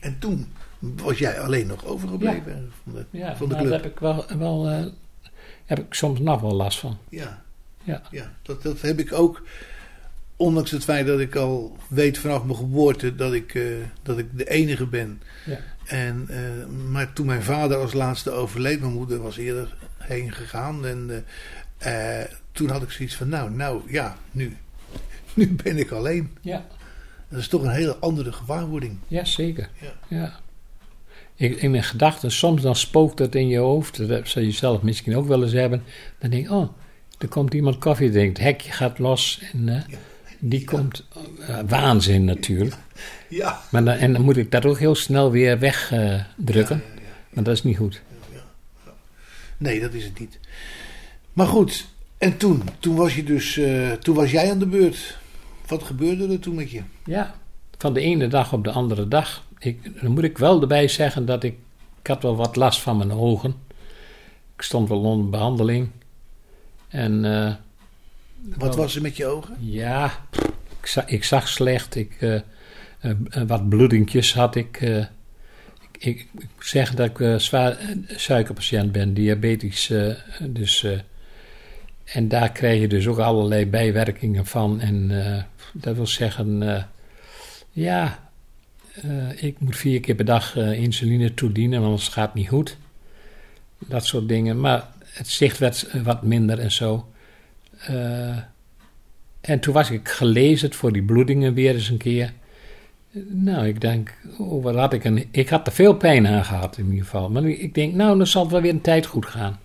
En 0.00 0.16
toen 0.18 0.46
was 0.78 1.18
jij 1.18 1.40
alleen 1.40 1.66
nog 1.66 1.84
overgebleven 1.84 2.72
van 2.84 2.92
de, 2.92 3.04
Ja, 3.10 3.36
van 3.36 3.48
de 3.48 3.54
nou, 3.54 3.66
club. 3.66 3.72
daar 3.72 3.82
heb 3.82 3.92
ik 3.92 3.98
wel, 3.98 4.24
wel 4.38 4.68
eh, 4.70 4.86
heb 5.64 5.78
ik 5.78 5.94
soms 5.94 6.20
nog 6.20 6.40
wel 6.40 6.52
last 6.54 6.78
van. 6.78 6.98
Ja. 7.08 7.42
Ja. 7.84 8.02
ja 8.10 8.32
dat, 8.42 8.62
dat 8.62 8.80
heb 8.80 8.98
ik 8.98 9.12
ook. 9.12 9.42
Ondanks 10.36 10.70
het 10.70 10.84
feit 10.84 11.06
dat 11.06 11.20
ik 11.20 11.36
al 11.36 11.76
weet 11.88 12.18
vanaf 12.18 12.44
mijn 12.44 12.56
geboorte 12.58 13.14
dat 13.14 13.32
ik, 13.32 13.54
eh, 13.54 13.62
dat 14.02 14.18
ik 14.18 14.26
de 14.38 14.48
enige 14.50 14.86
ben. 14.86 15.22
Ja. 15.46 15.58
En, 15.92 16.26
eh, 16.28 16.66
maar 16.90 17.12
toen 17.12 17.26
mijn 17.26 17.42
vader 17.42 17.76
als 17.76 17.92
laatste 17.92 18.30
overleed, 18.30 18.80
mijn 18.80 18.92
moeder 18.92 19.22
was 19.22 19.36
eerder 19.36 19.74
heen 19.98 20.32
gegaan. 20.32 20.86
En 20.86 21.24
eh, 21.78 22.20
eh, 22.20 22.28
toen 22.52 22.68
had 22.68 22.82
ik 22.82 22.90
zoiets 22.90 23.14
van, 23.14 23.28
nou, 23.28 23.50
nou 23.50 23.82
ja, 23.86 24.16
nu, 24.30 24.56
nu 25.34 25.52
ben 25.62 25.78
ik 25.78 25.90
alleen. 25.90 26.30
Ja. 26.40 26.66
Dat 27.28 27.40
is 27.40 27.48
toch 27.48 27.62
een 27.62 27.70
hele 27.70 27.96
andere 27.96 28.32
gewaarwording. 28.32 28.98
Ja, 29.08 29.24
zeker. 29.24 29.68
Ja. 29.80 29.92
Ja. 30.08 30.40
Ik, 31.34 31.56
in 31.56 31.70
mijn 31.70 31.82
gedachten, 31.82 32.30
soms 32.30 32.62
dan 32.62 32.76
spookt 32.76 33.16
dat 33.16 33.34
in 33.34 33.48
je 33.48 33.58
hoofd. 33.58 34.08
Dat 34.08 34.28
zou 34.28 34.44
je 34.44 34.52
zelf 34.52 34.82
misschien 34.82 35.16
ook 35.16 35.26
wel 35.26 35.42
eens 35.42 35.52
hebben. 35.52 35.82
Dan 36.18 36.30
denk 36.30 36.44
ik, 36.44 36.50
oh, 36.50 36.68
er 37.18 37.28
komt 37.28 37.54
iemand 37.54 37.78
koffie 37.78 38.10
drinkt. 38.10 38.38
Het 38.38 38.46
hekje 38.46 38.72
gaat 38.72 38.98
los. 38.98 39.42
En 39.52 39.84
die 40.38 40.64
komt... 40.64 41.06
waanzin 41.66 42.24
natuurlijk. 42.24 42.76
Ja. 43.34 43.60
Maar 43.70 43.84
dan, 43.84 43.94
en 43.94 44.12
dan 44.12 44.22
moet 44.22 44.36
ik 44.36 44.50
dat 44.50 44.64
ook 44.64 44.78
heel 44.78 44.94
snel 44.94 45.30
weer 45.30 45.58
wegdrukken. 45.58 46.82
Maar 47.30 47.44
dat 47.44 47.54
is 47.54 47.62
niet 47.62 47.76
goed. 47.76 48.02
Nee, 49.56 49.80
dat 49.80 49.92
is 49.92 50.04
het 50.04 50.18
niet. 50.18 50.38
Maar 51.32 51.46
goed, 51.46 51.86
en 52.18 52.36
toen? 52.36 52.62
Toen 52.78 52.96
was, 52.96 53.14
je 53.14 53.24
dus, 53.24 53.56
eh, 53.56 53.92
toen 53.92 54.14
was 54.14 54.30
jij 54.30 54.50
aan 54.50 54.58
de 54.58 54.66
beurt. 54.66 55.18
Wat 55.66 55.82
gebeurde 55.82 56.28
er 56.32 56.38
toen 56.38 56.54
met 56.54 56.70
je? 56.70 56.82
Ja, 57.04 57.34
van 57.78 57.94
de 57.94 58.00
ene 58.00 58.28
dag 58.28 58.52
op 58.52 58.64
de 58.64 58.70
andere 58.70 59.08
dag. 59.08 59.44
Ik, 59.58 60.02
dan 60.02 60.10
moet 60.12 60.22
ik 60.24 60.38
wel 60.38 60.60
erbij 60.60 60.88
zeggen 60.88 61.26
dat 61.26 61.42
ik... 61.44 61.54
Ik 62.00 62.06
had 62.06 62.22
wel 62.22 62.36
wat 62.36 62.56
last 62.56 62.80
van 62.80 62.96
mijn 62.96 63.12
ogen. 63.12 63.54
ik 64.56 64.62
stond 64.62 64.88
wel 64.88 65.00
onder 65.00 65.30
behandeling. 65.30 65.88
En 66.88 67.24
eh, 67.24 67.54
Wat 68.58 68.76
was 68.76 68.96
er 68.96 69.02
met 69.02 69.16
je 69.16 69.26
ogen? 69.26 69.56
ja, 69.60 70.12
ik, 70.80 70.86
za- 70.86 71.06
ik 71.06 71.24
zag 71.24 71.48
slecht. 71.48 71.94
Ik, 71.94 72.16
eh, 72.20 72.40
wat 73.46 73.68
bloedingjes 73.68 74.34
had 74.34 74.54
ik. 74.56 74.76
eh, 74.80 74.98
ik, 74.98 75.06
ik, 75.98 76.18
ik 76.38 76.48
moet 76.54 76.66
zeggen 76.66 76.96
dat 76.96 77.06
ik 77.10 77.20
eh, 77.20 77.36
zwaar 77.38 77.78
eh, 77.78 77.86
suikerpatiënt 78.16 78.92
ben, 78.92 79.14
diabetisch. 79.14 79.90
eh, 79.90 80.14
dus, 80.40 80.84
eh, 80.84 80.98
en 82.04 82.28
daar 82.28 82.52
krijg 82.52 82.80
je 82.80 82.88
dus 82.88 83.06
ook 83.06 83.18
allerlei 83.18 83.66
bijwerkingen 83.66 84.46
van. 84.46 84.80
En 84.80 85.26
eh, 85.26 85.42
dat 85.72 85.96
wil 85.96 86.06
zeggen, 86.06 86.62
eh, 86.76 86.82
ja, 87.70 88.30
eh, 89.02 89.42
ik 89.42 89.60
moet 89.60 89.76
vier 89.76 90.00
keer 90.00 90.14
per 90.14 90.24
dag 90.24 90.56
eh, 90.56 90.72
insuline 90.72 91.34
toedienen, 91.34 91.78
want 91.80 91.90
anders 91.92 92.08
gaat 92.08 92.26
het 92.26 92.34
niet 92.34 92.48
goed. 92.48 92.76
Dat 93.78 94.06
soort 94.06 94.28
dingen. 94.28 94.60
Maar 94.60 94.88
het 95.06 95.28
zicht 95.28 95.58
werd 95.58 95.82
eh, 95.88 96.02
wat 96.02 96.22
minder 96.22 96.58
en 96.58 96.72
zo. 96.72 97.12
Eh, 97.86 98.36
en 99.40 99.60
toen 99.60 99.74
was 99.74 99.90
ik 99.90 100.08
gelezen 100.08 100.72
voor 100.72 100.92
die 100.92 101.02
bloedingen 101.02 101.54
weer 101.54 101.74
eens 101.74 101.88
een 101.88 101.96
keer. 101.96 102.32
Nou, 103.28 103.66
ik 103.66 103.80
denk, 103.80 104.14
oh, 104.38 104.62
wat 104.62 104.74
had 104.74 104.92
ik 104.92 105.04
een. 105.04 105.28
Ik 105.30 105.48
had 105.48 105.66
er 105.66 105.72
veel 105.72 105.94
pijn 105.94 106.26
aan 106.26 106.44
gehad 106.44 106.78
in 106.78 106.84
ieder 106.84 107.04
geval. 107.04 107.30
Maar 107.30 107.44
ik 107.44 107.74
denk, 107.74 107.94
nou, 107.94 108.16
dan 108.16 108.26
zal 108.26 108.42
het 108.42 108.52
wel 108.52 108.60
weer 108.60 108.70
een 108.70 108.80
tijd 108.80 109.06
goed 109.06 109.26
gaan. 109.26 109.60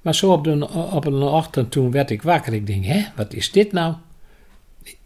Maar 0.00 0.14
zo 0.14 0.32
op, 0.32 0.44
de, 0.44 0.68
op 0.92 1.06
een 1.06 1.22
ochtend 1.22 1.70
toen 1.70 1.90
werd 1.90 2.10
ik 2.10 2.22
wakker. 2.22 2.52
Ik 2.52 2.66
denk, 2.66 2.84
hè, 2.84 3.04
wat 3.16 3.32
is 3.32 3.50
dit 3.50 3.72
nou? 3.72 3.94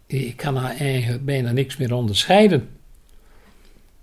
Ik 0.05 0.37
kan 0.37 0.53
nou 0.53 0.77
eigenlijk 0.77 1.25
bijna 1.25 1.51
niks 1.51 1.77
meer 1.77 1.93
onderscheiden. 1.93 2.69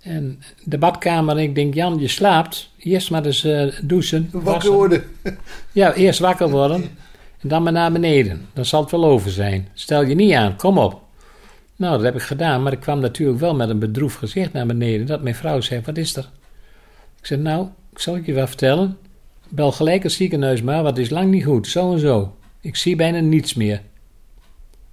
En 0.01 0.41
de 0.63 0.77
badkamer, 0.77 1.39
ik 1.39 1.55
denk, 1.55 1.73
Jan, 1.73 1.99
je 1.99 2.07
slaapt. 2.07 2.69
Eerst 2.77 3.11
maar 3.11 3.25
eens 3.25 3.43
eh, 3.43 3.67
douchen. 3.81 4.29
Wakker 4.31 4.51
wassen. 4.51 4.73
worden. 4.73 5.03
Ja, 5.71 5.93
eerst 5.93 6.19
wakker 6.19 6.49
worden. 6.49 6.81
En 7.41 7.49
dan 7.49 7.63
maar 7.63 7.71
naar 7.71 7.91
beneden. 7.91 8.47
Dan 8.53 8.65
zal 8.65 8.81
het 8.81 8.91
wel 8.91 9.05
over 9.05 9.31
zijn. 9.31 9.67
Stel 9.73 10.05
je 10.05 10.15
niet 10.15 10.33
aan, 10.33 10.55
kom 10.55 10.77
op. 10.77 11.04
Nou, 11.75 11.93
dat 11.95 12.03
heb 12.03 12.15
ik 12.15 12.21
gedaan, 12.21 12.63
maar 12.63 12.71
ik 12.71 12.79
kwam 12.79 12.99
natuurlijk 12.99 13.39
wel 13.39 13.55
met 13.55 13.69
een 13.69 13.79
bedroefd 13.79 14.17
gezicht 14.17 14.53
naar 14.53 14.65
beneden. 14.65 15.05
Dat 15.05 15.21
mijn 15.21 15.35
vrouw 15.35 15.61
zei: 15.61 15.81
Wat 15.85 15.97
is 15.97 16.15
er? 16.15 16.29
Ik 17.19 17.25
zei: 17.25 17.41
Nou, 17.41 17.67
ik 17.91 17.99
zal 17.99 18.15
het 18.15 18.25
je 18.25 18.33
wel 18.33 18.47
vertellen. 18.47 18.97
Bel 19.49 19.71
gelijk 19.71 20.03
het 20.03 20.11
ziekenhuis 20.11 20.61
maar, 20.61 20.85
het 20.85 20.97
is 20.97 21.09
lang 21.09 21.31
niet 21.31 21.43
goed. 21.45 21.67
Zo 21.67 21.93
en 21.93 21.99
zo. 21.99 22.35
Ik 22.61 22.75
zie 22.75 22.95
bijna 22.95 23.19
niets 23.19 23.53
meer. 23.53 23.81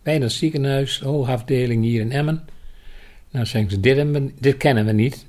Bijna 0.03 0.23
het 0.25 0.33
ziekenhuis, 0.33 1.01
hoogafdeling 1.01 1.85
hier 1.85 2.01
in 2.01 2.13
Emmen. 2.13 2.45
Nou, 3.31 3.47
zeggen 3.47 3.71
ze: 3.71 3.81
dit, 3.81 3.97
we- 3.97 4.33
dit 4.41 4.57
kennen 4.57 4.85
we 4.87 4.93
niet. 4.93 5.27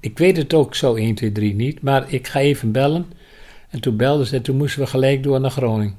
Ik 0.00 0.18
weet 0.18 0.36
het 0.36 0.54
ook 0.54 0.74
zo 0.74 0.94
1, 0.94 1.14
2, 1.14 1.32
3 1.32 1.54
niet, 1.54 1.82
maar 1.82 2.12
ik 2.12 2.26
ga 2.26 2.40
even 2.40 2.72
bellen. 2.72 3.06
En 3.70 3.80
toen 3.80 3.96
belden 3.96 4.26
ze 4.26 4.36
en 4.36 4.42
toen 4.42 4.56
moesten 4.56 4.80
we 4.80 4.86
gelijk 4.86 5.22
door 5.22 5.40
naar 5.40 5.50
Groningen. 5.50 5.94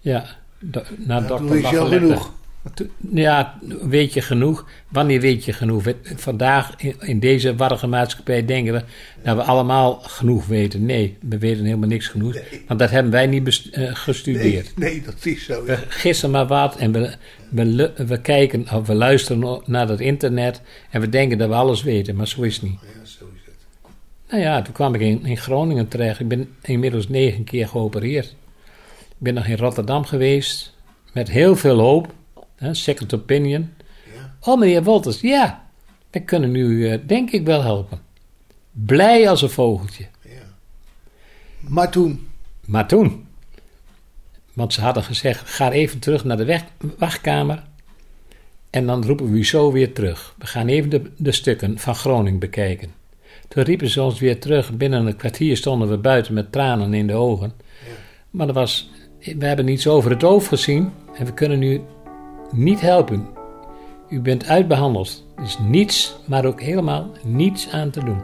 Ja, 0.00 0.24
do- 0.58 0.82
naar 0.96 1.22
Ja, 1.22 1.28
dokter 1.28 1.48
toen 1.48 2.18
Ja, 3.14 3.58
weet 3.82 4.12
je 4.12 4.20
genoeg? 4.22 4.66
Wanneer 4.88 5.20
weet 5.20 5.44
je 5.44 5.52
genoeg? 5.52 5.84
Vandaag 6.02 6.74
in, 6.98 7.20
deze 7.20 7.56
warrige 7.56 7.86
maatschappij 7.86 8.44
denken 8.44 8.72
we 8.72 8.82
dat 9.22 9.36
we 9.36 9.42
allemaal 9.42 9.94
genoeg 9.94 10.46
weten. 10.46 10.84
Nee, 10.86 11.16
we 11.20 11.38
weten 11.38 11.64
helemaal 11.64 11.88
niks 11.88 12.06
genoeg. 12.08 12.36
Want 12.66 12.80
dat 12.80 12.90
hebben 12.90 13.12
wij 13.12 13.26
niet 13.26 13.68
eh, 13.70 13.94
gestudeerd. 13.94 14.72
Nee, 14.76 14.90
nee, 14.90 15.02
dat 15.02 15.26
is 15.26 15.44
zo. 15.44 15.64
We 15.64 15.78
gissen 15.88 16.30
maar 16.30 16.46
wat 16.46 16.76
en 16.76 16.92
we, 16.92 17.14
we, 17.50 17.64
lu- 17.64 17.90
we 18.06 18.20
kijken 18.20 18.66
of 18.74 18.86
we 18.86 18.94
luisteren 18.94 19.62
naar 19.66 19.88
het 19.88 20.00
internet 20.00 20.60
en 20.90 21.00
we 21.00 21.08
denken 21.08 21.38
dat 21.38 21.48
we 21.48 21.54
alles 21.54 21.82
weten, 21.82 22.16
maar 22.16 22.28
zo 22.28 22.42
is 22.42 22.54
het 22.54 22.62
niet. 22.62 22.78
Ja, 22.80 23.04
zo 23.04 23.24
is 23.34 23.40
het. 23.44 23.54
Nou 24.30 24.42
ja, 24.42 24.62
toen 24.62 24.74
kwam 24.74 24.94
ik 24.94 25.00
in, 25.00 25.24
in 25.26 25.36
Groningen 25.36 25.88
terecht. 25.88 26.20
Ik 26.20 26.28
ben 26.28 26.48
inmiddels 26.62 27.08
negen 27.08 27.44
keer 27.44 27.68
geopereerd. 27.68 28.26
Ik 28.98 29.16
ben 29.18 29.34
nog 29.34 29.46
in 29.46 29.56
Rotterdam 29.56 30.04
geweest 30.04 30.74
met 31.12 31.30
heel 31.30 31.56
veel 31.56 31.78
hoop. 31.78 32.12
Hè, 32.60 32.74
second 32.74 33.14
opinion. 33.14 33.70
Oh, 34.40 34.58
meneer 34.58 34.82
Wolters, 34.82 35.20
ja, 35.20 35.66
we 36.10 36.20
kunnen 36.20 36.54
u 36.54 36.88
eh, 36.88 36.98
denk 37.06 37.30
ik 37.30 37.44
wel 37.44 37.62
helpen. 37.62 37.98
Blij 38.70 39.28
als 39.28 39.42
een 39.42 39.50
vogeltje. 39.50 40.06
Maar 41.60 41.90
toen, 41.90 42.28
Maar 42.64 42.88
toen, 42.88 43.26
want 44.52 44.72
ze 44.72 44.80
hadden 44.80 45.02
gezegd: 45.02 45.48
ga 45.48 45.70
even 45.72 45.98
terug 45.98 46.24
naar 46.24 46.36
de 46.36 46.44
weg- 46.44 46.64
wachtkamer. 46.98 47.62
En 48.70 48.86
dan 48.86 49.04
roepen 49.04 49.30
we 49.30 49.38
u 49.38 49.44
zo 49.44 49.72
weer 49.72 49.92
terug. 49.92 50.34
We 50.38 50.46
gaan 50.46 50.68
even 50.68 50.90
de, 50.90 51.02
de 51.16 51.32
stukken 51.32 51.78
van 51.78 51.94
Groningen 51.94 52.38
bekijken. 52.38 52.92
Toen 53.48 53.62
riepen 53.62 53.88
ze 53.88 54.02
ons 54.02 54.20
weer 54.20 54.40
terug. 54.40 54.72
Binnen 54.76 55.06
een 55.06 55.16
kwartier 55.16 55.56
stonden 55.56 55.88
we 55.88 55.96
buiten 55.96 56.34
met 56.34 56.52
tranen 56.52 56.94
in 56.94 57.06
de 57.06 57.14
ogen. 57.14 57.52
Maar 58.30 58.48
er 58.48 58.52
was, 58.54 58.90
we 59.18 59.46
hebben 59.46 59.68
iets 59.68 59.86
over 59.86 60.10
het 60.10 60.22
hoofd 60.22 60.48
gezien 60.48 60.92
en 61.14 61.26
we 61.26 61.34
kunnen 61.34 61.62
u 61.62 61.80
niet 62.52 62.80
helpen. 62.80 63.26
U 64.08 64.20
bent 64.20 64.46
uitbehandeld. 64.46 65.24
Er 65.36 65.42
is 65.42 65.58
niets, 65.58 66.16
maar 66.24 66.44
ook 66.44 66.60
helemaal 66.60 67.10
niets 67.24 67.72
aan 67.72 67.90
te 67.90 68.04
doen. 68.04 68.22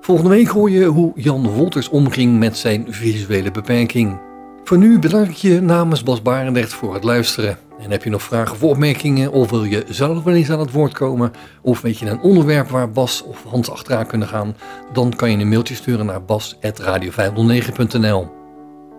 Volgende 0.00 0.30
week 0.30 0.48
hoor 0.48 0.70
je 0.70 0.84
hoe 0.84 1.12
Jan 1.14 1.48
Wolters 1.48 1.88
omging 1.88 2.38
met 2.38 2.56
zijn 2.56 2.86
visuele 2.88 3.50
beperking. 3.50 4.18
Voor 4.64 4.78
nu 4.78 4.98
bedank 4.98 5.28
ik 5.28 5.34
je 5.34 5.60
namens 5.60 6.02
Bas 6.02 6.22
Barendrecht 6.22 6.72
voor 6.72 6.94
het 6.94 7.04
luisteren. 7.04 7.58
En 7.78 7.90
heb 7.90 8.04
je 8.04 8.10
nog 8.10 8.22
vragen 8.22 8.54
of 8.54 8.62
opmerkingen 8.62 9.32
of 9.32 9.50
wil 9.50 9.64
je 9.64 9.84
zelf 9.88 10.24
wel 10.24 10.34
eens 10.34 10.50
aan 10.50 10.60
het 10.60 10.72
woord 10.72 10.92
komen? 10.92 11.32
Of 11.62 11.80
weet 11.80 11.98
je 11.98 12.06
een 12.06 12.20
onderwerp 12.20 12.68
waar 12.68 12.90
Bas 12.90 13.24
of 13.24 13.44
Hans 13.48 13.70
achteraan 13.70 14.06
kunnen 14.06 14.28
gaan? 14.28 14.56
Dan 14.92 15.12
kan 15.16 15.30
je 15.30 15.36
een 15.36 15.48
mailtje 15.48 15.74
sturen 15.74 16.06
naar 16.06 16.24
bas.radio509.nl 16.24 18.36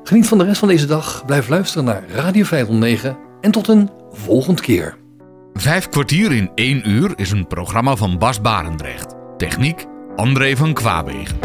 Geniet 0.03 0.27
van 0.27 0.37
de 0.37 0.43
rest 0.43 0.59
van 0.59 0.67
deze 0.67 0.85
dag, 0.85 1.23
blijf 1.25 1.49
luisteren 1.49 1.85
naar 1.85 2.03
Radio 2.09 2.43
509 2.43 3.17
en 3.41 3.51
tot 3.51 3.67
een 3.67 3.89
volgende 4.11 4.61
keer. 4.61 4.97
Vijf 5.53 5.89
kwartier 5.89 6.31
in 6.31 6.51
één 6.55 6.89
uur 6.89 7.13
is 7.15 7.31
een 7.31 7.47
programma 7.47 7.95
van 7.95 8.17
Bas 8.17 8.41
Barendrecht. 8.41 9.15
Techniek 9.37 9.85
André 10.15 10.55
van 10.55 10.73
Kwaabegen. 10.73 11.39